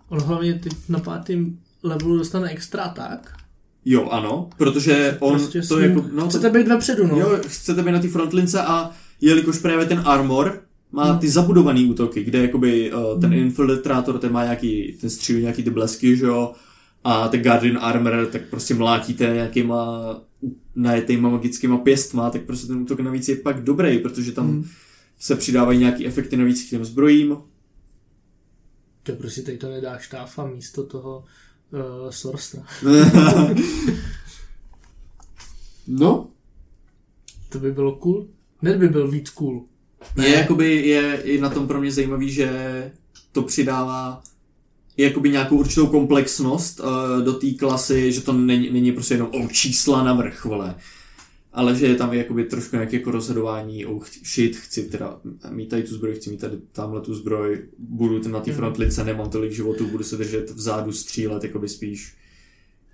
On 0.09 0.21
hlavně 0.21 0.55
teď 0.55 0.73
na 0.89 0.99
pátém 0.99 1.59
levelu 1.83 2.18
dostane 2.18 2.51
extra 2.51 2.89
tak. 2.89 3.36
Jo, 3.89 4.09
ano, 4.11 4.51
protože 4.59 5.16
on 5.20 5.39
prostě 5.39 5.62
to 5.62 5.78
jako, 5.78 6.05
no, 6.12 6.28
Chcete 6.28 6.51
být 6.51 6.68
vepředu, 6.68 7.07
no. 7.07 7.18
jo, 7.18 7.39
chcete 7.47 7.82
být 7.82 7.91
na 7.93 7.99
té 8.01 8.09
frontlince 8.09 8.62
a 8.62 8.91
jelikož 9.20 9.59
právě 9.59 9.87
ten 9.87 10.03
armor 10.05 10.62
má 10.93 11.18
ty 11.18 11.28
zabudovaný 11.28 11.87
útoky, 11.91 12.24
kde 12.24 12.43
jakoby 12.43 12.93
uh, 12.93 13.20
ten 13.20 13.32
infiltrátor, 13.34 14.18
ten 14.18 14.32
má 14.32 14.43
nějaký, 14.45 14.93
ten 15.01 15.11
střílí 15.11 15.41
nějaký 15.43 15.62
ty 15.62 15.70
blesky, 15.70 16.16
že 16.16 16.26
jo, 16.26 16.53
A 17.05 17.28
ten 17.28 17.43
Guardian 17.43 17.78
Armor 17.80 18.28
tak 18.32 18.43
prostě 18.51 18.74
mlátíte 18.74 19.24
nějakýma 19.34 20.20
najetýma 20.74 21.28
magickýma 21.28 21.78
pěstma, 21.78 22.30
tak 22.30 22.43
prostě 22.43 22.66
ten 22.66 22.76
útok 22.76 23.01
navíc 23.01 23.28
je 23.28 23.37
pak 23.37 23.64
dobrý, 23.64 23.99
protože 23.99 24.32
tam 24.32 24.47
Hmm. 24.47 24.64
se 25.18 25.37
přidávají 25.37 25.78
nějaký 25.78 26.07
efekty 26.07 26.37
navíc 26.37 26.66
k 26.66 26.70
těm 26.70 26.84
zbrojím. 26.84 27.37
To 29.03 29.12
prostě 29.12 29.43
tady 29.43 29.59
to 29.59 29.70
nedá 29.70 29.99
štáfa 29.99 30.47
místo 30.47 30.82
toho 30.87 31.24
uh, 31.73 32.11
Sorstra. 32.11 32.62
no, 35.87 36.29
To 37.49 37.59
by 37.59 37.73
bylo 37.73 37.97
cool. 37.97 38.27
Ne, 38.62 38.79
by 38.79 38.89
byl 38.89 39.11
víc 39.11 39.31
cool. 39.31 39.64
je 40.23 40.29
jakoby, 40.35 40.87
je, 40.87 41.21
je 41.25 41.41
na 41.41 41.51
tom 41.51 41.67
pro 41.67 41.81
mě 41.81 41.93
zajímavý, 41.93 42.31
že 42.31 42.93
to 43.33 43.43
přidává 43.43 44.23
jakoby 44.97 45.31
nějakou 45.31 45.57
určitou 45.57 45.87
komplexnost 45.87 46.81
uh, 46.81 46.87
do 47.25 47.33
té 47.33 47.51
klasy, 47.51 48.12
že 48.12 48.21
to 48.21 48.33
není, 48.33 48.71
není 48.71 48.93
prostě 48.93 49.14
jenom 49.14 49.31
o 49.45 49.49
čísla 49.49 50.05
na 50.05 50.12
vrch, 50.12 50.45
vole. 50.45 50.75
Ale 51.57 51.77
že 51.77 51.87
je 51.87 51.95
tam 51.95 52.13
jakoby 52.15 52.45
trošku 52.45 52.77
nějaké 52.77 52.97
jako 52.97 53.11
rozhodování, 53.11 53.87
oh, 53.87 54.05
shit, 54.25 54.57
chci 54.57 54.83
teda 54.83 55.21
mít 55.51 55.67
tady 55.69 55.83
tu 55.83 55.95
zbroj, 55.95 56.15
chci 56.15 56.31
mít 56.31 56.41
tady 56.41 56.57
tamhle 56.73 57.01
tu 57.01 57.15
zbroj, 57.15 57.69
budu 57.79 58.21
ten 58.21 58.33
na 58.33 58.41
té 58.41 58.51
Mhm. 58.51 58.59
frontlince, 58.59 59.05
nemám 59.05 59.31
tolik 59.31 59.53
životů, 59.53 59.87
budu 59.87 60.05
se 60.05 60.17
držet 60.17 60.51
vzadu, 60.51 60.93
střílet, 60.93 61.45
jakoby 61.45 61.69
spíš 61.69 62.17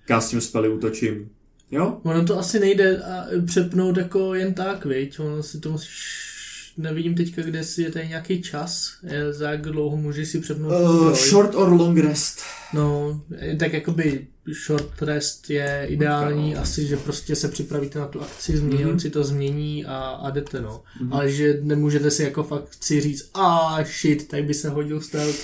kástím 0.06 0.40
spely, 0.40 0.68
útočím. 0.68 1.28
Jo? 1.70 2.00
Ono 2.02 2.24
to 2.26 2.38
asi 2.38 2.60
nejde 2.60 2.98
a 3.02 3.24
přepnout 3.46 3.96
jako 3.96 4.34
jen 4.34 4.54
tak, 4.54 4.84
viď? 4.84 5.20
Ono 5.20 5.42
si 5.42 5.60
to 5.60 5.70
musíš... 5.70 6.31
Nevidím 6.76 7.14
teďka, 7.14 7.42
kde 7.42 7.64
si 7.64 7.82
je 7.82 7.90
tady 7.92 8.08
nějaký 8.08 8.42
čas, 8.42 8.92
za 9.30 9.50
jak 9.50 9.62
dlouho 9.62 9.96
můžeš 9.96 10.28
si 10.28 10.40
přepnout 10.40 10.72
Uh, 10.72 11.12
short 11.14 11.54
or 11.54 11.68
long 11.72 11.98
rest. 11.98 12.40
No, 12.74 13.20
eh, 13.38 13.56
tak 13.56 13.72
jakoby 13.72 14.26
short 14.66 15.02
rest 15.02 15.50
je 15.50 15.86
ideální, 15.88 16.54
No. 16.54 16.60
asi, 16.60 16.86
že 16.86 16.96
prostě 16.96 17.36
se 17.36 17.48
připravíte 17.48 17.98
na 17.98 18.06
tu 18.06 18.20
akci, 18.20 18.56
změní, 18.56 18.82
Mhm. 18.82 18.92
on 18.92 19.00
si 19.00 19.10
to 19.10 19.24
změní 19.24 19.84
a, 19.84 19.96
a 19.98 20.30
jdete, 20.30 20.60
no. 20.60 20.82
Mhm. 21.00 21.12
Ale 21.12 21.30
že 21.30 21.58
nemůžete 21.62 22.10
si 22.10 22.22
jako 22.22 22.42
v 22.42 22.52
akci 22.52 23.00
říct, 23.00 23.30
a 23.34 23.56
ah, 23.76 23.84
shit, 24.00 24.28
tady 24.28 24.42
by 24.42 24.54
se 24.54 24.68
hodil 24.68 25.00
stealth. 25.00 25.36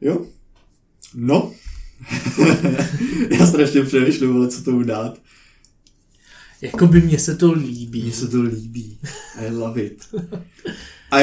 Jo? 0.00 0.26
No. 1.14 1.52
Já 3.38 3.46
strašně 3.46 3.82
přemýšlím, 3.82 4.48
co 4.48 4.62
tomu 4.62 4.82
dát. 4.82 5.18
Jakoby 6.62 7.00
mně 7.00 7.18
se 7.18 7.36
to 7.36 7.52
líbí. 7.52 8.02
Mně 8.02 8.12
se 8.12 8.28
to 8.28 8.42
líbí. 8.42 8.98
I 9.38 9.50
love 9.50 9.82
it. 9.82 10.02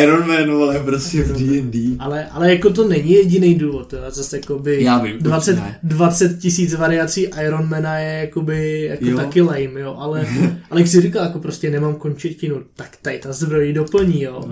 Iron 0.02 0.28
Man, 0.28 0.52
vole, 0.52 0.80
prostě 0.80 1.24
v 1.24 1.38
D&D. 1.38 1.96
Ale, 2.00 2.26
ale 2.30 2.54
jako 2.54 2.70
to 2.74 2.88
není 2.88 3.12
jediný 3.14 3.56
důvod, 3.56 3.88
to 3.90 3.96
je 3.96 4.02
zase 4.12 4.38
jakoby 4.38 4.84
Já 4.84 4.98
vím, 5.04 5.18
20, 5.20 5.56
ne. 5.56 5.80
20 5.84 6.40
tisíc 6.40 6.74
variací 6.74 7.22
Ironmana 7.46 7.98
je 8.00 8.20
jakoby 8.20 8.82
jako 8.82 9.06
Jo. 9.06 9.18
taky 9.18 9.42
lame, 9.42 9.80
jo, 9.80 9.96
ale, 10.00 10.28
ale 10.70 10.82
jak 10.82 10.88
jsi 10.88 11.02
říkal, 11.02 11.26
jako 11.26 11.40
prostě 11.40 11.70
nemám 11.70 11.96
končetinu, 11.96 12.64
tak 12.76 12.98
tady 13.02 13.20
ta 13.20 13.34
zbroj 13.34 13.74
doplní, 13.74 14.22
jo. 14.22 14.44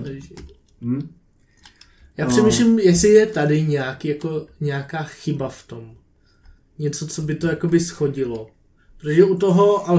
Hm? 0.82 1.08
Já 2.16 2.24
No. 2.24 2.30
přemýšlím, 2.30 2.78
jestli 2.78 3.08
je 3.08 3.26
tady 3.26 3.62
nějaký, 3.62 4.08
jako, 4.08 4.46
nějaká 4.60 5.02
chyba 5.02 5.48
v 5.48 5.62
tom. 5.66 5.90
Něco, 6.78 7.06
co 7.06 7.22
by 7.22 7.34
to 7.34 7.46
jakoby 7.46 7.80
schodilo. 7.80 8.50
Protože 9.00 9.24
u 9.24 9.36
toho 9.36 9.90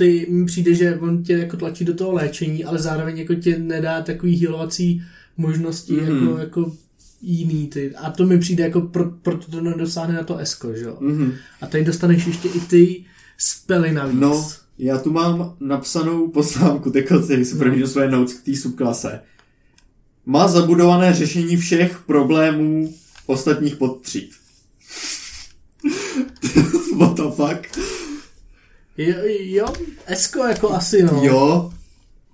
alchemisty 0.00 0.26
mi 0.32 0.46
přijde, 0.46 0.74
že 0.74 0.96
on 0.98 1.22
tě 1.22 1.32
jako 1.32 1.56
tlačí 1.56 1.84
do 1.84 1.94
toho 1.94 2.12
léčení, 2.12 2.64
ale 2.64 2.78
zároveň 2.78 3.18
jako 3.18 3.34
tě 3.34 3.58
nedá 3.58 4.02
takový 4.02 4.36
healovací 4.40 5.02
možnosti 5.36 5.92
Mhm. 5.92 6.26
jako, 6.26 6.38
jako 6.38 6.72
jiný 7.22 7.66
ty. 7.68 7.94
A 7.96 8.10
to 8.10 8.26
mi 8.26 8.38
přijde 8.38 8.64
jako, 8.64 8.80
pro, 8.80 9.10
proto 9.22 9.50
to 9.50 9.60
nedosáhne 9.60 10.14
na 10.14 10.22
to 10.24 10.36
esko, 10.38 10.74
že 10.74 10.84
jo. 10.84 10.96
Mhm. 11.00 11.32
A 11.60 11.66
tady 11.66 11.84
dostaneš 11.84 12.26
ještě 12.26 12.48
i 12.48 12.60
ty 12.60 13.04
spely 13.38 13.92
navíc. 13.92 14.20
No, 14.20 14.48
já 14.78 14.98
tu 14.98 15.12
mám 15.12 15.56
napsanou 15.60 16.28
poznámku, 16.28 16.90
teď 16.90 17.08
si 17.26 17.44
si 17.44 17.56
prohlížím 17.56 17.86
své 17.86 18.10
notes 18.10 18.34
k 18.34 18.44
té 18.44 18.56
subklase. 18.56 19.20
Má 20.26 20.48
zabudované 20.48 21.14
řešení 21.14 21.56
všech 21.56 21.98
problémů 22.06 22.94
ostatních 23.26 23.76
podtříd. 23.76 24.30
What 26.96 27.16
the 27.16 27.22
fuck? 27.36 27.78
Jo, 28.98 29.14
jo, 29.40 29.66
esko 30.06 30.44
jako 30.44 30.70
asi, 30.70 31.02
no. 31.02 31.20
Jo, 31.24 31.72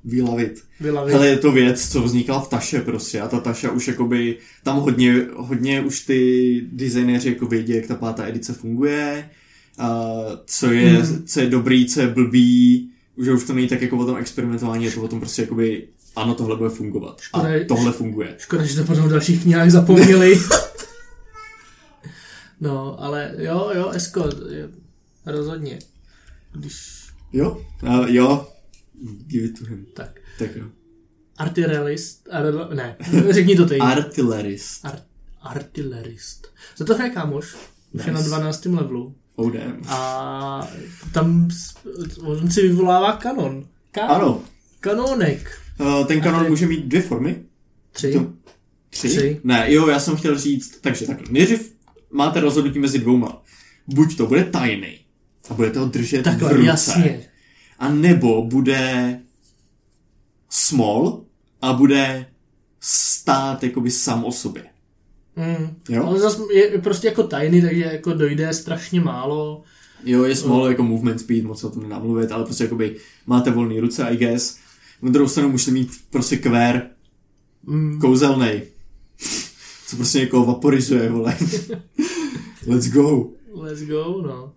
we 0.04 0.22
love 0.22 0.42
it. 0.42 0.62
Byla 0.80 1.06
Hele, 1.06 1.28
je 1.28 1.38
to 1.38 1.52
věc, 1.52 1.88
co 1.88 2.02
vznikla 2.02 2.40
v 2.40 2.48
Taše 2.48 2.80
prostě 2.80 3.20
a 3.20 3.28
ta 3.28 3.40
Taša 3.40 3.70
už 3.70 3.88
jakoby, 3.88 4.36
tam 4.62 4.76
hodně, 4.80 5.26
hodně 5.36 5.80
už 5.80 6.00
ty 6.00 6.60
designéři 6.72 7.28
jako 7.28 7.46
vědí, 7.46 7.72
jak 7.76 7.86
ta 7.86 7.94
pátá 7.94 8.26
edice 8.26 8.52
funguje, 8.52 9.30
a 9.78 10.00
co 10.46 10.70
je, 10.70 10.92
Mhm. 10.92 11.22
co 11.26 11.40
je 11.40 11.46
dobrý, 11.46 11.86
co 11.86 12.00
je 12.00 12.08
blbý, 12.08 12.90
že 13.24 13.32
už 13.32 13.44
to 13.44 13.52
není 13.54 13.68
tak 13.68 13.82
jako 13.82 13.98
o 13.98 14.06
tom 14.06 14.16
experimentování, 14.16 14.84
je 14.84 14.90
to 14.90 15.02
o 15.02 15.08
tom 15.08 15.20
prostě 15.20 15.42
jakoby, 15.42 15.88
ano, 16.16 16.34
tohle 16.34 16.56
bude 16.56 16.70
fungovat. 16.70 17.20
Škoda, 17.20 17.48
a 17.48 17.64
tohle 17.68 17.92
funguje. 17.92 18.34
Škoda, 18.38 18.64
že 18.64 18.76
to 18.76 18.84
potom 18.84 19.04
v 19.04 19.08
dalších 19.10 19.42
knihách 19.42 19.70
zapomněli. 19.70 20.38
no, 22.60 23.02
ale 23.02 23.32
jo, 23.38 23.70
jo, 23.76 23.90
Esko, 23.90 24.30
rozhodně. 25.26 25.78
Když, 26.55 27.05
Jo? 27.32 27.64
Uh, 27.82 28.07
jo. 28.09 28.48
Give 29.26 29.44
it 29.44 29.59
to 29.59 29.64
him. 29.66 29.86
tak. 29.94 30.20
Tak 30.38 30.57
jo. 30.57 30.64
Artillerist, 31.38 32.28
ar, 32.30 32.74
ne, 32.74 32.96
řekni 33.30 33.57
to 33.57 33.66
teď. 33.66 33.80
Artillerist. 33.80 34.84
Ar, 34.84 34.98
artillerist. 35.42 36.46
Za 36.76 36.84
to 36.84 36.94
hraje 36.94 37.11
kámoš, 37.11 37.55
už 37.92 38.07
je 38.07 38.12
na 38.12 38.18
Nice. 38.18 38.28
12. 38.30 38.64
levelu. 38.66 39.14
Oh 39.36 39.50
damn. 39.52 39.80
A 39.88 40.68
tam 41.12 41.48
on 42.22 42.50
si 42.50 42.62
vyvolává 42.68 43.12
kanon. 43.12 43.66
Ka- 43.94 44.07
Ano. 44.09 44.42
Kanonek. 44.80 45.59
Uh, 45.80 46.07
ten 46.07 46.20
kanon 46.20 46.44
ty- 46.44 46.50
může 46.50 46.66
mít 46.66 46.84
dvě 46.86 47.02
formy. 47.02 47.42
Tři. 47.92 48.12
To- 48.12 48.32
Tři? 48.90 49.09
Tři. 49.09 49.40
Ne, 49.44 49.72
jo, 49.72 49.86
já 49.88 49.98
jsem 50.00 50.16
chtěl 50.16 50.38
říct, 50.38 50.80
takže 50.80 51.07
takhle. 51.07 51.26
Nejdřív 51.30 51.74
máte 52.11 52.40
rozhodnutí 52.40 52.78
mezi 52.78 52.98
dvouma. 52.98 53.42
Buď 53.86 54.16
to 54.16 54.26
bude 54.26 54.44
tajný 54.44 54.98
a 55.51 55.55
budete 55.55 55.78
ho 55.78 55.86
držet 55.86 56.20
v 56.20 56.24
Takhle, 56.24 56.53
ruce. 56.53 56.66
jasně. 56.66 57.20
A 57.78 57.88
nebo 57.88 58.42
bude 58.47 59.20
small 60.51 61.24
a 61.62 61.72
bude 61.72 62.26
stát 62.80 63.62
jakoby 63.62 63.90
sám 63.90 64.24
o 64.24 64.32
sobě. 64.32 64.64
Mm. 65.36 65.76
Jo? 65.88 66.05
Ale 66.07 66.20
zase 66.20 66.42
je 66.53 66.78
prostě 66.78 67.07
jako 67.09 67.22
tajný, 67.22 67.62
takže 67.62 67.84
jako 67.84 68.12
dojde 68.14 68.55
strašně 68.55 69.01
málo. 69.01 69.62
Jo, 70.05 70.24
je 70.24 70.36
small 70.36 70.68
jako 70.68 70.82
movement 70.82 71.20
speed, 71.20 71.45
moc 71.45 71.64
o 71.64 71.70
tom 71.70 71.82
nenamluvit, 71.82 72.32
ale 72.32 72.45
prostě 72.45 72.64
jakoby 72.64 72.97
máte 73.26 73.51
volné 73.51 73.80
ruce, 73.80 74.03
I 74.05 74.16
guess. 74.16 74.59
Na 75.03 75.11
druhou 75.11 75.28
stranu 75.28 75.49
můžete 75.49 75.70
mít 75.70 75.90
prostě 76.11 76.36
kvér 76.36 76.90
Mm. 77.66 77.99
kouzelnej. 78.01 78.62
Co 79.86 79.97
prostě 79.97 80.18
někoho 80.18 80.45
vaporizuje, 80.47 81.09
vole. 81.11 81.36
Let's 82.66 82.88
go. 82.88 83.28
Let's 83.55 83.82
go, 83.82 84.22
no. 84.26 84.53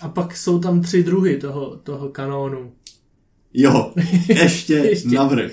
A 0.00 0.08
pak 0.08 0.36
jsou 0.36 0.58
tam 0.58 0.80
tři 0.82 1.02
druhy 1.02 1.36
toho, 1.36 1.76
toho 1.82 2.08
kanónu. 2.08 2.72
Jo, 3.54 3.92
ještě, 4.28 4.74
Ještě. 4.74 5.08
navrh. 5.08 5.52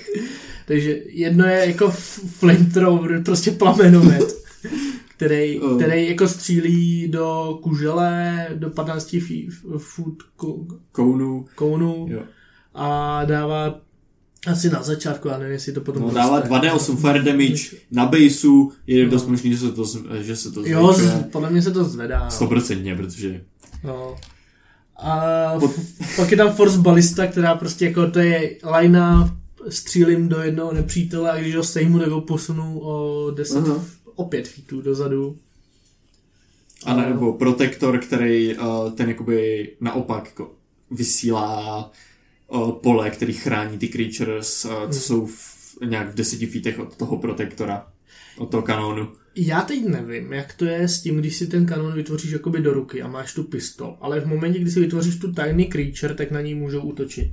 Takže 0.68 1.00
jedno 1.10 1.46
je 1.46 1.66
jako 1.68 1.92
flamethrower, 2.40 3.24
prostě 3.24 3.52
plamenomet, 3.52 4.36
který, 5.18 5.60
Oh. 5.60 5.78
který 5.82 6.10
jako 6.10 6.28
střílí 6.28 7.08
do 7.08 7.60
kužele, 7.64 8.48
do 8.56 8.70
15 8.70 9.20
fí- 9.20 9.50
foot 9.78 10.24
ko- 10.38 10.66
Kounu. 10.92 11.46
kounů 11.56 12.06
Jo. 12.10 12.22
a 12.74 13.22
dává 13.26 13.82
asi 14.48 14.70
na 14.70 14.84
začátku, 14.84 15.28
já 15.28 15.38
nevím, 15.38 15.54
jestli 15.54 15.72
to 15.74 15.82
potom 15.82 16.02
No, 16.04 16.10
dává 16.12 16.40
roste. 16.40 16.50
2D8 16.56 16.98
fire 16.98 17.24
damage 17.24 17.64
na 17.92 18.06
baseu, 18.06 18.72
je 18.88 19.06
dost 19.06 19.28
možný, 19.28 19.52
že 19.52 19.58
se 19.58 19.72
to, 19.72 19.86
že 20.22 20.36
se 20.36 20.52
to 20.52 20.64
Jo, 20.66 20.94
zvětšuje. 20.94 21.22
z, 21.24 21.32
podle 21.32 21.50
mě 21.50 21.62
se 21.62 21.72
to 21.72 21.84
zvedá. 21.84 22.20
No. 22.24 22.48
100% 22.48 22.98
protože 22.98 23.42
No. 23.84 24.16
A 24.98 25.54
f- 25.64 26.16
pak 26.16 26.32
je 26.32 26.38
tam 26.38 26.54
Force 26.56 26.78
Ballista, 26.78 27.28
která 27.28 27.56
prostě 27.56 27.86
jako 27.86 28.12
to 28.12 28.20
je 28.20 28.58
lajna, 28.64 29.38
střílím 29.70 30.30
do 30.30 30.40
jednoho 30.42 30.74
nepřítele 30.74 31.32
a 31.32 31.38
když 31.38 31.56
ho 31.56 31.64
sejmu, 31.64 32.00
tak 32.00 32.10
ho 32.10 32.22
posunu 32.22 32.80
o 32.80 33.32
10, 33.32 33.58
Aha. 33.58 33.86
o 34.16 34.26
5 34.26 34.48
feetů 34.48 34.82
dozadu. 34.82 35.38
A 36.86 36.94
nebo 36.96 37.34
protektor, 37.34 38.00
který 38.00 38.58
uh, 38.58 38.92
ten 38.92 39.10
jakoby 39.10 39.70
naopak 39.82 40.26
jako 40.26 40.52
vysílá 40.92 41.92
uh, 42.48 42.72
pole, 42.72 43.10
který 43.10 43.34
chrání 43.34 43.78
ty 43.78 43.88
creatures, 43.88 44.66
uh, 44.66 44.72
co 44.72 44.78
Hmm. 44.84 44.94
jsou 44.94 45.26
v, 45.26 45.56
nějak 45.86 46.12
v 46.12 46.16
deseti 46.16 46.46
feetech 46.46 46.80
od 46.80 46.96
toho 46.98 47.18
protektora, 47.18 47.88
od 48.38 48.46
toho 48.52 48.64
kanónu. 48.64 49.08
Já 49.36 49.62
teď 49.62 49.86
nevím, 49.86 50.34
jak 50.34 50.54
to 50.54 50.66
je 50.66 50.88
s 50.88 51.02
tím, 51.02 51.18
když 51.18 51.36
si 51.36 51.48
ten 51.48 51.66
kanon 51.66 51.94
vytvoříš 51.94 52.32
jakoby 52.32 52.62
do 52.62 52.74
ruky 52.74 53.02
a 53.02 53.08
máš 53.08 53.34
tu 53.34 53.44
pistol, 53.44 53.98
ale 54.02 54.20
v 54.22 54.26
momentě, 54.28 54.60
kdy 54.60 54.72
si 54.72 54.80
vytvoříš 54.80 55.16
tu 55.16 55.32
tiny 55.32 55.66
creature, 55.66 56.14
tak 56.14 56.32
na 56.32 56.42
ní 56.42 56.56
můžou 56.56 56.82
útočit. 56.82 57.32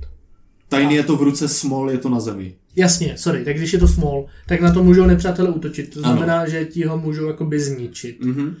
Tajný 0.69 0.95
je 0.95 1.03
to 1.03 1.15
v 1.17 1.21
ruce, 1.21 1.47
small 1.47 1.91
je 1.91 1.97
to 1.97 2.09
na 2.09 2.19
zemi. 2.19 2.55
Jasně, 2.75 3.17
sorry, 3.17 3.45
tak 3.45 3.57
když 3.57 3.73
je 3.73 3.79
to 3.79 3.87
small, 3.87 4.25
tak 4.47 4.61
na 4.61 4.73
to 4.73 4.83
můžou 4.83 5.05
nepřátelé 5.05 5.49
útočit. 5.49 5.93
To 5.93 5.99
Ano. 5.99 6.11
znamená, 6.17 6.47
že 6.47 6.65
ti 6.65 6.83
ho 6.85 6.97
můžou 6.97 7.27
jakoby 7.27 7.59
zničit. 7.59 8.25
Mhm. 8.25 8.55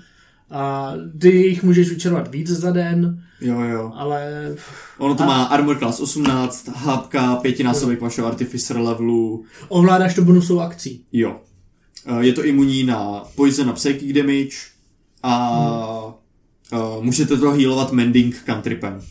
A 0.51 0.93
ty 1.19 1.29
jich 1.35 1.63
můžeš 1.63 1.89
vyčerovat 1.89 2.31
víc 2.31 2.47
za 2.49 2.71
den, 2.71 3.23
Jo, 3.41 3.61
jo. 3.61 3.91
ale 3.95 4.31
Ono 4.97 5.15
to 5.15 5.23
A- 5.23 5.27
má 5.27 5.43
Armor 5.43 5.77
Class 5.77 5.99
18, 5.99 6.67
hápka, 6.75 7.35
pětinásobek 7.35 8.01
vašeho 8.01 8.27
Artificer 8.27 8.77
levelu, 8.77 9.45
ovládáš 9.69 10.15
to 10.15 10.21
bonusovou 10.21 10.59
akcí. 10.59 11.05
jo. 11.11 11.41
Eh, 12.05 12.25
Je 12.25 12.33
to 12.33 12.45
imunní 12.45 12.83
na 12.83 13.23
Poison 13.35 13.69
a 13.69 13.73
Psychic 13.73 14.13
Damage 14.15 14.57
a 15.23 16.15
eh, 16.73 16.77
můžete 17.01 17.37
to 17.37 17.51
healovat 17.51 17.91
Mending 17.91 18.43
cantripem 18.45 19.01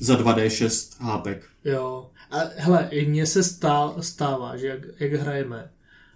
za 0.00 0.16
2d6 0.16 1.04
hápek. 1.04 1.44
Jo. 1.64 2.10
A 2.30 2.36
hele, 2.56 2.88
i 2.90 3.06
mně 3.06 3.26
se 3.26 3.42
stá, 3.42 3.94
stává, 4.00 4.56
že 4.56 4.66
jak, 4.66 4.80
jak 5.00 5.12
hrajeme 5.12 5.70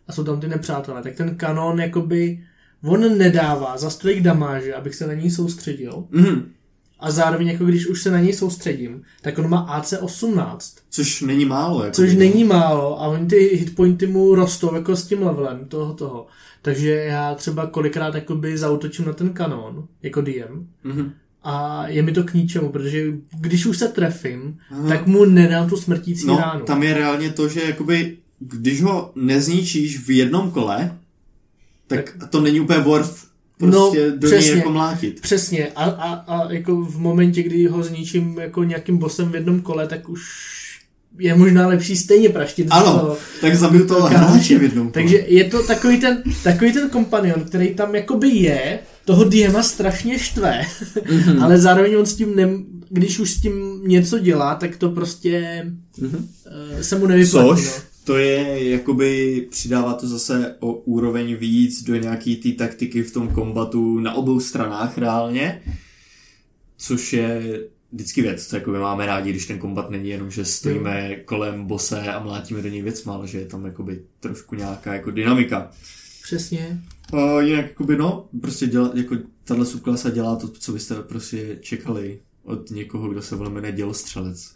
a 0.08 0.12
jsou 0.12 0.24
tam 0.24 0.40
ty 0.40 0.48
nepřátelé, 0.48 1.02
tak 1.02 1.14
ten 1.14 1.36
kanon 1.36 1.80
jakoby, 1.80 2.44
on 2.82 3.18
nedává 3.18 3.78
za 3.78 3.90
tolik 3.90 4.22
damáže, 4.22 4.74
abych 4.74 4.94
se 4.94 5.06
na 5.06 5.12
něj 5.14 5.30
soustředil. 5.30 6.06
Mhm. 6.10 6.52
A 7.00 7.10
zároveň, 7.10 7.46
jako 7.48 7.64
když 7.64 7.86
už 7.86 8.02
se 8.02 8.10
na 8.10 8.20
něj 8.20 8.32
soustředím, 8.32 9.02
tak 9.22 9.38
on 9.38 9.48
má 9.50 9.58
AC 9.58 9.92
18, 10.00 10.76
Což 10.90 11.20
není 11.22 11.44
málo. 11.44 11.82
Jako 11.84 11.94
což 11.96 12.14
není 12.14 12.44
málo 12.44 13.02
a 13.02 13.06
oni 13.06 13.26
ty 13.26 13.36
hitpointy 13.56 14.06
mu 14.06 14.34
rostou 14.34 14.74
jako 14.74 14.96
s 14.96 15.06
tím 15.06 15.22
levelem 15.22 15.64
toho 15.68 15.94
toho. 15.94 16.26
Takže 16.62 16.90
já 16.90 17.34
třeba 17.34 17.66
kolikrát 17.66 18.14
jakoby 18.14 18.58
zautočím 18.58 19.04
na 19.04 19.12
ten 19.12 19.28
kanon, 19.32 19.84
jako 20.02 20.20
DM, 20.20 20.66
Mhm. 20.84 21.12
a 21.44 21.84
je 21.88 22.02
mi 22.02 22.12
to 22.12 22.24
k 22.24 22.34
ničemu, 22.34 22.68
protože 22.72 23.04
když 23.40 23.66
už 23.66 23.78
se 23.78 23.88
trefím, 23.88 24.58
Aha. 24.70 24.88
tak 24.88 25.06
mu 25.06 25.24
nedám 25.24 25.68
tu 25.68 25.76
smrtící 25.76 26.26
No, 26.26 26.36
ránu. 26.38 26.64
tam 26.64 26.82
je 26.82 26.94
reálně 26.94 27.30
to, 27.30 27.48
že 27.48 27.62
jakoby, 27.62 28.16
když 28.40 28.82
ho 28.82 29.12
nezničíš 29.14 29.98
v 30.06 30.10
jednom 30.10 30.50
kole, 30.50 30.98
tak, 31.86 32.16
to 32.30 32.40
není 32.40 32.60
úplně 32.60 32.78
worth 32.78 33.16
prostě 33.58 34.10
No, 34.10 34.16
do 34.16 34.28
něj 34.28 34.38
přesně. 34.38 34.52
jako 34.52 34.70
mlátit. 34.70 35.20
Přesně. 35.20 35.68
A, 35.76 35.84
a, 35.84 36.12
a 36.14 36.52
jako 36.52 36.76
v 36.76 36.98
momentě, 36.98 37.42
kdy 37.42 37.66
ho 37.66 37.82
zničím 37.82 38.38
jako 38.38 38.64
nějakým 38.64 38.98
bosem 38.98 39.28
v 39.28 39.34
jednom 39.34 39.60
kole, 39.60 39.86
tak 39.86 40.08
už 40.08 40.20
je 41.18 41.34
možná 41.34 41.66
lepší 41.66 41.96
stejně 41.96 42.28
praštit. 42.28 42.66
Ano, 42.70 42.84
toho- 42.98 43.16
tak 43.40 43.54
zabiju 43.56 43.86
toho 43.86 44.06
hráče 44.08 44.58
v 44.58 44.62
jednom 44.62 44.86
kole. 44.86 44.92
Takže 44.92 45.24
je 45.26 45.44
to 45.44 45.62
takový 45.62 46.00
ten, 46.00 46.22
takový 46.44 46.72
ten 46.72 46.90
kompanion, 46.90 47.44
který 47.44 47.74
tam 47.74 47.94
jakoby 47.94 48.28
je, 48.28 48.78
toho 49.04 49.24
Diema 49.24 49.62
strašně 49.62 50.18
štve, 50.18 50.60
Mhm. 51.10 51.42
ale 51.42 51.58
zároveň 51.58 51.96
on 51.96 52.06
s 52.06 52.14
tím, 52.14 52.36
ne, 52.36 52.48
když 52.90 53.18
už 53.18 53.30
s 53.30 53.40
tím 53.40 53.80
něco 53.86 54.18
dělá, 54.18 54.54
tak 54.54 54.76
to 54.76 54.90
prostě 54.90 55.62
Mhm. 56.00 56.16
uh, 56.74 56.80
se 56.80 56.98
mu 56.98 57.06
nevyplatí. 57.06 57.62
Což 57.62 57.66
No. 57.66 57.72
To 58.06 58.16
je, 58.16 58.70
jakoby 58.70 59.40
přidává 59.50 59.94
to 59.94 60.08
zase 60.08 60.56
o 60.60 60.72
úroveň 60.72 61.36
víc 61.36 61.82
do 61.82 61.96
nějaký 61.96 62.36
té 62.36 62.52
taktiky 62.52 63.02
v 63.02 63.12
tom 63.12 63.28
kombatu 63.28 64.00
na 64.00 64.14
obou 64.14 64.40
stranách 64.40 64.98
reálně, 64.98 65.62
což 66.76 67.12
je 67.12 67.60
vždycky 67.92 68.22
věc, 68.22 68.46
co 68.46 68.56
jakoby 68.56 68.78
máme 68.78 69.06
rádi, 69.06 69.30
když 69.30 69.46
ten 69.46 69.58
kombat 69.58 69.90
není 69.90 70.08
jenom, 70.08 70.30
že 70.30 70.44
stojíme 70.44 71.16
kolem 71.16 71.66
bose 71.66 72.00
a 72.00 72.22
mlátíme 72.22 72.62
do 72.62 72.68
něj 72.68 72.82
věcma, 72.82 73.14
ale 73.14 73.26
že 73.26 73.38
je 73.38 73.46
tam 73.46 73.64
jakoby 73.64 74.02
trošku 74.20 74.54
nějaká 74.54 74.94
jako 74.94 75.10
dynamika. 75.10 75.70
Přesně. 76.22 76.82
Uh, 77.12 77.40
jinak 77.42 77.66
jakoby 77.66 77.96
no, 77.96 78.28
prostě 78.40 78.66
dělá, 78.66 78.90
jako 78.94 79.16
tahle 79.44 79.66
subklasa 79.66 80.10
dělá 80.10 80.36
to, 80.36 80.48
co 80.48 80.72
byste 80.72 80.94
prostě 80.94 81.58
čekali 81.60 82.20
od 82.44 82.70
někoho, 82.70 83.08
kdo 83.08 83.22
se 83.22 83.36
jmenuje 83.36 83.72
dělostřelec. 83.72 84.54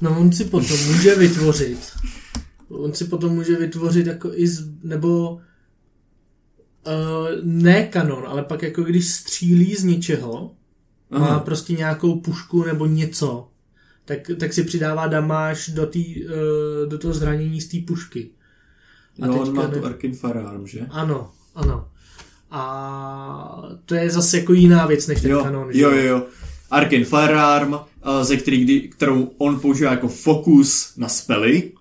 No 0.00 0.20
on 0.20 0.32
si 0.32 0.44
potom 0.44 0.86
může 0.86 1.14
vytvořit. 1.14 1.78
On 2.68 2.94
si 2.94 3.04
potom 3.04 3.32
může 3.34 3.56
vytvořit 3.56 4.06
jako 4.06 4.30
i 4.34 4.48
z, 4.48 4.68
nebo 4.82 5.30
uh, 5.30 5.42
ne 7.42 7.86
kanon, 7.86 8.24
ale 8.26 8.42
pak 8.42 8.62
jako 8.62 8.82
když 8.82 9.08
střílí 9.08 9.74
z 9.74 9.84
něčeho, 9.84 10.54
má 11.10 11.26
Aha. 11.26 11.40
prostě 11.40 11.72
nějakou 11.72 12.20
pušku 12.20 12.64
nebo 12.64 12.86
něco, 12.86 13.48
tak, 14.04 14.18
tak 14.38 14.52
si 14.52 14.64
přidává 14.64 15.06
damáž 15.06 15.68
do, 15.68 15.86
tý, 15.86 16.24
uh, 16.24 16.30
do 16.88 16.98
toho 16.98 17.14
zranění 17.14 17.60
z 17.60 17.68
té 17.68 17.78
pušky. 17.86 18.30
A 19.22 19.26
No, 19.26 19.40
on 19.40 19.54
má 19.54 19.68
tu 19.68 19.84
Arkin 19.86 20.14
Firearm, 20.14 20.66
že? 20.66 20.86
Ano, 20.90 21.30
ano. 21.54 21.88
A 22.50 23.62
to 23.84 23.94
je 23.94 24.10
zase 24.10 24.38
jako 24.38 24.52
jiná 24.52 24.86
věc 24.86 25.06
než 25.06 25.20
ten 25.20 25.30
jo, 25.30 25.42
kanon. 25.42 25.72
že 25.72 25.80
jo, 25.80 25.90
jo, 25.90 26.02
jo. 26.02 26.26
Arkin 26.70 27.04
Firearm, 27.04 27.72
uh, 27.72 27.80
ze 28.22 28.36
který, 28.36 28.88
kterou 28.88 29.30
on 29.38 29.60
používá 29.60 29.90
jako 29.90 30.08
fokus 30.08 30.92
na 30.96 31.08
spely. 31.08 31.72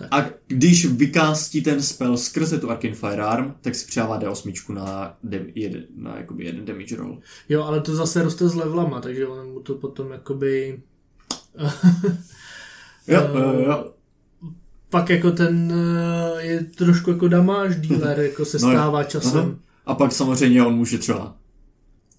Tak. 0.00 0.08
A 0.14 0.30
když 0.46 0.86
vykástí 0.86 1.62
ten 1.62 1.82
spell 1.82 2.16
skrze 2.16 2.58
tu 2.58 2.70
Arkin 2.70 2.94
Firearm, 2.94 3.54
tak 3.60 3.74
si 3.74 3.86
přidává 3.86 4.20
D8 4.20 4.74
na, 4.74 5.16
dem, 5.24 5.46
jeden, 5.54 5.82
na 5.96 6.16
jakoby 6.16 6.44
jeden 6.44 6.64
damage 6.64 6.96
roll. 6.96 7.18
Jo, 7.48 7.62
ale 7.62 7.80
to 7.80 7.94
zase 7.96 8.22
roste 8.22 8.48
s 8.48 8.54
levelama, 8.54 9.00
takže 9.00 9.26
on 9.26 9.52
mu 9.52 9.60
to 9.60 9.74
potom 9.74 10.10
jakoby... 10.12 10.82
Jo, 13.08 13.20
Eh, 13.20 13.38
jo, 13.38 13.60
jo. 13.66 13.92
Pak 14.90 15.10
jako 15.10 15.30
ten 15.30 15.72
eh, 16.38 16.42
je 16.42 16.64
trošku 16.64 17.10
jako 17.10 17.28
damáž 17.28 17.76
dealer, 17.76 18.20
jako 18.30 18.44
se 18.44 18.58
No 18.62 18.68
jo. 18.68 18.74
stává 18.78 19.04
časem. 19.04 19.40
Aha. 19.40 19.54
A 19.86 19.94
pak 19.94 20.12
samozřejmě 20.12 20.62
on 20.64 20.74
může 20.74 20.98
třeba 20.98 21.36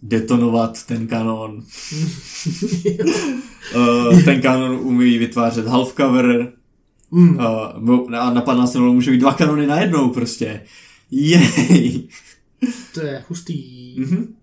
detonovat 0.04 0.86
ten 0.86 1.08
kanon. 1.08 1.64
uh, 3.76 4.22
ten 4.26 4.42
kanon 4.42 4.72
umí 4.84 5.18
vytvářet 5.18 5.68
half 5.68 5.94
cover 5.96 6.54
Mm. 7.12 7.38
uh, 7.38 8.16
a 8.16 8.34
na 8.34 8.42
15 8.42 8.76
může 8.76 9.12
být 9.12 9.18
dva 9.18 9.34
kanony 9.34 9.68
najednou 9.68 10.10
prostě. 10.10 10.62
Jej! 11.12 12.08
To 12.94 13.02
je 13.02 13.24
hustý. 13.30 13.96
Mhm. 14.00 14.36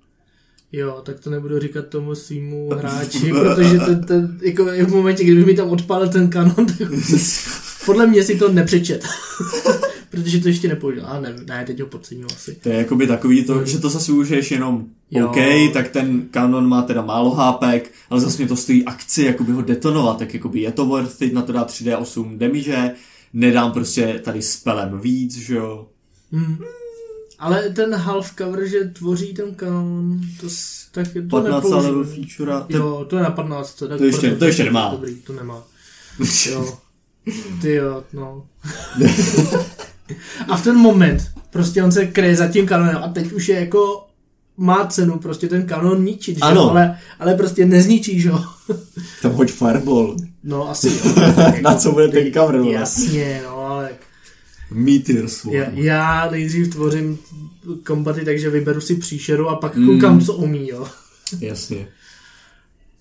Jo, 0.72 1.02
tak 1.04 1.20
to 1.20 1.30
nebudu 1.30 1.58
říkat 1.58 1.86
tomu 1.86 2.14
svýmu 2.14 2.70
hráči, 2.74 3.32
protože 3.32 3.78
ten, 3.78 4.04
ten, 4.04 4.38
jako 4.42 4.64
v 4.64 4.88
momentě, 4.88 5.24
kdyby 5.24 5.44
mi 5.44 5.54
tam 5.54 5.68
odpálil 5.68 6.08
ten 6.08 6.30
kanon, 6.30 6.66
tak 6.66 6.88
podle 7.86 8.06
mě 8.06 8.24
si 8.24 8.38
to 8.38 8.52
nepřečet. 8.52 9.04
protože 10.10 10.40
to 10.40 10.48
ještě 10.48 10.68
nepoužil. 10.68 11.06
A 11.06 11.20
ne, 11.20 11.34
ne, 11.46 11.64
teď 11.66 11.80
ho 11.80 11.86
podceňuji 11.86 12.26
asi. 12.34 12.54
To 12.54 12.68
je 12.68 12.74
jakoby 12.76 13.06
takový 13.06 13.44
to, 13.44 13.64
že 13.66 13.78
to 13.78 13.88
zase 13.90 14.12
užiješ 14.12 14.50
jenom 14.50 14.86
Jo. 15.10 15.26
OK, 15.28 15.36
tak 15.72 15.88
ten 15.88 16.22
kanon 16.30 16.68
má 16.68 16.82
teda 16.82 17.02
málo 17.02 17.30
hápek, 17.34 17.90
ale 18.10 18.20
zase 18.20 18.38
mě 18.38 18.48
to 18.48 18.56
stojí 18.56 18.84
akci 18.84 19.22
jakoby 19.24 19.52
ho 19.52 19.62
detonovat, 19.62 20.18
tak 20.18 20.34
jakoby 20.34 20.60
je 20.60 20.72
to 20.72 20.86
worth 20.86 21.22
it 21.22 21.32
na 21.32 21.42
to 21.42 21.52
dát 21.52 21.70
3D8 21.70 22.38
damage, 22.38 22.94
nedám 23.32 23.72
prostě 23.72 24.20
tady 24.24 24.42
spelem 24.42 25.00
víc, 25.00 25.36
že 25.36 25.54
jo. 25.54 25.86
Hmm. 26.32 26.58
Ale 27.38 27.70
ten 27.70 27.94
half 27.94 28.34
cover, 28.38 28.66
že 28.68 28.84
tvoří 28.84 29.34
ten 29.34 29.54
kanon, 29.54 30.20
to, 30.40 30.46
tak 30.92 31.06
to 31.12 31.20
15 31.30 31.44
nepoužiju. 31.64 31.76
level 31.98 32.04
feature, 32.04 32.52
Jo, 32.68 33.06
to 33.08 33.16
je 33.16 33.22
na 33.22 33.30
15. 33.30 33.78
Tak 33.88 33.98
To 33.98 34.04
ještě- 34.04 34.30
to 34.36 34.44
ještě 34.44 34.64
nemá. 34.64 34.88
Dobrý, 34.90 35.14
to 35.14 35.32
nemá. 35.32 35.62
Jo. 36.50 36.78
Ty 37.62 37.74
jo, 37.74 38.04
no. 38.12 38.46
a 40.48 40.56
v 40.56 40.62
ten 40.64 40.76
moment 40.76 41.22
prostě 41.50 41.82
on 41.82 41.92
se 41.92 42.06
kryje 42.06 42.36
za 42.36 42.48
tím 42.48 42.66
kanonem 42.66 42.96
a 42.96 43.08
teď 43.08 43.32
už 43.32 43.48
je 43.48 43.60
jako 43.60 44.04
má 44.56 44.86
cenu 44.86 45.18
prostě 45.18 45.48
ten 45.48 45.66
kanon 45.66 46.04
ničit, 46.04 46.36
že? 46.36 46.42
Ano. 46.42 46.70
Ale, 46.70 46.98
ale 47.20 47.34
prostě 47.34 47.66
nezničí, 47.66 48.20
že 48.20 48.28
jo? 48.28 48.44
tam 49.22 49.32
hoď 49.32 49.50
fireball. 49.52 50.16
No 50.44 50.70
asi 50.70 50.88
jo. 50.88 51.12
Na 51.62 51.74
co 51.74 51.92
bude 51.92 52.08
ten 52.08 52.32
cover, 52.32 52.56
no? 52.60 52.70
Jasně, 52.70 53.40
no 53.44 53.56
ale 53.66 53.90
Meteor 54.70 55.28
Swarm. 55.28 55.56
já, 55.56 55.66
já 55.74 56.30
nejdřív 56.30 56.68
tvořím 56.70 57.18
kombaty, 57.86 58.24
takže 58.24 58.50
vyberu 58.50 58.80
si 58.80 58.94
příšeru 58.94 59.48
a 59.48 59.56
pak 59.56 59.76
Mm. 59.76 59.86
koukám, 59.86 60.20
co 60.20 60.34
umí, 60.34 60.68
jo. 60.68 60.86
Jasně. 61.40 61.88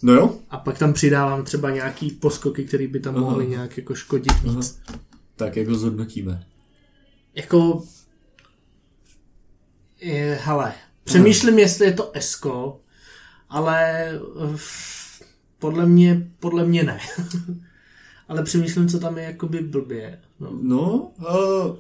No 0.03 0.14
jo, 0.14 0.36
A 0.49 0.58
pak 0.58 0.78
tam 0.78 0.93
přidávám 0.93 1.43
třeba 1.43 1.70
nějaký 1.72 2.12
poskoky, 2.12 2.64
které 2.64 2.88
by 2.88 2.99
tam 2.99 3.16
Aha. 3.16 3.24
mohly 3.26 3.47
nějak 3.47 3.78
jako 3.78 3.95
škodit 3.95 4.43
víc. 4.43 4.80
tak 5.36 5.55
jak 5.58 5.68
ho 5.68 5.76
zhodnotíme. 5.76 6.43
Jako... 7.38 7.83
Je, 10.01 10.39
hele, 10.43 10.73
přemýšlím, 11.03 11.59
jestli 11.59 11.85
je 11.85 11.93
to 11.93 12.11
Esko, 12.13 12.79
ale 13.49 14.09
eh, 14.11 14.57
podle 15.59 15.85
mě, 15.85 16.27
podle 16.39 16.65
mě 16.65 16.83
ne. 16.83 16.99
ale 18.27 18.43
přemýšlím, 18.43 18.88
co 18.89 18.99
tam 18.99 19.17
je 19.17 19.23
jakoby 19.23 19.61
blbě. 19.61 20.19
No. 20.39 20.49
No, 20.61 21.11
uh, 21.19 21.75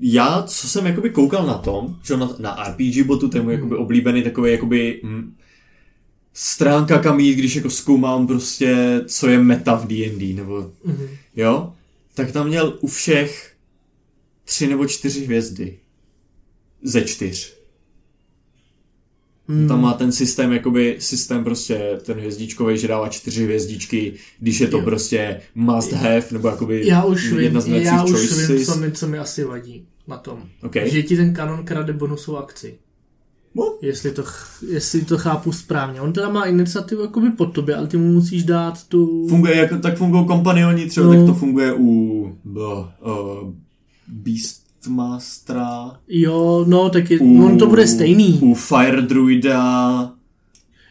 já, 0.00 0.42
co 0.42 0.68
jsem 0.68 0.86
jakoby 0.86 1.10
koukal 1.10 1.46
na 1.46 1.58
tom, 1.58 1.96
že 2.04 2.16
na, 2.16 2.36
na 2.38 2.64
RPG 2.68 3.06
botu, 3.06 3.28
ten 3.28 3.42
můj 3.42 3.52
jakoby 3.54 3.76
oblíbený 3.76 4.22
takový 4.22 4.52
jakoby 4.52 5.00
hm, 5.04 5.36
stránka 6.32 6.98
kam 6.98 7.20
jít, 7.20 7.34
když 7.34 7.56
jako 7.56 7.70
zkoumám 7.70 8.26
prostě, 8.26 9.00
co 9.06 9.28
je 9.28 9.38
meta 9.38 9.74
v 9.74 9.86
D&D, 9.86 10.34
nebo 10.34 10.70
Mhm. 10.84 11.08
jo, 11.36 11.72
tak 12.14 12.32
tam 12.32 12.46
měl 12.48 12.78
u 12.80 12.86
všech 12.86 13.54
tři 14.48 14.66
nebo 14.66 14.86
čtyři 14.86 15.24
hvězdy. 15.24 15.78
Ze 16.82 17.02
čtyř. 17.02 17.58
Hmm. 19.48 19.68
Tam 19.68 19.80
má 19.82 19.92
ten 19.92 20.12
systém, 20.12 20.52
jakoby 20.52 20.96
systém 20.98 21.44
prostě, 21.44 21.98
ten 22.02 22.18
hvězdičkový, 22.18 22.78
že 22.78 22.88
dává 22.88 23.08
čtyři 23.08 23.44
hvězdičky, 23.44 24.12
když 24.40 24.60
je 24.60 24.68
to 24.68 24.78
Jo. 24.78 24.84
prostě 24.84 25.40
must 25.54 25.92
have, 25.92 26.22
nebo 26.32 26.48
jakoby 26.48 26.86
Já 26.86 27.04
už 27.04 27.32
vím, 27.32 27.40
jedna 27.40 27.60
z 27.60 27.68
já 27.68 28.04
už 28.04 28.10
vím, 28.10 28.46
choices. 28.46 28.66
co 28.66 28.76
mi, 28.76 28.92
co 28.92 29.06
mi 29.08 29.18
asi 29.18 29.44
vadí 29.44 29.86
na 30.06 30.16
tom. 30.18 30.42
Okay. 30.62 30.90
Že 30.90 31.02
ti 31.02 31.16
ten 31.16 31.34
kanon 31.34 31.64
krade 31.64 31.92
bonusovou 31.92 32.38
akci. 32.38 32.78
No. 33.54 33.78
Jestli 33.82 34.10
to, 34.12 34.24
jestli 34.68 35.04
to 35.04 35.18
chápu 35.18 35.52
správně. 35.52 36.00
On 36.00 36.12
teda 36.12 36.28
má 36.28 36.44
iniciativu 36.44 37.02
jakoby 37.02 37.30
pod 37.30 37.46
tobě, 37.46 37.74
ale 37.76 37.86
ty 37.86 37.96
mu 37.96 38.12
musíš 38.12 38.44
dát 38.44 38.84
tu... 38.88 39.28
Funguje 39.28 39.56
jako, 39.56 39.78
tak 39.78 39.96
fungují 39.96 40.26
kompanioni, 40.26 40.86
třeba 40.86 41.06
No. 41.06 41.14
tak 41.14 41.26
to 41.26 41.34
funguje 41.34 41.74
u 41.74 42.22
uh, 42.44 43.54
Beastmastera, 44.08 45.90
Jo, 46.08 46.64
no, 46.68 46.88
tak 46.90 47.10
je, 47.10 47.18
u, 47.18 47.44
on 47.46 47.58
to 47.58 47.66
bude 47.66 47.86
stejný. 47.86 48.38
U 48.42 48.54
Fire 48.54 49.02
Druida, 49.02 50.12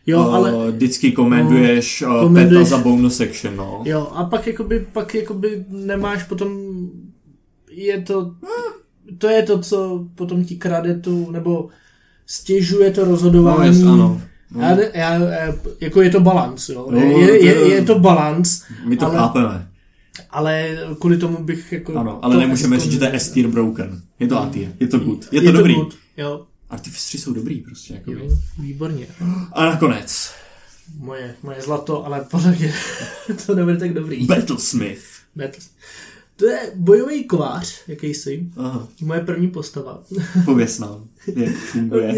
Jo, 0.06 0.20
uh, 0.20 0.34
ale... 0.36 0.72
vždycky 0.72 1.12
komenduješ 1.12 2.02
uh, 2.02 2.08
komenduješ- 2.24 2.64
peta 2.64 2.78
za 2.78 2.78
bonus 2.78 3.20
action, 3.22 3.56
no. 3.56 3.82
Jo, 3.86 4.08
a 4.14 4.24
pak 4.26 4.48
jakoby, 4.48 4.86
pak 4.94 5.16
jakoby 5.16 5.66
nemáš 5.70 6.24
potom... 6.24 6.50
Je 7.72 8.02
to... 8.02 8.32
To 9.18 9.28
je 9.30 9.44
to, 9.44 9.60
co 9.60 10.06
potom 10.16 10.44
ti 10.44 10.56
krade 10.56 10.96
tu, 11.00 11.32
nebo 11.32 11.70
stěžuje 12.28 12.92
to 12.92 13.06
No, 13.06 13.12
rozhodování. 13.12 13.68
jes, 13.68 13.84
ano. 13.84 14.22
No. 14.52 14.62
Já, 14.62 14.70
já, 14.94 15.14
já, 15.14 15.54
jako 15.82 16.02
je 16.02 16.10
to 16.10 16.20
balans, 16.20 16.70
jo. 16.70 16.88
No, 16.92 16.98
je, 16.98 17.08
je, 17.22 17.28
to 17.28 17.34
je, 17.46 17.56
je- 17.56 17.68
je 17.74 17.82
to 17.82 18.00
balans, 18.00 18.64
My 18.86 18.98
to 18.98 19.06
ale- 19.06 19.16
chápeme. 19.16 19.68
Ale 20.30 20.78
kvůli 21.00 21.18
tomu 21.18 21.44
bych 21.44 21.72
jako... 21.72 21.96
Ano, 21.96 22.26
ale 22.26 22.38
nemůžeme 22.38 22.80
říct, 22.80 22.92
že 22.92 23.00
to 23.00 23.06
je 23.06 23.14
S 23.14 23.32
tier 23.32 23.48
broken. 23.48 24.02
Je 24.20 24.28
to 24.28 24.40
A 24.40 24.52
je 24.80 24.88
to 24.88 25.00
good. 25.00 25.28
Je 25.32 25.42
to 25.42 25.48
je 25.48 25.54
dobrý. 25.54 25.74
To 25.74 25.82
good, 25.82 25.98
jo, 26.18 26.46
jsou 27.18 27.34
dobrý 27.34 27.60
prostě. 27.60 27.94
Jako 27.94 28.12
jo, 28.12 28.30
výborně. 28.60 29.08
A 29.54 29.66
nakonec, 29.66 30.32
Moje, 30.96 31.36
moje 31.44 31.62
zlato, 31.62 32.06
ale 32.06 32.26
podle 32.32 32.52
mě 32.52 32.74
to 33.46 33.56
nebude 33.56 33.78
tak 33.78 33.94
dobrý. 33.94 34.26
Battlesmith. 34.26 35.04
Battles. 35.36 35.70
To 36.38 36.46
je 36.46 36.72
bojový 36.76 37.24
kovář, 37.24 37.82
jakýsi. 37.88 38.50
Aha, 38.58 38.88
Moje 39.02 39.22
první 39.22 39.48
postava. 39.48 40.04
pověs 40.46 40.80
nám, 40.80 41.08
jak 41.36 41.48
On, 41.48 41.54
funguje. 41.54 42.16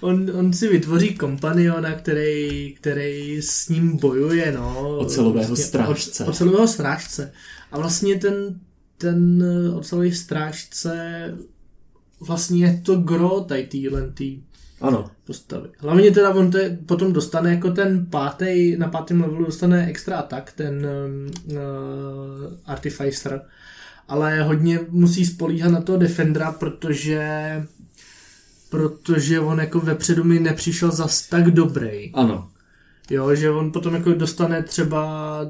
on, 0.00 0.30
on 0.34 0.52
si 0.52 0.68
vytvoří 0.68 1.14
kompaniona, 1.14 1.92
který, 1.94 2.74
který 2.80 3.42
s 3.42 3.68
ním 3.68 3.96
bojuje, 3.96 4.52
no. 4.52 4.96
Ocelového 4.98 5.56
strážce. 5.56 6.24
O, 6.24 6.28
ocelového 6.30 6.68
strážce. 6.68 7.32
A 7.72 7.78
vlastně 7.78 8.18
ten, 8.18 8.60
ten 8.98 9.42
eh, 9.42 9.70
ocelový 9.74 10.12
strážce 10.12 10.94
vlastně 12.20 12.66
je 12.66 12.80
to 12.84 12.96
gro 12.96 13.40
tady 13.40 13.66
týhle 13.66 14.10
tý 14.10 14.42
Ano, 14.82 15.10
postavy. 15.26 15.68
Hlavně 15.78 16.10
teda 16.10 16.30
on 16.34 16.50
te, 16.50 16.78
potom 16.86 17.12
dostane 17.12 17.50
jako 17.50 17.70
ten 17.70 18.06
pátý, 18.06 18.76
na 18.76 18.88
pátém 18.88 19.20
levelu 19.20 19.44
dostane 19.44 19.86
extra 19.88 20.16
atak, 20.16 20.52
ten 20.52 20.86
uh, 21.46 21.56
Artificer, 22.66 23.40
ale 24.08 24.42
hodně 24.42 24.80
musí 24.88 25.26
spolíhat 25.26 25.72
na 25.72 25.80
toho 25.80 25.98
Defendera, 25.98 26.52
protože 26.52 27.22
protože 28.70 29.40
on 29.40 29.58
jako 29.60 29.80
vepředu 29.80 30.24
mi 30.24 30.40
nepřišel 30.40 30.90
zas 30.90 31.28
tak 31.28 31.50
dobrý. 31.50 32.10
ano. 32.14 32.48
Jo, 33.10 33.34
že 33.34 33.50
on 33.50 33.72
potom 33.72 33.94
jako 33.94 34.12
dostane 34.12 34.62
třeba 34.62 35.40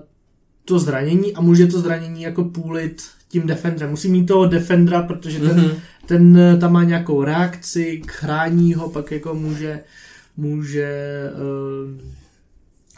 to 0.65 0.79
zranění 0.79 1.35
a 1.35 1.41
může 1.41 1.67
to 1.67 1.81
zranění 1.81 2.23
jako 2.23 2.45
půlit 2.45 3.03
tím 3.29 3.47
defenderem. 3.47 3.91
Musí 3.91 4.09
mít 4.11 4.27
toho 4.27 4.47
defendera, 4.47 5.03
protože 5.03 5.39
ten, 5.41 5.61
Mhm. 5.61 5.71
Ten 6.07 6.37
eh, 6.39 6.57
tam 6.57 6.73
má 6.73 6.85
nějakou 6.85 7.25
reakci, 7.25 8.03
chrání 8.09 8.75
ho, 8.75 8.91
pak 8.91 9.11
jako 9.11 9.35
může, 9.35 9.81
může 10.37 10.97
uh, 11.35 12.01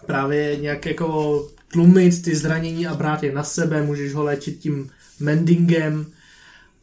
právě 0.07 0.57
nějak 0.57 0.87
jako 0.87 1.49
tlumit 1.73 2.23
ty 2.23 2.37
zranění 2.37 2.87
a 2.87 2.95
brát 2.95 3.23
je 3.23 3.33
na 3.33 3.43
sebe, 3.43 3.83
můžeš 3.83 4.15
ho 4.15 4.23
léčit 4.25 4.59
tím 4.59 4.91
mendingem, 5.21 6.07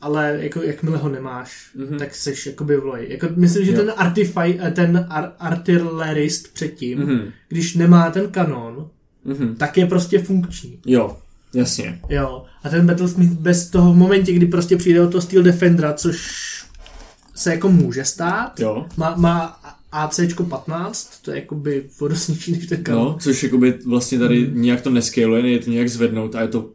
ale 0.01 0.37
jako 0.41 0.61
jakmile 0.63 0.97
ho 0.97 1.09
nemáš, 1.09 1.69
Mhm. 1.75 1.97
tak 1.99 2.15
seš 2.15 2.45
jakoby 2.45 2.77
v 2.77 2.85
loji. 2.85 3.11
Jako, 3.11 3.27
myslím, 3.35 3.65
že 3.65 3.71
Jo. 3.71 3.77
ten, 3.77 3.93
artify, 3.97 4.59
eh, 4.61 4.71
ten 4.71 5.05
ar- 5.09 5.31
artillerist 5.39 6.53
předtím, 6.53 6.99
Mhm. 6.99 7.19
když 7.49 7.75
nemá 7.75 8.11
ten 8.11 8.27
kanon, 8.27 8.89
Mhm. 9.25 9.55
tak 9.55 9.77
je 9.77 9.85
prostě 9.85 10.19
funkční. 10.19 10.79
Jo, 10.85 11.17
jasně. 11.53 11.99
Jo. 12.09 12.43
A 12.63 12.69
ten 12.69 12.85
Battlesmith 12.87 13.31
bez 13.31 13.69
toho 13.69 13.93
v 13.93 13.97
momentě, 13.97 14.33
kdy 14.33 14.45
prostě 14.45 14.77
přijde 14.77 15.01
o 15.01 15.07
to 15.09 15.21
Steel 15.21 15.43
Defendera, 15.43 15.93
což 15.93 16.17
se 17.35 17.51
jako 17.51 17.69
může 17.71 18.05
stát, 18.05 18.59
Jo. 18.59 18.85
má, 18.97 19.15
má 19.15 19.59
ACčko 19.91 20.43
15, 20.43 21.21
to 21.21 21.31
je 21.31 21.37
jakoby 21.39 21.83
vodosničí 21.99 22.51
než 22.51 22.65
ten. 22.67 22.81
No, 22.89 23.17
což 23.21 23.43
jakoby 23.43 23.73
vlastně 23.85 24.19
tady 24.19 24.49
nějak 24.53 24.81
to 24.81 24.89
neskaluje, 24.89 25.41
nejde 25.43 25.65
to 25.65 25.71
nějak 25.71 25.89
zvednout 25.89 26.35
a 26.35 26.41
je 26.41 26.47
to, 26.47 26.69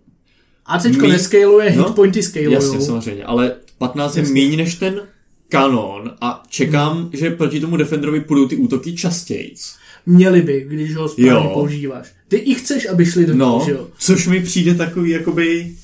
ACčko 0.67 1.03
Mí- 1.03 1.09
nescaluje, 1.13 1.77
No, 1.77 1.85
hitpointy 1.87 2.23
scalujou. 2.23 2.53
jasně 2.53 2.81
samozřejmě, 2.81 3.25
ale 3.25 3.55
15 3.79 4.17
je 4.17 4.21
Jasně. 4.23 4.35
méně 4.43 4.57
než 4.57 4.75
ten 4.75 5.01
kanon 5.49 6.13
a 6.21 6.43
čekám, 6.49 7.11
že 7.13 7.31
proti 7.31 7.61
tomu 7.61 7.77
Defenderovi 7.77 8.21
půjdou 8.21 8.49
ty 8.49 8.57
útoky 8.57 8.93
častějc. 8.97 9.77
Měli 10.07 10.43
by, 10.43 10.65
když 10.69 10.95
ho 10.97 11.09
správně 11.09 11.31
Jo. 11.31 11.51
používáš. 11.55 12.13
Ty 12.29 12.37
i 12.37 12.55
chceš, 12.55 12.87
aby 12.89 13.07
šli 13.07 13.27
do 13.27 13.35
No, 13.35 13.45
toho, 13.53 13.65
že 13.67 13.73
jo? 13.73 13.89
což 13.99 14.27
mi 14.27 14.41
přijde 14.43 14.75
takový, 14.75 15.11
jakoby, 15.11 15.75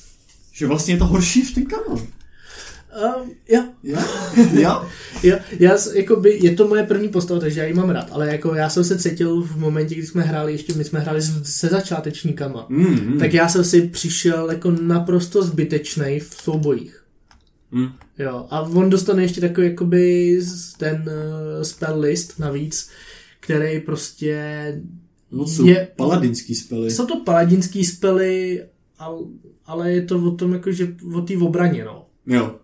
že 0.53 0.67
vlastně 0.67 0.93
je 0.93 0.97
to 0.97 1.05
horší 1.05 1.39
než 1.39 1.51
ten 1.51 1.65
kanon. 1.65 2.07
Jo, 3.49 3.63
Jo? 3.83 3.97
jo? 4.53 4.81
jo, 5.23 5.37
já, 5.59 5.77
s- 5.77 5.93
jakoby, 5.95 6.39
je 6.41 6.55
to 6.55 6.67
moje 6.67 6.83
první 6.83 7.09
postava, 7.09 7.39
takže 7.39 7.59
já 7.59 7.65
ji 7.65 7.73
mám 7.73 7.89
rád, 7.89 8.07
ale 8.11 8.27
jako 8.27 8.53
já 8.55 8.69
jsem 8.69 8.83
se 8.83 8.97
cítil 8.99 9.41
v 9.41 9.57
momentě, 9.59 9.95
kdy 9.95 10.05
jsme 10.07 10.23
hráli, 10.23 10.51
ještě 10.51 10.73
my 10.73 10.83
jsme 10.83 10.99
hráli 10.99 11.21
se 11.43 11.67
začátečníkama, 11.67 12.65
Mm, 12.69 12.85
mm. 13.13 13.19
tak 13.19 13.33
já 13.33 13.47
jsem 13.49 13.63
si 13.63 13.81
přišel 13.81 14.51
jako 14.51 14.71
naprosto 14.71 15.43
zbytečný 15.43 16.19
v 16.19 16.33
soubojích. 16.43 17.03
Mm. 17.71 17.87
Jo, 18.19 18.45
a 18.49 18.61
on 18.61 18.89
dostane 18.89 19.21
ještě 19.23 19.41
takový 19.41 19.67
jakoby 19.67 20.39
ten 20.77 21.03
uh, 21.07 21.63
spell 21.63 21.99
list 21.99 22.39
navíc, 22.39 22.89
který 23.43 23.79
prostě 23.79 24.37
No, 25.31 25.47
jsou 25.47 25.65
je, 25.65 25.87
paladinský 25.95 26.55
spely. 26.55 26.91
jsou 26.91 27.05
to 27.05 27.19
paladinský 27.19 27.85
spely, 27.85 28.63
ale, 29.65 29.91
je 29.91 30.01
to 30.01 30.19
o 30.23 30.31
tom 30.31 30.53
jako, 30.53 30.71
že 30.71 30.95
o 31.15 31.21
té 31.21 31.37
obraně, 31.37 31.85
no. 31.85 32.05
Jo. 32.25 32.55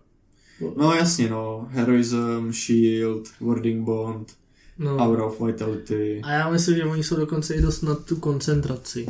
No 0.76 0.94
jasně, 0.94 1.28
no. 1.30 1.68
Heroism, 1.70 2.52
Shield, 2.52 3.28
Warding 3.40 3.84
Bond, 3.84 4.32
no. 4.78 4.96
Aura 4.96 5.24
of 5.24 5.40
Vitality. 5.40 6.20
A 6.24 6.30
já 6.32 6.50
myslím, 6.50 6.76
že 6.76 6.84
oni 6.84 7.04
jsou 7.04 7.16
dokonce 7.16 7.54
i 7.54 7.62
dost 7.62 7.82
na 7.82 7.94
tu 7.94 8.16
koncentraci. 8.16 9.06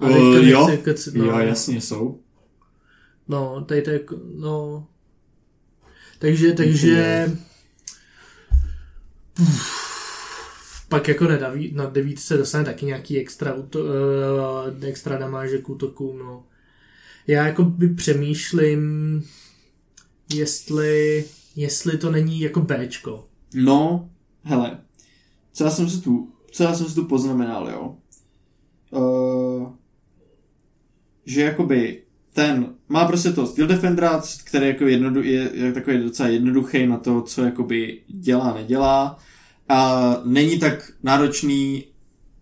A 0.00 0.06
Uh, 0.08 0.16
jo, 0.48 0.66
nechci 0.66 0.84
kec- 0.90 1.12
no, 1.18 1.24
jo, 1.24 1.38
jasně 1.38 1.80
jsou. 1.80 2.20
No, 3.28 3.64
tady 3.68 3.82
to 3.82 3.90
je, 3.90 3.94
jako- 3.94 4.20
no. 4.36 4.86
Takže, 6.18 6.52
takže... 6.52 7.32
Uf, 9.40 9.81
pak 10.92 11.08
jako 11.08 11.24
na, 11.24 11.36
deví, 11.36 11.72
na 11.74 11.86
devítce 11.86 12.36
dostane 12.36 12.64
taky 12.64 12.86
nějaký 12.86 13.18
extra, 13.18 13.54
uh, 13.54 13.62
extra 14.80 15.16
damáže 15.16 15.58
k 15.58 15.68
útokům, 15.68 16.18
no. 16.18 16.44
Já 17.26 17.46
jako 17.46 17.64
by 17.64 17.88
přemýšlím, 17.88 18.80
jestli, 20.34 21.24
jestli 21.56 21.98
to 21.98 22.10
není 22.10 22.40
jako 22.40 22.60
Bčko. 22.60 23.28
No, 23.54 24.10
hele, 24.42 24.78
co 25.52 25.64
já 25.64 25.70
jsem 25.70 25.88
si 25.88 26.00
tu, 26.00 26.32
co 26.50 26.62
já 26.62 26.74
jsem 26.74 26.86
si 26.86 26.94
tu 26.94 27.04
poznamenal, 27.04 27.68
jo. 27.68 27.96
Uh, 28.90 29.72
že 31.24 31.42
jakoby 31.42 32.02
ten 32.32 32.74
má 32.88 33.04
prostě 33.04 33.32
to 33.32 33.46
Steel 33.46 33.66
Defendera, 33.66 34.22
který 34.44 34.66
jako 34.66 34.84
jednodu, 34.84 35.22
je, 35.22 35.50
je 35.52 35.72
takový 35.72 35.98
docela 35.98 36.28
jednoduchý 36.28 36.86
na 36.86 36.96
to, 36.96 37.22
co 37.22 37.44
jakoby 37.44 38.00
dělá, 38.08 38.54
nedělá. 38.54 39.18
A 39.68 40.16
není 40.24 40.58
tak 40.58 40.92
náročný 41.02 41.84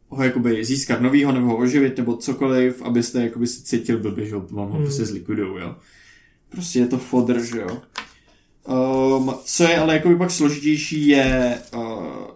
ho 0.09 0.23
jakoby 0.25 0.65
získat 0.65 1.01
novýho, 1.01 1.33
nebo 1.33 1.47
ho 1.47 1.57
oživit, 1.57 1.97
nebo 1.99 2.17
cokoliv, 2.17 2.83
abyste 2.83 3.23
jakoby 3.23 3.47
si 3.47 3.63
cítil 3.63 3.99
blbě, 3.99 4.27
že 4.27 4.37
vám 4.37 4.69
ho 4.69 4.75
Hmm. 4.75 4.83
prostě 4.85 5.05
zlikvidujou, 5.05 5.59
jo. 5.59 5.77
Prostě 6.49 6.79
je 6.79 6.87
to 6.87 6.99
fodr, 6.99 7.45
že 7.45 7.61
jo. 7.61 7.83
Um, 9.19 9.35
co 9.45 9.65
je 9.65 9.79
ale 9.79 9.95
jakoby 9.95 10.17
pak 10.17 10.31
složitější 10.31 11.07
je, 11.07 11.59
uh, 11.75 12.27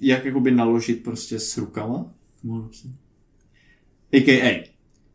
jak 0.00 0.24
jakoby 0.24 0.50
naložit 0.50 1.02
prostě 1.04 1.38
s 1.40 1.56
rukama. 1.56 2.04
AKA, 4.16 4.64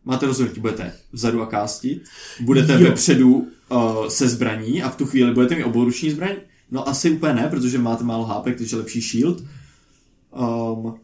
máte 0.05 0.25
rozhodnutí, 0.25 0.59
budete 0.61 0.93
vzadu 1.11 1.41
a 1.41 1.45
kástit, 1.45 2.03
budete 2.41 2.73
Jo. 2.73 2.79
vepředu 2.79 3.33
uh, 3.69 4.07
se 4.07 4.29
zbraní 4.29 4.83
a 4.83 4.89
v 4.89 4.95
tu 4.95 5.05
chvíli 5.05 5.33
budete 5.33 5.55
mít 5.55 5.63
oboruční 5.63 6.11
zbraň. 6.11 6.35
No 6.71 6.89
asi 6.89 7.11
úplně 7.11 7.33
ne, 7.33 7.47
protože 7.47 7.77
máte 7.77 8.03
málo 8.03 8.25
HP, 8.25 8.43
takže 8.43 8.75
lepší 8.75 9.01
shield. 9.01 9.43
Um, 10.39 10.95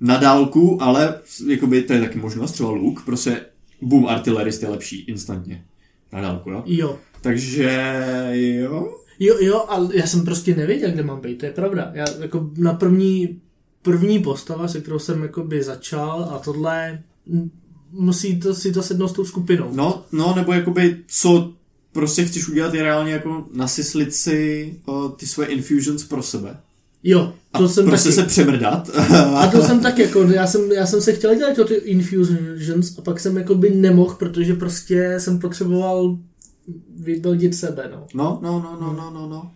na 0.00 0.16
dálku, 0.16 0.82
ale 0.82 1.20
jakoby 1.46 1.82
to 1.82 1.92
je 1.92 2.00
taky 2.00 2.18
možnost, 2.18 2.52
třeba 2.52 2.70
luk, 2.70 3.04
prostě 3.04 3.46
boom 3.82 4.06
artillerist 4.06 4.62
je 4.62 4.68
lepší 4.68 5.00
instantně. 5.00 5.64
Na 6.12 6.20
dálku, 6.20 6.50
jo? 6.50 6.62
Jo. 6.66 6.98
Takže 7.20 7.80
jo. 8.32 8.98
Jo, 9.18 9.36
jo, 9.40 9.64
ale 9.68 9.88
já 9.92 10.06
jsem 10.06 10.24
prostě 10.24 10.56
nevěděl, 10.56 10.90
kde 10.90 11.02
mám 11.02 11.20
být, 11.20 11.38
to 11.38 11.46
je 11.46 11.52
pravda. 11.52 11.90
Já 11.94 12.04
jako 12.20 12.50
na 12.58 12.72
první, 12.72 13.40
první 13.82 14.18
postava, 14.18 14.68
se 14.68 14.80
kterou 14.80 14.98
jsem 14.98 15.22
jakoby 15.22 15.62
začal 15.62 16.28
a 16.30 16.38
tohle 16.38 17.02
musí 17.90 18.40
to, 18.40 18.54
si 18.54 18.72
to 18.72 18.82
sednout 18.82 19.08
s 19.08 19.12
tou 19.12 19.24
skupinou. 19.24 19.70
No, 19.72 20.04
no, 20.12 20.34
nebo 20.34 20.52
jakoby, 20.52 20.96
co 21.06 21.52
prostě 21.94 22.24
chceš 22.24 22.48
udělat, 22.48 22.74
je 22.74 22.82
reálně 22.82 23.12
jako 23.12 23.46
nasyslit 23.52 24.14
si 24.14 24.74
uh, 24.86 25.12
ty 25.12 25.26
svoje 25.26 25.48
infusions 25.48 26.04
pro 26.04 26.22
sebe. 26.22 26.56
Jo, 27.02 27.32
to 27.58 27.64
a 27.64 27.68
jsem 27.68 27.86
prostě 27.86 28.08
taky. 28.08 28.20
se 28.20 28.26
přemrdat. 28.26 28.90
A 29.36 29.46
to 29.46 29.62
jsem 29.62 29.80
tak 29.80 29.98
jako, 29.98 30.22
já 30.22 30.46
jsem, 30.46 30.72
já 30.72 30.86
jsem 30.86 31.00
se 31.00 31.12
chtěl 31.12 31.34
dělat 31.34 31.56
to 31.56 31.64
ty 31.64 31.74
infusions 31.74 32.98
a 32.98 33.02
pak 33.02 33.20
jsem 33.20 33.36
jako 33.36 33.54
by 33.54 33.70
nemohl, 33.70 34.14
protože 34.14 34.54
prostě 34.54 35.14
jsem 35.18 35.38
potřeboval 35.38 36.18
vybeldit 36.96 37.54
sebe, 37.54 37.90
no. 37.92 38.06
No, 38.14 38.40
no, 38.42 38.60
no, 38.60 38.78
no, 38.80 38.92
no, 38.92 39.10
no, 39.10 39.28
no. 39.28 39.50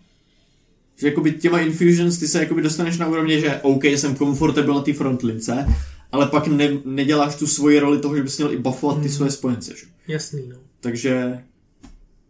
Že 0.97 1.07
jakoby 1.07 1.33
těma 1.33 1.61
infusions 1.61 2.19
ty 2.19 2.29
se 2.29 2.39
jakoby 2.39 2.63
dostaneš 2.63 2.99
na 2.99 3.09
úrovni, 3.09 3.41
že 3.41 3.61
OK, 3.63 3.85
jsem 3.85 4.15
komfortable 4.15 4.75
na 4.75 4.81
té 4.81 4.93
frontlince, 4.93 5.67
ale 6.13 6.27
pak 6.27 6.47
ne, 6.47 6.71
neděláš 6.85 7.35
tu 7.35 7.47
svoji 7.47 7.79
roli 7.79 7.99
toho, 7.99 8.17
že 8.17 8.23
bys 8.23 8.39
měl 8.39 8.53
i 8.53 8.57
buffovat 8.57 9.03
ty 9.03 9.09
svoje 9.09 9.31
spojence, 9.31 9.73
že? 9.77 9.87
Jasný, 10.09 10.43
no. 10.49 10.57
Takže 10.81 11.43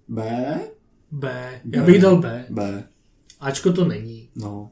B? 0.08 0.24
B. 1.10 1.60
Já 1.72 1.82
bych 1.82 2.02
dal 2.02 2.16
B. 2.16 2.46
B, 2.50 2.84
Ačko 3.40 3.72
to 3.72 3.84
není. 3.84 4.28
no. 4.36 4.70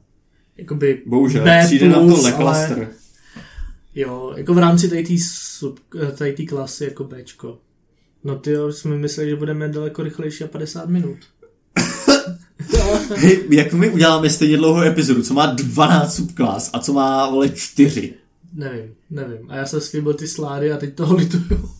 Jakoby 0.56 1.02
Bohužel, 1.06 1.44
B 1.44 1.62
přijde 1.66 1.88
na 1.88 1.94
to 2.00 2.06
plus, 2.06 2.24
Lackluster. 2.24 2.76
ale- 2.78 2.88
Jo, 3.94 4.32
jako 4.36 4.54
v 4.54 4.58
rámci 4.58 4.88
tady 4.88 5.02
té 5.04 5.14
sub, 5.20 5.80
tady 6.18 6.46
klasy 6.46 6.84
jako 6.84 7.04
Bčko. 7.04 7.58
No 8.24 8.36
ty 8.38 8.50
jo, 8.50 8.72
jsme 8.72 8.96
mysleli, 8.96 9.30
že 9.30 9.36
budeme 9.36 9.68
daleko 9.68 10.02
rychlejší 10.02 10.44
a 10.44 10.48
50 10.48 10.88
minut. 10.88 11.18
Hej, 13.16 13.46
jak 13.50 13.72
my 13.72 13.90
uděláme 13.90 14.30
stejně 14.30 14.56
dlouhou 14.56 14.80
epizodu, 14.82 15.22
co 15.22 15.34
má 15.34 15.46
12 15.46 16.14
subklas 16.14 16.70
a 16.72 16.78
co 16.78 16.92
má, 16.92 17.30
vole, 17.30 17.48
4. 17.48 18.14
Nevím, 18.54 18.94
nevím. 19.10 19.50
A 19.50 19.56
já 19.56 19.66
jsem 19.66 19.80
slíbil 19.80 20.14
ty 20.14 20.26
slády 20.28 20.72
a 20.72 20.76
teď 20.76 20.94
toho 20.94 21.14
lituju. 21.16 21.70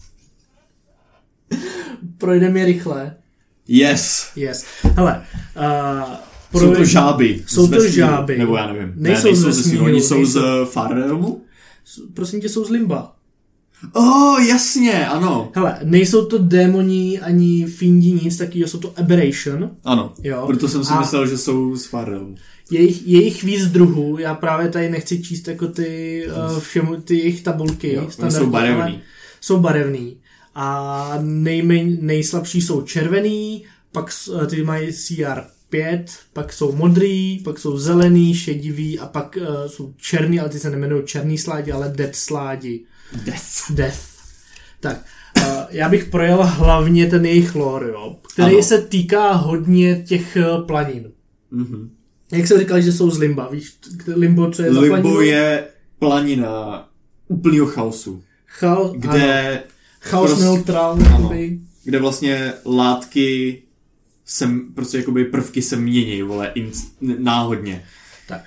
Projdeme 2.19 2.61
je 2.61 2.67
rychle. 2.67 3.17
Yes. 3.69 4.29
Yes. 4.37 4.65
Hele, 4.83 5.23
uh, 6.53 6.61
Jsou 6.61 6.75
to 6.75 6.85
žáby. 6.85 7.43
Jsou 7.47 7.67
z 7.67 7.71
to 7.71 7.89
žáby. 7.89 8.39
Nebo 8.39 8.57
já 8.57 8.73
nevím. 8.73 8.93
Nejsou 8.97 8.99
ne, 9.01 9.21
z 9.21 9.25
nejsou 9.25 9.41
ze 9.41 9.47
vesmíru, 9.63 9.85
Oni 9.85 10.01
jsou 10.01 10.25
z 10.25 10.35
nejsou- 10.35 10.61
uh, 10.63 10.69
Far 10.69 10.95
Realmu? 10.95 11.43
Prosím 12.15 12.41
tě, 12.41 12.49
jsou 12.49 12.65
z 12.65 12.71
Limba. 12.71 13.13
Oh, 13.93 14.43
jasně, 14.49 15.07
ano. 15.09 15.51
Hele, 15.55 15.79
nejsou 15.85 16.25
to 16.27 16.39
démoni 16.39 17.21
ani 17.21 17.67
findi, 17.67 18.13
nic 18.13 18.37
takového, 18.37 18.69
jsou 18.69 18.79
to 18.79 18.93
Aberration. 18.99 19.71
Ano. 19.85 20.13
Jo. 20.23 20.45
Proto 20.47 20.69
jsem 20.69 20.85
si 20.85 20.93
A- 20.93 21.01
myslel, 21.01 21.27
že 21.27 21.39
jsou 21.39 21.77
z 21.77 21.87
Far 21.87 22.09
Realmu. 22.11 22.35
Jejich, 22.71 23.07
jejich 23.09 23.43
víc 23.45 23.67
druhů, 23.67 24.19
já 24.19 24.35
právě 24.35 24.69
tady 24.69 24.91
nechci 24.91 25.23
číst 25.23 25.49
jako 25.49 25.67
ty, 25.69 26.23
uh, 26.55 26.61
všemu, 26.61 26.97
ty 26.97 27.19
jejich 27.19 27.43
tabulky. 27.43 27.93
Jo, 27.95 28.09
jsou 28.29 28.47
barevný. 28.47 29.01
Jsou 29.41 29.61
barevný. 29.61 30.17
A 30.59 31.19
nejméně, 31.23 31.97
nejslabší 32.01 32.61
jsou 32.63 32.83
červený, 32.83 33.65
pak 33.93 34.11
eh, 34.43 34.47
ty 34.47 34.63
mají 34.65 34.89
CR5, 34.89 36.05
pak 36.33 36.53
jsou 36.53 36.73
modrý, 36.73 37.41
pak 37.45 37.59
jsou 37.59 37.79
zelený, 37.79 38.35
šedivý 38.35 38.99
a 38.99 39.07
pak 39.07 39.39
uh, 39.41 39.67
jsou 39.67 39.95
černý, 39.97 40.41
ale 40.41 40.49
ty 40.49 40.59
se 40.59 40.71
nemenují 40.71 41.03
černý 41.07 41.39
sládi, 41.39 41.73
ale 41.73 41.93
dead 41.97 42.17
sládi. 42.17 42.85
Death. 43.25 43.71
Death. 43.71 43.99
Tak, 44.81 45.05
uh, 45.39 45.45
já 45.71 45.89
bych 45.89 46.05
projel 46.05 46.45
hlavně 46.45 47.07
ten 47.07 47.27
jejich 47.27 47.55
lore, 47.55 47.89
jo, 47.89 48.17
který 48.33 48.55
Ano. 48.55 48.63
se 48.63 48.79
týká 48.83 49.33
hodně 49.33 50.03
těch 50.07 50.37
uh, 50.41 50.67
planin. 50.67 51.11
Mhm. 51.51 51.91
Jak 52.33 52.47
jsem 52.47 52.59
říkal, 52.59 52.81
že 52.81 52.93
jsou 52.93 53.11
z 53.11 53.19
Limba, 53.19 53.49
víš, 53.49 53.77
Limbo, 54.15 54.51
co 54.51 54.63
je 54.63 54.75
za 54.75 54.81
Limbo 54.81 55.01
planinu? 55.01 55.21
je 55.21 55.65
planina 55.99 56.89
úplného 57.29 57.67
chaosu, 57.67 58.23
Chal, 58.47 58.83
ano, 58.85 58.95
kde, 58.99 59.63
chaos 60.07 60.31
prostě- 60.31 60.45
neutral, 60.45 60.99
jakoby. 61.03 61.59
kde 61.85 61.99
vlastně 61.99 62.53
látky 62.67 63.63
se, 64.25 64.49
prostě 64.75 64.99
jakoby 64.99 65.25
prvky 65.25 65.63
se 65.63 65.77
mění, 65.77 66.23
vole, 66.23 66.53
in, 66.55 66.71
náhodně. 67.19 67.85
Tak. 68.29 68.41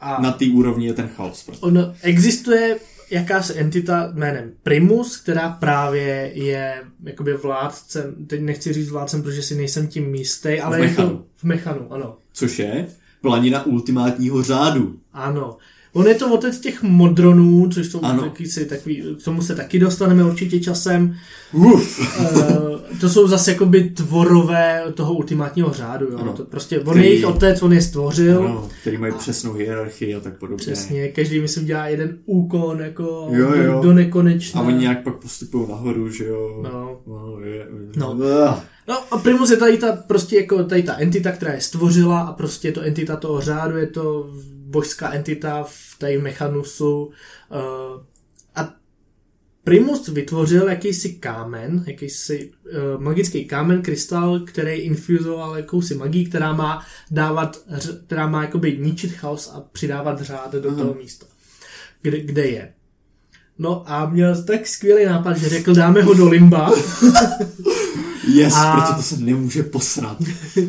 A 0.00 0.22
Na 0.22 0.32
té 0.32 0.44
úrovni 0.54 0.86
je 0.86 0.92
ten 0.94 1.08
chaos. 1.08 1.42
Prostě. 1.42 1.66
on, 1.66 1.94
existuje 2.02 2.76
jakási 3.10 3.52
entita 3.58 4.12
jménem 4.14 4.52
Primus, 4.62 5.16
která 5.16 5.48
právě 5.50 6.30
je 6.34 6.82
jakoby 7.04 7.34
vládcem, 7.34 8.14
teď 8.26 8.40
nechci 8.40 8.72
říct 8.72 8.88
vládcem, 8.90 9.22
protože 9.22 9.42
si 9.42 9.54
nejsem 9.54 9.86
tím 9.88 10.14
jistý, 10.14 10.60
ale 10.60 10.78
V 10.78 10.82
je 10.82 10.88
to 10.88 11.02
mechanu. 11.02 11.24
v 11.36 11.44
mechanu, 11.44 11.92
ano. 11.92 12.16
Což 12.32 12.58
je 12.58 12.86
planina 13.20 13.66
ultimátního 13.66 14.42
řádu. 14.42 14.98
Ano. 15.12 15.56
On 15.96 16.06
je 16.06 16.14
to 16.14 16.34
otec 16.34 16.58
těch 16.60 16.82
modronů, 16.82 17.68
což 17.68 17.86
jsou 17.86 18.00
Ano. 18.02 18.22
taky 18.22 18.46
si 18.46 18.66
takový, 18.66 19.02
k 19.20 19.24
tomu 19.24 19.42
se 19.42 19.54
taky 19.54 19.78
dostaneme 19.78 20.24
určitě 20.24 20.60
časem. 20.60 21.14
Uf. 21.52 22.00
Eh, 22.20 22.98
to 23.00 23.08
jsou 23.08 23.28
zase 23.28 23.50
jakoby 23.52 23.90
tvorové 23.90 24.82
toho 24.94 25.14
ultimátního 25.14 25.72
řádu. 25.72 26.06
Jo? 26.10 26.18
Ano. 26.18 26.32
To 26.32 26.44
prostě, 26.44 26.78
on 26.80 26.84
Který- 26.90 27.00
je 27.04 27.10
jejich 27.10 27.26
otec, 27.26 27.62
on 27.62 27.72
je 27.72 27.82
stvořil. 27.82 28.42
No, 28.42 28.68
který 28.80 28.96
mají 28.98 29.12
přesnou 29.18 29.52
hierarchii 29.52 30.14
a 30.14 30.20
tak 30.20 30.38
podobně. 30.38 30.56
Přesně, 30.56 31.08
každý 31.08 31.40
myslím 31.40 31.64
dělá 31.66 31.86
jeden 31.88 32.18
úkon 32.26 32.80
jako 32.80 33.28
Jo, 33.30 33.50
do, 33.50 33.62
jo. 33.62 33.80
do 33.82 33.92
nekonečna. 33.92 34.60
A 34.60 34.64
oni 34.64 34.78
nějak 34.78 35.02
pak 35.02 35.14
postupují 35.16 35.66
nahoru, 35.68 36.10
že 36.10 36.24
jo? 36.24 36.60
No. 36.62 37.00
no, 37.06 37.40
je, 37.44 37.66
No. 37.96 38.12
Ugh. 38.12 38.58
No 38.88 38.94
a 39.10 39.18
Primus 39.18 39.50
je 39.50 39.56
tady 39.56 39.76
ta, 39.78 39.92
prostě 40.06 40.36
jako 40.36 40.64
tady 40.64 40.82
ta 40.82 40.96
entita, 40.98 41.32
která 41.32 41.52
je 41.52 41.60
stvořila 41.60 42.20
a 42.20 42.32
prostě 42.32 42.68
je 42.68 42.72
to 42.72 42.80
entita 42.82 43.16
toho 43.16 43.40
řádu, 43.40 43.76
je 43.76 43.86
to 43.86 44.26
božská 44.76 45.12
entita 45.12 45.64
v 45.64 45.98
tady 45.98 46.18
v 46.18 46.22
Mechanusu. 46.22 47.04
Uh, 47.04 47.12
a 48.54 48.74
Primus 49.64 50.08
vytvořil 50.08 50.68
jakýsi 50.68 51.12
kámen, 51.12 51.84
jakýsi 51.86 52.50
uh, 52.50 53.02
magický 53.02 53.44
kámen, 53.44 53.82
krystal, 53.82 54.40
který 54.40 54.72
infuzoval 54.72 55.56
jakousi 55.56 55.94
magii, 55.94 56.24
která 56.26 56.52
má 56.52 56.84
dávat, 57.10 57.58
která 58.06 58.26
má 58.26 58.42
jakoby 58.42 58.78
ničit 58.78 59.12
chaos 59.12 59.50
a 59.54 59.60
přidávat 59.72 60.20
řád 60.20 60.52
do 60.52 60.68
Aha. 60.68 60.78
toho 60.78 60.94
místa, 60.94 61.26
kde, 62.02 62.20
kde 62.20 62.46
je. 62.46 62.72
No 63.58 63.82
a 63.86 64.10
měl 64.10 64.44
tak 64.44 64.66
skvělý 64.66 65.04
nápad, 65.04 65.36
že 65.36 65.48
řekl, 65.48 65.74
dáme 65.74 66.02
ho 66.02 66.14
do 66.14 66.28
limba. 66.28 66.70
Yes, 68.28 68.54
A- 68.56 68.76
protože 68.80 68.96
to 68.96 69.02
se 69.02 69.16
nemůže 69.16 69.62
posrat. 69.62 70.18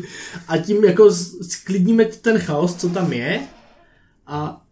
a 0.48 0.58
tím 0.58 0.84
jako 0.84 1.10
sklidníme 1.42 2.04
ten 2.04 2.38
chaos, 2.38 2.74
co 2.74 2.88
tam 2.88 3.12
je 3.12 3.40
a 4.28 4.64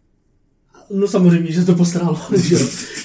no 0.93 1.07
samozřejmě, 1.07 1.51
že 1.51 1.65
to 1.65 1.75
posralo. 1.75 2.19
že. 2.35 2.55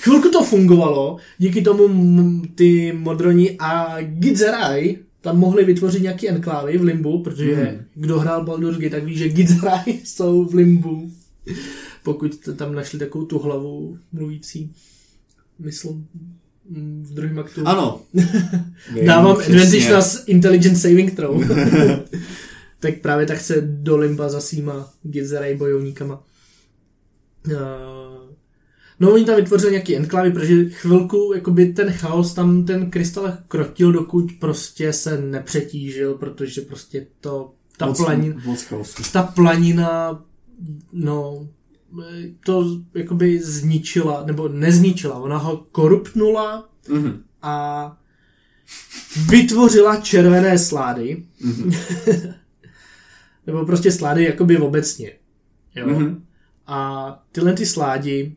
Chvilku 0.03 0.29
to 0.29 0.45
fungovalo, 0.45 1.17
díky 1.39 1.63
tomu 1.63 1.89
m- 1.89 2.43
ty 2.55 2.93
modroni 2.93 3.57
a 3.59 3.97
Gidzerai 4.03 4.99
tam 5.21 5.39
mohli 5.39 5.65
vytvořit 5.65 6.03
nějaký 6.03 6.29
enklávy 6.29 6.79
v 6.79 6.83
Limbu, 6.83 7.23
protože 7.23 7.55
Hmm. 7.55 7.85
kdo 7.95 8.19
hrál 8.21 8.45
Baldur's 8.45 8.79
Gate, 8.79 8.91
tak 8.97 9.05
ví, 9.05 9.17
že 9.17 9.29
Gidzerai 9.29 10.01
jsou 10.05 10.45
v 10.45 10.55
Limbu. 10.55 11.11
Pokud 12.03 12.39
tam 12.57 12.75
našli 12.75 12.99
takovou 12.99 13.25
tu 13.25 13.39
hlavu 13.39 13.99
mluvící, 14.13 14.73
myslím, 15.59 16.07
mm, 16.69 17.05
v 17.09 17.15
druhém 17.15 17.39
aktu. 17.39 17.63
Ano. 17.65 18.01
Dávám 19.07 19.37
advantage 19.37 19.91
na 19.93 20.01
intelligence 20.27 20.81
saving 20.89 21.15
throw. 21.15 21.45
tak 22.81 22.99
právě 22.99 23.27
tak 23.27 23.41
se 23.41 23.61
do 23.61 23.97
limba 23.97 24.29
zasíma 24.29 24.91
Gizzerai 25.03 25.57
bojovníkama. 25.57 26.23
Uh, 27.47 27.53
no 29.01 29.13
oni 29.13 29.25
tam 29.25 29.37
vytvořili 29.37 29.73
nějaký 29.73 29.97
enklavy, 29.97 30.31
protože 30.31 30.69
chvilku 30.71 31.33
jakoby 31.35 31.67
ten 31.73 31.93
chaos 31.93 32.35
tam 32.35 32.65
ten 32.65 32.91
krystal 32.91 33.37
krotil, 33.49 33.93
dokud 33.93 34.33
prostě 34.39 34.93
se 34.93 35.21
nepřetížil, 35.21 36.15
protože 36.15 36.61
prostě 36.61 37.07
to, 37.21 37.55
ta 37.77 37.87
moc, 37.87 37.99
planina, 38.05 38.37
Moc 38.45 38.63
chaosu. 38.63 39.03
ta 39.13 39.23
planina, 39.23 40.23
no, 40.93 41.49
to 42.47 42.81
jakoby 42.95 43.41
zničila, 43.43 44.25
nebo 44.27 44.49
nezničila, 44.49 45.15
ona 45.19 45.37
ho 45.37 45.57
koruptnula, 45.73 46.69
Mhm. 46.89 47.23
a 47.43 47.99
vytvořila 49.31 49.97
červené 49.97 50.59
slády. 50.59 51.25
Mhm. 51.41 51.73
Nebo 53.47 53.67
prostě 53.67 53.93
slády 53.93 54.25
jakoby 54.25 54.59
obecně. 54.59 55.13
Jo? 55.75 55.87
Mhm. 55.87 56.25
A 56.67 57.23
tyhle 57.33 57.53
ty 57.53 57.67
sládi 57.67 58.37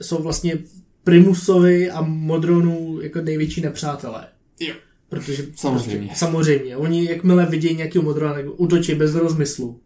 jsou 0.00 0.22
vlastně 0.22 0.58
Primusovi 1.04 1.90
a 1.90 2.00
Modronu 2.02 3.00
jako 3.02 3.20
největší 3.20 3.60
nepřátelé. 3.60 4.26
Jo. 4.60 4.74
Protože 5.08 5.46
Samozřejmě. 5.56 6.06
Prostě, 6.06 6.18
samozřejmě. 6.18 6.76
Oni 6.76 7.04
jakmile 7.10 7.46
vidějí 7.46 7.76
nějakého 7.76 8.02
Modrona, 8.02 8.34
tak 8.34 8.44
útočí 8.56 8.94
bez 8.94 9.14
rozmyslu. 9.14 9.80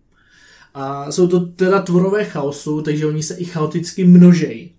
A 0.75 1.13
jsou 1.13 1.27
to 1.27 1.41
teda 1.41 1.83
tvorové 1.83 2.25
chaosu, 2.25 2.83
takže 2.83 3.07
oni 3.07 3.23
se 3.23 3.35
i 3.35 3.45
chaoticky 3.45 4.05
množejí. 4.05 4.73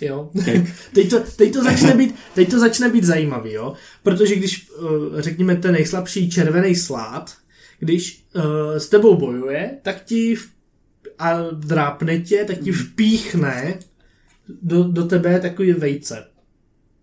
Jo. 0.00 0.30
Teď, 0.94 1.10
to, 1.10 1.20
teď, 1.36 1.52
to 1.52 1.64
začne 1.64 1.94
být, 1.94 2.14
teď 2.34 2.50
to 2.50 2.58
začne 2.58 2.88
být 2.88 3.04
zajímavý, 3.04 3.52
jo. 3.52 3.72
Protože 4.02 4.36
když, 4.36 4.70
uh, 4.70 5.20
řekněme, 5.20 5.56
ten 5.56 5.72
nejslabší 5.72 6.30
červený 6.30 6.76
slád, 6.76 7.36
když 7.82 8.24
uh, 8.34 8.42
s 8.76 8.88
tebou 8.88 9.16
bojuje, 9.16 9.78
tak 9.82 10.04
ti 10.04 10.34
v, 10.34 10.48
a 11.18 11.50
drápne 11.50 12.18
tě, 12.18 12.44
tak 12.44 12.58
ti 12.58 12.72
vpíchne 12.72 13.78
do, 14.62 14.84
do 14.84 15.04
tebe 15.04 15.40
takový 15.40 15.72
vejce. 15.72 16.24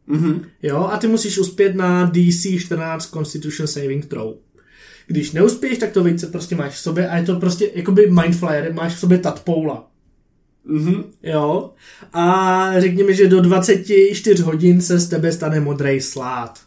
Mhm. 0.07 0.45
Jo, 0.63 0.77
a 0.77 0.97
ty 0.97 1.07
musíš 1.07 1.37
uspět 1.37 1.75
na 1.75 2.05
DC 2.05 2.59
14 2.59 3.11
Constitution 3.11 3.67
Saving 3.67 4.05
Throw. 4.05 4.33
Když 5.07 5.31
neuspěješ, 5.31 5.77
tak 5.77 5.91
to 5.91 6.03
vejce 6.03 6.27
prostě 6.27 6.55
máš 6.55 6.73
v 6.73 6.79
sobě 6.79 7.09
a 7.09 7.17
je 7.17 7.25
to 7.25 7.39
prostě 7.39 7.71
jakoby 7.75 8.11
mindflyer, 8.11 8.73
máš 8.73 8.95
v 8.95 8.99
sobě 8.99 9.17
tatpoula. 9.17 9.91
Mhm. 10.65 11.03
Jo. 11.23 11.73
A 12.13 12.71
řekněme, 12.81 13.13
že 13.13 13.27
do 13.27 13.41
24 13.41 14.43
hodin 14.43 14.81
se 14.81 14.99
z 14.99 15.09
tebe 15.09 15.31
stane 15.31 15.59
modrý 15.59 16.01
slát. 16.01 16.59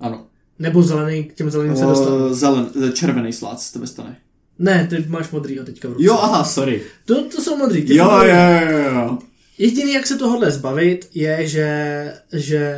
Ano. 0.00 0.26
Nebo 0.58 0.82
zelený, 0.82 1.24
k 1.24 1.34
těm 1.34 1.50
zeleným 1.50 1.76
se 1.76 1.84
dostane. 1.84 2.34
Zelen, 2.34 2.70
červený 2.92 3.32
slát 3.32 3.60
z 3.60 3.72
tebe 3.72 3.86
stane. 3.86 4.16
Ne, 4.58 4.86
ty 4.90 5.04
máš 5.08 5.30
modrýho 5.30 5.64
teďka 5.64 5.88
v 5.88 5.92
ruce. 5.92 6.04
Jo, 6.04 6.18
aha, 6.20 6.44
sorry. 6.44 6.82
To, 7.04 7.24
to 7.24 7.42
jsou 7.42 7.56
modrý. 7.56 7.82
ty 7.82 7.96
Jo, 7.96 8.04
jsou 8.04 8.10
modrý. 8.10 8.28
jo, 8.28 8.78
jo, 8.78 8.94
jo. 8.94 9.18
Jediný, 9.58 9.92
jak 9.92 10.06
se 10.06 10.16
tohohle 10.18 10.50
zbavit, 10.50 11.08
je, 11.14 11.48
že, 11.48 12.12
že 12.32 12.76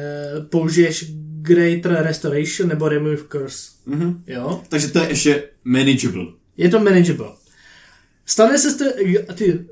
použiješ 0.51 1.05
Greater 1.43 1.93
Restoration 2.03 2.69
nebo 2.69 2.89
Remove 2.89 3.23
Curse. 3.33 3.69
Mhm. 3.87 4.23
Jo? 4.27 4.63
Takže 4.69 4.89
to 4.89 4.99
je 4.99 5.09
ještě 5.09 5.43
manageable. 5.65 6.25
Je 6.57 6.69
to 6.69 6.81
manageable. 6.81 7.27
Stane 8.27 8.59
se 8.59 8.71
z 8.71 8.75
te, 8.77 8.93
ty 9.35 9.67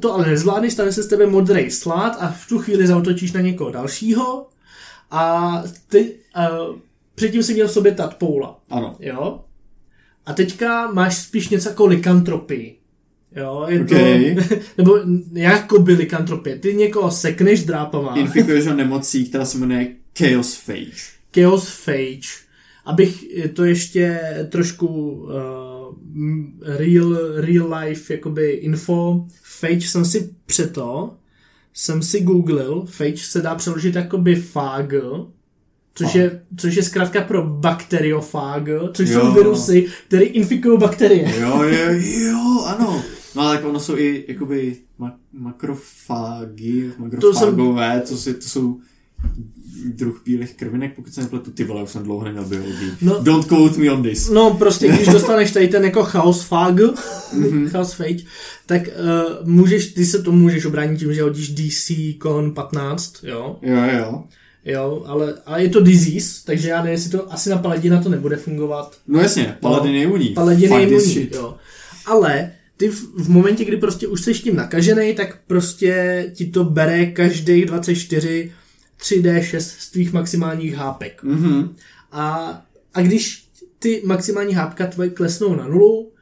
to 0.00 0.14
ale 0.14 0.26
nezvládneš, 0.28 0.72
stane 0.72 0.92
se 0.92 1.02
z 1.02 1.06
tebe 1.06 1.26
modrý 1.26 1.70
slad 1.70 2.16
a 2.20 2.28
v 2.30 2.46
tu 2.48 2.58
chvíli 2.58 2.86
zautočíš 2.86 3.32
na 3.32 3.40
někoho 3.40 3.70
dalšího 3.70 4.46
a 5.10 5.62
ty 5.88 6.14
uh, 6.36 6.76
předtím 7.18 7.42
si 7.42 7.54
měl 7.54 7.68
v 7.68 7.72
sobě 7.72 7.92
Tatpoula. 7.94 8.60
Ano. 8.70 8.96
Jo? 9.00 9.40
A 10.26 10.32
teďka 10.32 10.90
máš 10.92 11.16
spíš 11.16 11.48
něco 11.48 11.68
jako 11.68 11.86
likantropii. 11.86 12.78
Jo, 13.36 13.66
je 13.68 13.80
Okej. 13.80 14.34
to, 14.34 14.54
nebo 14.78 14.98
jako 15.32 15.78
by 15.78 15.92
likantropie. 15.92 16.58
Ty 16.58 16.74
někoho 16.74 17.10
sekneš 17.10 17.64
drápama. 17.64 18.14
Infikuješ 18.16 18.66
ho 18.66 18.74
nemocí, 18.82 19.24
která 19.28 19.44
se 19.44 19.58
jmenuje 19.58 19.94
Chaos 20.18 20.54
Phage. 20.66 21.02
Chaos 21.34 21.84
Phage. 21.84 22.48
Abych 22.84 23.24
to 23.52 23.64
ještě 23.64 24.20
trošku 24.50 24.86
uh, 24.86 25.28
real, 26.62 27.16
real 27.36 27.74
life 27.74 28.14
jakoby 28.14 28.50
info. 28.50 29.26
Phage 29.60 29.88
jsem 29.88 30.04
si 30.04 30.30
přeto, 30.46 31.14
jsem 31.74 32.02
si 32.02 32.20
googlil, 32.20 32.84
phage 32.86 33.16
se 33.16 33.42
dá 33.42 33.54
přeložit 33.54 33.94
jakoby 33.94 34.34
fag, 34.34 34.92
což 35.98 36.14
je, 36.14 36.40
což 36.56 36.74
je 36.74 36.82
zkrátka 36.82 37.20
pro 37.20 37.42
bakteriofág, 37.46 38.62
což 38.92 39.08
Jo. 39.08 39.20
jsou 39.20 39.32
virusy, 39.34 39.86
které 40.08 40.24
infikují 40.24 40.78
bakterie. 40.78 41.34
Jo, 41.40 41.62
jo, 41.62 41.92
jo, 42.28 42.64
ano. 42.66 43.02
No 43.36 43.42
ale 43.42 43.56
tak 43.56 43.64
ono 43.66 43.80
jsou 43.80 43.96
i 43.96 44.24
jakoby 44.28 44.76
ma- 45.00 45.12
makrofágy, 45.32 46.90
makrofágové, 46.98 48.02
to, 48.08 48.16
si, 48.16 48.34
to 48.34 48.48
jsou 48.48 48.80
druh 49.84 50.22
bílých 50.24 50.54
krvinek, 50.54 50.94
pokud 50.96 51.14
se 51.14 51.20
nepletu, 51.20 51.50
ty 51.50 51.64
vole, 51.64 51.82
už 51.82 51.90
jsem 51.90 52.02
dlouho 52.02 52.24
neměl 52.24 52.44
biologii. 52.44 52.90
No. 53.02 53.22
Don't 53.22 53.46
quote 53.46 53.78
me 53.80 53.92
on 53.92 54.02
this. 54.02 54.28
No 54.30 54.54
prostě, 54.54 54.88
když 54.88 55.08
dostaneš 55.08 55.50
tady 55.52 55.68
ten 55.68 55.84
jako 55.84 56.02
chaos 56.02 56.42
fag, 56.44 56.74
Mhm. 57.32 57.68
chaos 57.70 57.92
phage, 57.94 58.24
tak 58.66 58.82
uh, 58.88 59.48
můžeš, 59.48 59.86
ty 59.86 60.06
se 60.06 60.22
to 60.22 60.32
můžeš 60.32 60.64
obránit 60.64 60.98
tím, 60.98 61.14
že 61.14 61.22
hodíš 61.22 61.48
DC 61.54 61.90
kon 62.18 62.54
15, 62.54 63.24
jo, 63.24 63.58
Jo, 63.62 63.76
jo. 63.98 64.24
Jo, 64.68 65.02
ale, 65.06 65.34
ale 65.46 65.62
je 65.62 65.68
to 65.68 65.80
disease, 65.80 66.42
takže 66.44 66.68
já 66.68 66.76
nevím, 66.82 66.92
jestli 66.92 67.10
to 67.10 67.32
asi 67.32 67.50
na 67.50 67.58
paladina 67.58 68.02
to 68.02 68.08
nebude 68.08 68.36
fungovat. 68.36 68.96
No 69.06 69.20
jasně, 69.20 69.56
Paladin 69.60 69.94
je 69.94 70.02
imunní. 70.02 70.28
Paladin 70.28 70.72
je 70.72 70.82
imunní, 70.82 71.28
jo. 71.34 71.56
Ale 72.06 72.52
ty 72.76 72.88
v, 72.88 73.14
v 73.14 73.28
momentě, 73.28 73.64
kdy 73.64 73.76
prostě 73.76 74.08
už 74.08 74.20
seš 74.20 74.40
tím 74.40 74.56
nakažený, 74.56 75.14
tak 75.14 75.38
prostě 75.46 76.24
ti 76.34 76.46
to 76.46 76.64
bere 76.64 77.06
každých 77.06 77.66
24 77.66 78.52
3D6 79.00 79.58
z 79.58 79.90
tvých 79.90 80.12
maximálních 80.12 80.74
hápek. 80.74 81.22
Mhm. 81.22 81.76
A, 82.12 82.62
a 82.94 83.02
když 83.02 83.48
ty 83.78 84.02
maximální 84.04 84.54
hápka 84.54 84.86
tvoje 84.86 85.10
klesnou 85.10 85.56
na 85.56 85.68
nulu, 85.68 86.12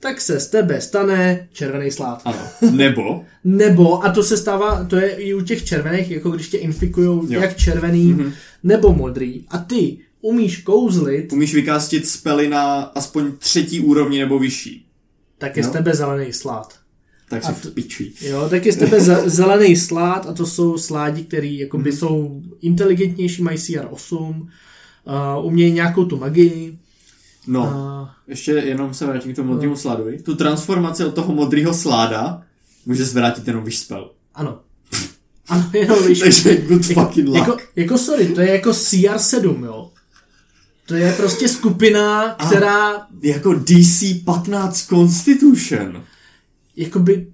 tak 0.00 0.20
se 0.20 0.40
z 0.40 0.46
tebe 0.46 0.80
stane 0.80 1.48
červený 1.52 1.90
slát. 1.90 2.22
Ano. 2.24 2.38
Nebo, 2.70 3.24
Nebo, 3.44 4.04
a 4.04 4.12
to 4.12 4.22
se 4.22 4.36
stává, 4.36 4.84
to 4.84 4.96
je 4.96 5.10
i 5.10 5.34
u 5.34 5.40
těch 5.40 5.64
červených, 5.64 6.10
jako 6.10 6.30
když 6.30 6.48
tě 6.48 6.58
infikují 6.58 7.06
Jo. 7.32 7.40
jak 7.40 7.56
červený, 7.56 8.14
mm-hmm. 8.14 8.32
nebo 8.62 8.92
modrý. 8.92 9.44
A 9.48 9.58
ty 9.58 9.98
umíš 10.20 10.56
kouzlit, 10.62 11.32
umíš 11.32 11.54
vykástit 11.54 12.08
spely 12.08 12.48
na 12.48 12.74
aspoň 12.82 13.32
třetí 13.38 13.80
úrovni 13.80 14.18
nebo 14.20 14.38
vyšší. 14.38 14.86
tak 15.38 15.56
je 15.56 15.62
z 15.62 15.66
Jo. 15.66 15.72
tebe 15.72 15.94
zelený 15.94 16.32
slát. 16.32 16.74
Tak 17.28 17.44
si 17.44 17.52
t- 17.52 17.68
v 17.68 17.72
piči. 17.74 18.12
Jo, 18.20 18.46
tak 18.50 18.66
je 18.66 18.72
z 18.72 18.76
tebe 18.76 19.00
ze- 19.00 19.22
zelený 19.30 19.76
slát 19.76 20.26
a 20.28 20.32
to 20.32 20.46
jsou 20.46 20.78
sládi, 20.78 21.24
který 21.24 21.58
jakoby 21.58 21.90
Mhm. 21.90 21.98
jsou 21.98 22.42
inteligentnější, 22.60 23.42
mají 23.42 23.58
CR8, 23.58 24.40
uh, 25.38 25.46
umějí 25.46 25.72
nějakou 25.72 26.04
tu 26.04 26.16
magii. 26.18 26.78
No, 27.46 27.62
Uh, 27.62 28.08
ještě 28.26 28.50
jenom 28.50 28.94
se 28.94 29.06
vrátím 29.06 29.32
k 29.32 29.36
tomu 29.36 29.52
modrému 29.52 29.76
sládovi. 29.76 30.22
Tu 30.22 30.34
transformaci 30.36 31.04
od 31.04 31.14
toho 31.14 31.34
modrého 31.34 31.74
sláda 31.74 32.42
může 32.86 33.04
zvrátit 33.04 33.46
jenom 33.48 33.64
vyš 33.64 33.78
spell. 33.78 34.10
ano. 34.34 34.60
Ano, 35.48 35.70
jenom 35.74 36.06
víš. 36.06 36.18
Takže 36.18 36.56
good 36.56 36.86
fucking 36.86 37.28
luck. 37.28 37.38
Jako, 37.38 37.56
jako 37.76 37.98
sorry, 37.98 38.26
to 38.28 38.40
je 38.40 38.50
jako 38.52 38.70
CR7, 38.70 39.64
jo. 39.64 39.90
To 40.86 40.94
je 40.94 41.12
prostě 41.12 41.48
skupina, 41.48 42.34
která 42.46 43.06
Jako 43.22 43.54
DC 43.54 44.24
15 44.24 44.86
Constitution. 44.86 46.04
jakoby 46.76 47.26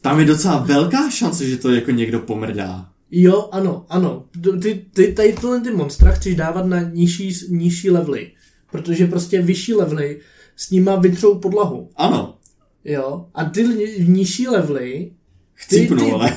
Tam 0.00 0.20
je 0.20 0.26
docela 0.26 0.58
velká 0.58 1.10
šance, 1.10 1.46
že 1.48 1.56
to 1.56 1.70
jako 1.70 1.90
někdo 1.90 2.18
pomrdá. 2.18 2.88
Jo, 3.10 3.48
ano, 3.52 3.86
ano. 3.88 4.24
Ty, 4.62 4.86
ty 4.92 5.12
tady 5.12 5.32
tyhle 5.32 5.60
ty 5.60 5.70
monstra 5.70 6.12
chceš 6.12 6.36
dávat 6.36 6.66
na 6.66 6.80
nižší, 6.80 7.34
nižší 7.48 7.90
levely. 7.90 8.30
Protože 8.74 9.06
prostě 9.06 9.42
vyšší 9.42 9.74
levely 9.74 10.20
s 10.56 10.70
nima 10.70 10.96
vytřou 10.96 11.34
podlahu. 11.38 11.90
Ano, 11.96 12.38
Jo. 12.84 13.26
A 13.34 13.44
ty 13.44 13.62
ni- 13.68 14.04
nižší 14.08 14.48
levely 14.48 15.10
chcípnu, 15.54 16.04
ty- 16.04 16.12
ale... 16.12 16.36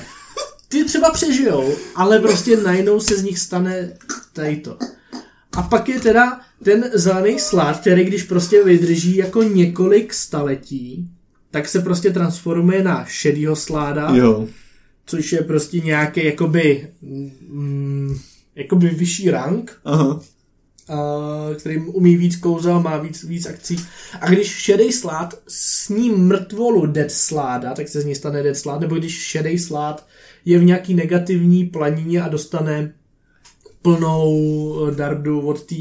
ty 0.69 0.83
třeba 0.85 1.11
přežijou, 1.11 1.73
ale 1.95 2.19
prostě 2.19 2.57
najednou 2.57 2.99
se 2.99 3.17
z 3.17 3.23
nich 3.23 3.39
stane 3.39 3.93
tady 4.33 4.55
to. 4.57 4.77
A 5.57 5.61
pak 5.61 5.89
je 5.89 5.99
teda 5.99 6.39
ten 6.63 6.91
zelený 6.93 7.39
slad, 7.39 7.79
který 7.79 8.03
když 8.05 8.23
prostě 8.23 8.63
vydrží 8.63 9.15
jako 9.15 9.43
několik 9.43 10.13
staletí, 10.13 11.09
tak 11.51 11.69
se 11.69 11.79
prostě 11.81 12.09
transformuje 12.09 12.83
na 12.83 13.05
šedýho 13.05 13.55
sláda, 13.55 14.15
Jo. 14.15 14.47
což 15.05 15.31
je 15.31 15.41
prostě 15.41 15.79
nějaký 15.79 16.25
jakoby, 16.25 16.88
mm, 17.01 18.17
jakoby 18.55 18.88
vyšší 18.89 19.29
rank, 19.31 19.79
Aha. 19.85 20.21
A, 20.89 20.95
který 21.57 21.77
umí 21.79 22.17
víc 22.17 22.35
kouzel, 22.35 22.79
má 22.81 22.97
víc, 22.97 23.23
víc 23.23 23.45
akcí. 23.45 23.75
A 24.21 24.29
když 24.29 24.47
šedej 24.47 24.91
slát 24.93 25.33
sní 25.47 26.09
mrtvolu 26.11 26.85
dead 26.85 27.11
sláda, 27.11 27.73
tak 27.73 27.88
se 27.88 28.01
z 28.01 28.05
ní 28.05 28.15
stane 28.15 28.43
dead 28.43 28.57
slát, 28.57 28.79
nebo 28.81 28.95
když 28.95 29.13
šedej 29.17 29.59
slát 29.59 30.07
je 30.45 30.59
v 30.59 30.63
nějaký 30.63 30.93
negativní 30.93 31.65
planině 31.65 32.21
a 32.21 32.27
dostane 32.29 32.93
plnou 33.81 34.77
dardu 34.95 35.41
od 35.41 35.63
té 35.65 35.75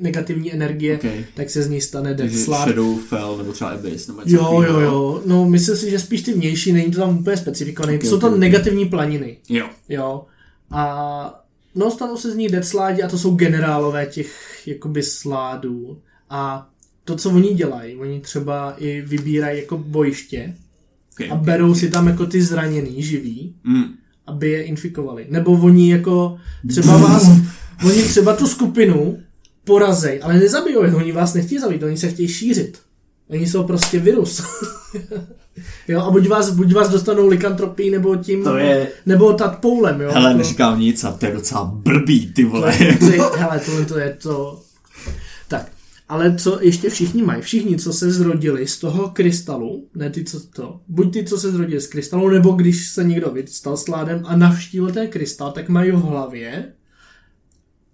negativní 0.00 0.52
energie, 0.54 0.94
Okay. 0.98 1.24
tak 1.34 1.50
se 1.50 1.62
z 1.62 1.68
ní 1.68 1.80
stane 1.80 2.08
dead 2.14 2.18
Takže 2.18 2.38
slát. 2.38 2.64
Shadowfell 2.64 3.36
nebo 3.38 3.52
třeba 3.52 3.70
Abyss 3.70 4.08
nebo 4.08 4.20
Jo, 4.26 4.38
takového. 4.38 4.80
jo, 4.80 4.90
jo. 4.90 5.22
No, 5.26 5.48
myslím 5.48 5.76
si, 5.76 5.90
že 5.90 5.98
spíš 5.98 6.22
ty 6.22 6.32
vnější, 6.32 6.72
není 6.72 6.90
to 6.90 6.98
tam 7.00 7.18
úplně 7.18 7.36
specifikované. 7.36 7.94
Ok, 7.98 8.04
Jsou 8.04 8.18
to 8.18 8.26
ok, 8.26 8.32
ok. 8.32 8.38
negativní 8.38 8.86
planiny. 8.86 9.36
Jo. 9.48 9.66
Jo. 9.88 10.24
A 10.70 11.39
no, 11.74 11.90
stanou 11.90 12.16
se 12.16 12.30
z 12.32 12.36
nich 12.36 12.50
dead 12.52 12.64
sládi 12.64 13.02
a 13.02 13.08
to 13.08 13.18
jsou 13.18 13.34
generálové 13.34 14.06
těch 14.06 14.62
jakoby 14.66 15.02
sládů. 15.02 15.98
A 16.30 16.68
to, 17.04 17.16
co 17.16 17.30
oni 17.30 17.54
dělají, 17.54 17.96
oni 17.96 18.20
třeba 18.20 18.74
i 18.78 19.00
vybírají 19.00 19.60
jako 19.60 19.78
bojiště 19.78 20.54
Okay. 21.12 21.30
a 21.30 21.34
berou 21.34 21.74
si 21.74 21.90
tam 21.90 22.06
jako 22.08 22.26
ty 22.26 22.42
zraněný 22.42 23.02
živý, 23.02 23.54
Mm. 23.64 23.84
aby 24.26 24.50
je 24.50 24.62
infikovali. 24.62 25.26
Nebo 25.30 25.52
oni 25.52 25.92
jako 25.92 26.38
třeba 26.68 26.96
vás, 26.98 27.26
oni 27.86 28.02
třeba 28.02 28.36
tu 28.36 28.46
skupinu 28.46 29.18
porazej, 29.64 30.20
ale 30.22 30.34
nezabijou 30.38 30.84
je, 30.84 30.94
oni 30.94 31.12
vás 31.12 31.34
nechtějí 31.34 31.60
zabít, 31.60 31.82
oni 31.82 31.96
se 31.96 32.08
chtějí 32.10 32.28
šířit. 32.28 32.78
Oni 33.28 33.48
jsou 33.48 33.64
prostě 33.64 33.98
virus. 33.98 34.42
jo, 35.88 36.00
a 36.00 36.10
buď 36.10 36.28
vás, 36.28 36.50
buď 36.50 36.74
vás 36.74 36.88
dostanou 36.88 37.26
likantropí, 37.28 37.90
nebo 37.90 38.16
tím, 38.16 38.44
To 38.44 38.56
je- 38.56 38.88
nebo 39.06 39.32
tatpoulem, 39.32 40.00
jo. 40.00 40.10
Hele, 40.12 40.32
To- 40.32 40.38
neříkám 40.38 40.80
nic 40.80 41.04
a 41.04 41.12
to 41.12 41.26
je 41.26 41.32
docela 41.32 41.64
blbý, 41.64 42.32
ty 42.32 42.44
vole. 42.44 42.72
ty, 42.78 43.18
hele, 43.36 43.60
tohle 43.66 43.84
to 43.84 43.98
je 43.98 44.16
to... 44.22 44.62
Tak, 45.48 45.72
ale 46.08 46.36
co 46.36 46.58
ještě 46.62 46.90
všichni 46.90 47.22
mají? 47.22 47.42
Všichni, 47.42 47.76
co 47.78 47.92
se 47.92 48.12
zrodili 48.12 48.66
z 48.66 48.78
toho 48.78 49.08
krystalu, 49.10 49.88
ne 49.94 50.10
ty, 50.10 50.24
co 50.24 50.40
to, 50.40 50.80
buď 50.88 51.12
ty, 51.12 51.24
co 51.24 51.38
se 51.38 51.52
zrodili 51.52 51.80
z 51.80 51.86
krystalu, 51.86 52.28
nebo 52.28 52.52
když 52.52 52.88
se 52.88 53.04
někdo 53.04 53.34
stal 53.46 53.76
sládem 53.76 54.22
a 54.26 54.36
navštívil 54.36 54.90
ten 54.92 55.08
krystal, 55.08 55.52
tak 55.52 55.68
mají 55.68 55.90
v 55.90 55.94
hlavě 56.00 56.72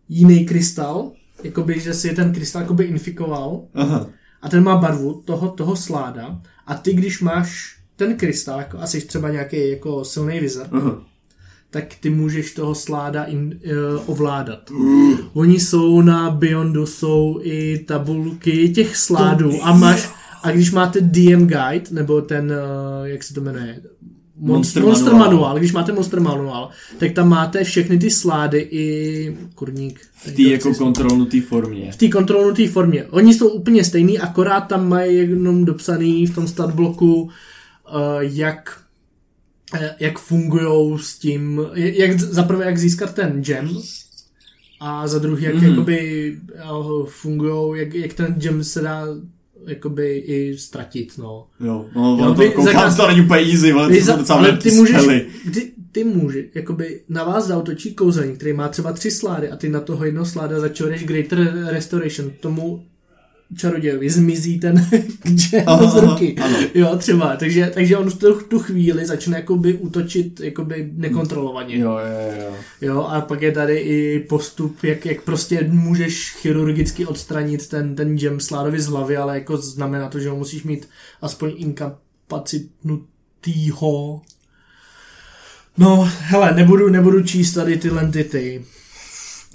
jiný 0.08 0.46
krystal, 0.46 1.12
jakoby, 1.44 1.80
že 1.80 1.94
si 1.94 2.14
ten 2.14 2.32
krystal 2.32 2.62
jakoby 2.62 2.84
infikoval 2.84 3.62
Aha. 3.74 4.06
a 4.42 4.48
ten 4.48 4.64
má 4.64 4.76
barvu 4.76 5.22
toho, 5.24 5.48
toho 5.48 5.76
sláda 5.76 6.40
a 6.66 6.74
ty, 6.74 6.92
když 6.94 7.20
máš 7.20 7.76
ten 7.96 8.16
krystal 8.16 8.58
jako, 8.58 8.78
a 8.78 8.86
jsi 8.86 9.00
třeba 9.00 9.30
nějaký 9.30 9.70
jako 9.70 10.04
silný 10.04 10.40
vizor, 10.40 10.66
Aha. 10.72 11.02
tak 11.70 11.84
ty 12.00 12.10
můžeš 12.10 12.54
toho 12.54 12.74
sláda 12.74 13.24
in, 13.24 13.60
uh, 13.96 14.02
ovládat. 14.06 14.70
Oni 15.32 15.60
jsou 15.60 16.02
na 16.02 16.30
Beyondu, 16.30 16.86
jsou 16.86 17.40
i 17.42 17.78
tabulky 17.78 18.68
těch 18.68 18.96
sládů 18.96 19.52
a 19.62 19.72
máš, 19.72 20.10
a 20.42 20.50
když 20.50 20.70
máte 20.70 21.00
DM 21.00 21.46
Guide, 21.46 21.90
nebo 21.90 22.20
ten, 22.20 22.52
uh, 22.52 23.06
jak 23.06 23.22
se 23.22 23.34
to 23.34 23.40
jmenuje, 23.40 23.80
Monster 24.38 24.82
Monster, 24.82 25.12
Manual. 25.12 25.30
manuál. 25.30 25.58
když 25.58 25.72
máte 25.72 25.92
Monster 25.92 26.20
Manuál, 26.20 26.68
tak 26.98 27.12
tam 27.12 27.28
máte 27.28 27.64
všechny 27.64 27.98
ty 27.98 28.10
slády 28.10 28.68
i 28.70 29.36
kurník. 29.54 30.00
V 30.14 30.32
té 30.32 30.42
jako 30.42 30.74
kontrolnutý 30.74 31.40
formě. 31.40 31.92
v 31.92 31.96
té 31.96 32.08
kontrolnuté 32.08 32.68
formě. 32.68 33.04
Oni 33.04 33.34
jsou 33.34 33.48
úplně 33.48 33.84
stejný, 33.84 34.18
akorát 34.18 34.60
tam 34.60 34.88
mají 34.88 35.16
jenom 35.16 35.64
dopsaný 35.64 36.26
v 36.26 36.34
tom 36.34 36.48
stat 36.48 36.74
bloku, 36.74 37.22
uh, 37.22 37.30
jak 38.20 38.80
eh, 39.74 39.94
jak 40.00 40.18
fungují 40.18 40.98
s 40.98 41.18
tím, 41.18 41.60
jak 41.74 42.20
za 42.20 42.42
prvé 42.42 42.64
jak 42.64 42.78
získat 42.78 43.14
ten 43.14 43.42
gem 43.42 43.70
a 44.80 45.08
za 45.08 45.18
druhý 45.18 45.44
jak 45.44 45.54
mm. 45.54 45.64
jakoby 45.64 46.38
fungují, 47.04 47.80
jak, 47.80 47.94
jak 47.94 48.12
ten 48.12 48.34
gem 48.34 48.64
se 48.64 48.80
dá 48.80 49.06
jakoby 49.66 50.16
i 50.16 50.58
ztratit, 50.58 51.18
no. 51.18 51.46
Jo, 51.60 51.86
no, 51.96 52.18
Jo, 52.20 52.34
to, 52.34 52.50
koukám, 52.52 52.74
zakaz- 52.74 52.96
to 52.96 53.06
není 53.06 53.20
úplně 53.20 53.40
easy, 53.52 53.72
ale 53.72 53.98
to 53.98 54.04
za, 54.04 54.16
docela 54.16 54.38
ale 54.38 54.56
ty 54.56 54.70
můžeš, 54.70 54.96
spely. 55.02 55.26
ty, 55.54 55.72
ty 55.92 56.04
můžeš, 56.04 56.44
jakoby 56.54 57.00
na 57.08 57.24
vás 57.24 57.46
zautočí 57.46 57.94
kouzelník, 57.94 58.36
který 58.36 58.52
má 58.52 58.68
třeba 58.68 58.92
tři 58.92 59.10
slády 59.10 59.50
a 59.50 59.56
ty 59.56 59.68
na 59.68 59.80
toho 59.80 60.04
jednoho 60.04 60.26
sláda 60.26 60.60
začneš 60.60 61.04
Greater 61.04 61.64
Restoration, 61.68 62.30
tomu 62.40 62.84
čarodějovi 63.56 64.10
zmizí 64.10 64.60
ten 64.60 64.80
Aha, 65.66 65.90
z 65.90 65.96
ruky. 66.02 66.36
ano. 66.44 66.58
Jo, 66.74 66.96
třeba, 66.98 67.36
takže, 67.36 67.70
takže 67.74 67.96
on 67.96 68.10
v 68.10 68.18
tu, 68.18 68.40
tu 68.40 68.58
chvíli 68.58 69.06
začne 69.06 69.36
jakoby 69.36 69.74
útočit 69.74 70.40
jakoby 70.40 70.90
nekontrolovaně. 70.94 71.78
Jo, 71.78 71.90
jo, 71.90 72.32
jo. 72.40 72.54
Jo, 72.80 73.02
a 73.02 73.20
pak 73.20 73.42
je 73.42 73.52
tady 73.52 73.76
i 73.78 74.20
postup, 74.28 74.84
jak, 74.84 75.06
jak 75.06 75.22
prostě 75.22 75.66
můžeš 75.70 76.32
chirurgicky 76.32 77.06
odstranit 77.06 77.68
ten, 77.68 77.94
ten 77.94 78.18
gem 78.18 78.40
sládovi 78.40 78.80
z 78.80 78.86
hlavy, 78.86 79.16
ale 79.16 79.34
jako 79.38 79.56
znamená 79.56 80.08
to, 80.08 80.20
že 80.20 80.28
ho 80.28 80.36
musíš 80.36 80.64
mít 80.64 80.88
aspoň 81.22 81.52
inkapacitnutýho. 81.56 84.20
No, 85.78 86.08
hele, 86.18 86.54
nebudu, 86.54 86.88
nebudu 86.88 87.22
číst 87.22 87.52
tady 87.52 87.76
tyhle 87.76 88.08
ty 88.08 88.24
ty. 88.24 88.64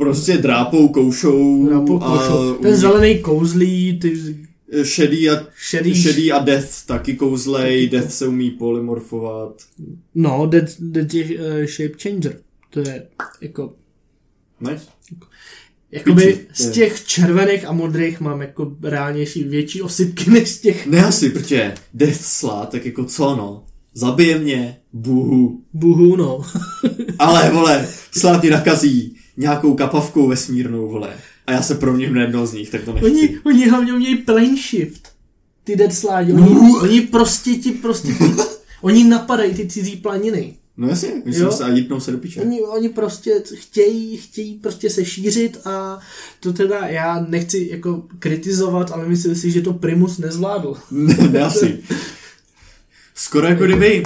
Prostě 0.01 0.37
drápou, 0.37 0.87
koušou. 0.87 1.69
Já 1.71 1.81
po- 1.81 2.03
a 2.03 2.53
Ten 2.61 2.75
zelený 2.75 3.19
kouzlí, 3.19 3.99
ty 3.99 4.35
Shady 4.83 5.29
a, 5.29 5.47
šedý, 5.57 6.01
Shady 6.01 6.31
a 6.31 6.39
Death 6.39 6.85
taky 6.85 7.13
kouzlej, 7.15 7.89
Death 7.89 8.11
se 8.11 8.27
umí 8.27 8.51
polymorfovat. 8.51 9.61
no, 10.15 10.45
dead, 10.47 10.65
dead 10.79 11.13
je 11.13 11.23
uh, 11.25 11.65
shape 11.65 11.93
changer. 12.09 12.37
To 12.69 12.79
je 12.79 13.07
jako 13.41 13.73
Nice. 14.61 14.83
Jakoby 15.91 16.25
Piči, 16.25 16.45
z 16.53 16.65
je- 16.65 16.71
těch 16.73 17.05
červených 17.05 17.65
a 17.65 17.71
modrých 17.71 18.19
mám 18.21 18.41
jako 18.41 18.75
reálnější 18.83 19.43
větší 19.43 19.81
osypky 19.81 20.29
než 20.31 20.49
z 20.49 20.59
těch 20.61 20.87
Ne 20.87 21.05
asi, 21.05 21.29
protože 21.29 21.73
Death 21.93 22.21
slá, 22.21 22.65
tak 22.65 22.85
jako 22.85 23.05
co 23.05 23.35
no. 23.35 23.63
Zabije 23.93 24.39
mě, 24.39 24.77
buhu. 24.93 25.61
buhů, 25.73 26.15
no. 26.15 26.41
Ale 27.19 27.51
vole, 27.51 27.87
slá 28.11 28.39
ti 28.41 28.49
nakazí 28.49 29.15
nějakou 29.41 29.73
kapavkou 29.73 30.27
vesmírnou, 30.27 30.89
vole. 30.89 31.09
A 31.47 31.51
já 31.51 31.61
se 31.61 31.75
proměním 31.75 32.15
na 32.15 32.21
jednoho 32.21 32.47
z 32.47 32.53
nich, 32.53 32.69
tak 32.69 32.83
to 32.83 32.93
nechci. 32.93 33.09
Oni, 33.09 33.39
oni 33.45 33.69
hlavně 33.69 33.93
umějí 33.93 34.15
plane 34.15 34.55
shift. 34.69 35.09
Ty 35.63 35.75
dead 35.75 35.93
sládi. 35.93 36.33
Oni, 36.33 36.49
Uh. 36.49 36.83
oni 36.83 37.01
prostě 37.01 37.51
ti 37.55 37.71
prostě... 37.71 38.15
oni 38.81 39.03
napadají 39.03 39.53
ty 39.53 39.67
cizí 39.67 39.95
planiny. 39.95 40.53
No 40.77 40.87
jasně, 40.89 41.21
myslím 41.25 41.51
se 41.51 41.63
a 41.63 41.67
jítnou 41.67 41.99
se 41.99 42.11
do 42.11 42.17
piče. 42.17 42.41
Oni, 42.41 42.61
oni 42.61 42.89
prostě 42.89 43.43
chtějí, 43.55 44.17
chtějí 44.17 44.55
prostě 44.55 44.89
se 44.89 45.05
šířit 45.05 45.57
a 45.65 45.99
to 46.39 46.53
teda 46.53 46.87
já 46.87 47.25
nechci 47.29 47.67
jako 47.71 48.03
kritizovat, 48.19 48.91
ale 48.91 49.07
myslím 49.07 49.35
si, 49.35 49.51
že 49.51 49.61
to 49.61 49.73
Primus 49.73 50.17
nezvládl. 50.17 50.77
Ne, 50.91 51.17
ne 51.31 51.39
asi. 51.41 51.79
Skoro 53.15 53.47
jako 53.47 53.63
kdyby 53.63 54.03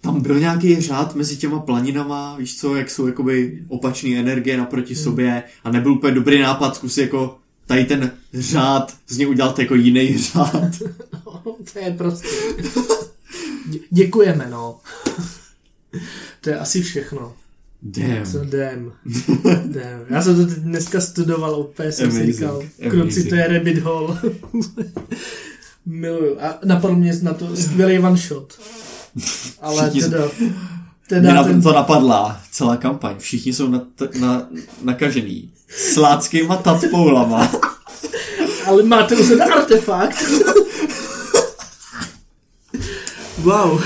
tam 0.00 0.20
byl 0.22 0.40
nějaký 0.40 0.80
řád 0.80 1.14
mezi 1.14 1.36
těma 1.36 1.58
planinama, 1.60 2.36
víš 2.36 2.58
co, 2.58 2.76
jak 2.76 2.90
jsou 2.90 3.06
jakoby 3.06 3.62
opačné 3.68 4.10
energie 4.18 4.56
naproti 4.56 4.94
sobě 4.94 5.42
a 5.64 5.70
nebyl 5.70 5.92
úplně 5.92 6.14
dobrý 6.14 6.40
nápad 6.40 6.76
zkusit 6.76 7.00
jako 7.00 7.38
tady 7.66 7.84
ten 7.84 8.10
řád 8.34 8.96
z 9.08 9.18
něj 9.18 9.28
udělat 9.28 9.58
jako 9.58 9.74
jiný 9.74 10.18
řád. 10.32 10.78
to 11.72 11.78
je 11.78 11.94
prostě... 11.98 12.28
Dě- 13.70 13.80
Děkujeme, 13.90 14.46
no. 14.50 14.80
to 16.40 16.50
je 16.50 16.58
asi 16.58 16.82
všechno. 16.82 17.32
Damn. 17.82 18.26
Co 18.32 18.42
jdem. 18.42 18.92
jdem. 19.64 20.06
Já 20.10 20.22
jsem 20.22 20.36
to 20.36 20.46
teď 20.46 20.58
dneska 20.58 21.00
studoval, 21.00 21.60
úplně 21.60 21.92
jsem 21.92 22.12
si 22.12 22.32
říkal, 22.32 22.62
kluci, 22.90 23.24
to 23.24 23.34
je 23.34 23.48
rabbit 23.48 23.78
hole. 23.78 24.20
Miluju. 25.86 26.36
A 26.40 26.58
napadl 26.64 26.96
mě 26.96 27.12
na 27.22 27.34
to 27.34 27.56
skvělý 27.56 27.98
one 27.98 28.16
shot. 28.16 28.58
Ale 29.60 29.90
Všichni 29.90 30.10
teda... 30.10 30.24
Mě 30.40 30.54
Teda 31.08 31.34
na, 31.34 31.44
ten, 31.44 31.62
to 31.62 31.72
napadla 31.72 32.40
celá 32.50 32.76
kampaň. 32.76 33.14
Všichni 33.18 33.52
jsou 33.52 33.68
na, 33.68 33.80
na, 34.20 34.46
nakažený 34.82 35.50
sláckýma 35.92 36.56
tatpoulama. 36.56 37.50
ale 38.66 38.82
máte 38.82 39.16
už 39.16 39.28
ten 39.28 39.42
artefakt. 39.42 40.24
wow. 43.38 43.82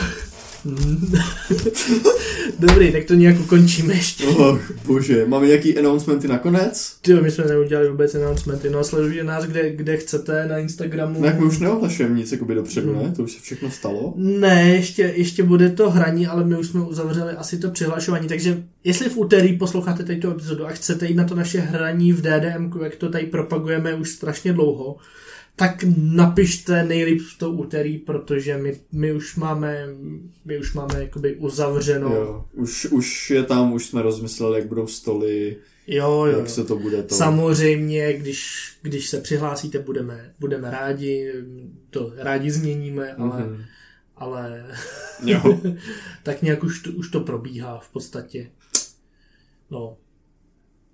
Dobrý, 2.58 2.92
tak 2.92 3.04
to 3.04 3.14
nějak 3.14 3.40
ukončíme 3.40 3.94
ještě. 3.94 4.26
Oh, 4.26 4.58
bože, 4.86 5.26
máme 5.26 5.46
nějaký 5.46 5.78
announcementy 5.78 6.28
nakonec? 6.28 6.96
Ty 7.02 7.14
my 7.14 7.30
jsme 7.30 7.44
neudělali 7.44 7.90
vůbec 7.90 8.14
announcementy, 8.14 8.70
no 8.70 8.78
a 8.78 8.84
sledujte 8.84 9.24
nás 9.24 9.44
kde, 9.44 9.70
kde 9.70 9.96
chcete 9.96 10.46
na 10.46 10.58
Instagramu. 10.58 11.20
No, 11.20 11.26
jak 11.26 11.38
my 11.38 11.44
už 11.44 11.58
neohlašujeme 11.58 12.14
nic 12.14 12.32
jakoby 12.32 12.54
dopředu, 12.54 13.02
ne? 13.02 13.12
To 13.16 13.22
už 13.22 13.32
se 13.32 13.40
všechno 13.40 13.70
stalo. 13.70 14.14
Ne, 14.16 14.70
ještě, 14.70 15.12
ještě 15.16 15.42
bude 15.42 15.70
to 15.70 15.90
hraní, 15.90 16.26
ale 16.26 16.44
my 16.44 16.58
už 16.58 16.66
jsme 16.66 16.80
uzavřeli 16.80 17.32
asi 17.32 17.58
to 17.58 17.70
přihlašování, 17.70 18.28
takže 18.28 18.62
jestli 18.84 19.08
v 19.08 19.16
úterý 19.16 19.58
posloucháte 19.58 20.02
tady 20.04 20.18
tu 20.18 20.30
epizodu 20.30 20.66
a 20.66 20.70
chcete 20.70 21.06
jít 21.06 21.16
na 21.16 21.24
to 21.24 21.34
naše 21.34 21.60
hraní 21.60 22.12
v 22.12 22.20
DDM, 22.20 22.70
jak 22.82 22.96
to 22.96 23.08
tady 23.08 23.26
propagujeme 23.26 23.94
už 23.94 24.10
strašně 24.10 24.52
dlouho, 24.52 24.96
tak 25.62 25.84
napište 25.96 26.82
nejlíp 26.84 27.20
v 27.22 27.38
to 27.38 27.50
úterý, 27.50 27.98
protože 27.98 28.58
my, 28.58 28.80
my 28.92 29.12
už 29.12 29.36
máme, 29.36 29.86
my 30.44 30.58
už 30.58 30.74
máme 30.74 31.00
jakoby 31.00 31.36
uzavřeno. 31.36 32.14
Jo, 32.14 32.44
už, 32.52 32.86
už 32.86 33.30
je 33.30 33.42
tam, 33.42 33.72
už 33.72 33.86
jsme 33.86 34.02
rozmysleli, 34.02 34.58
jak 34.58 34.68
budou 34.68 34.86
stoly, 34.86 35.56
jo. 35.86 36.24
jo. 36.26 36.38
jak 36.38 36.48
se 36.50 36.64
to 36.64 36.76
bude 36.76 37.02
to. 37.02 37.14
Samozřejmě, 37.14 38.12
když, 38.12 38.72
když 38.82 39.08
se 39.10 39.20
přihlásíte, 39.20 39.78
budeme, 39.78 40.34
budeme 40.38 40.70
rádi, 40.70 41.32
to 41.90 42.12
rádi 42.16 42.50
změníme, 42.50 43.14
ale, 43.14 43.40
Mhm. 43.46 43.62
ale 44.16 44.66
Jo. 45.24 45.60
tak 46.22 46.42
nějak 46.42 46.64
už 46.64 46.82
to, 46.82 46.90
už 46.92 47.08
to 47.10 47.20
probíhá 47.20 47.78
v 47.78 47.90
podstatě. 47.92 48.50
No. 49.70 49.96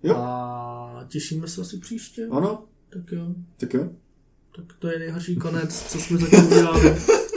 Jo. 0.02 0.14
A 0.16 1.04
těšíme 1.08 1.48
se 1.48 1.60
asi 1.60 1.78
příště. 1.78 2.28
Ano, 2.30 2.64
Tak 2.90 3.12
jo. 3.12 3.26
tak 3.56 3.74
jo. 3.74 3.90
Tak 4.58 4.76
to 4.78 4.88
je 4.88 4.98
nejhorší 4.98 5.36
konec, 5.36 5.84
co 5.88 6.00
jsme 6.00 6.18
zatím 6.18 6.46
udělali. 6.46 6.96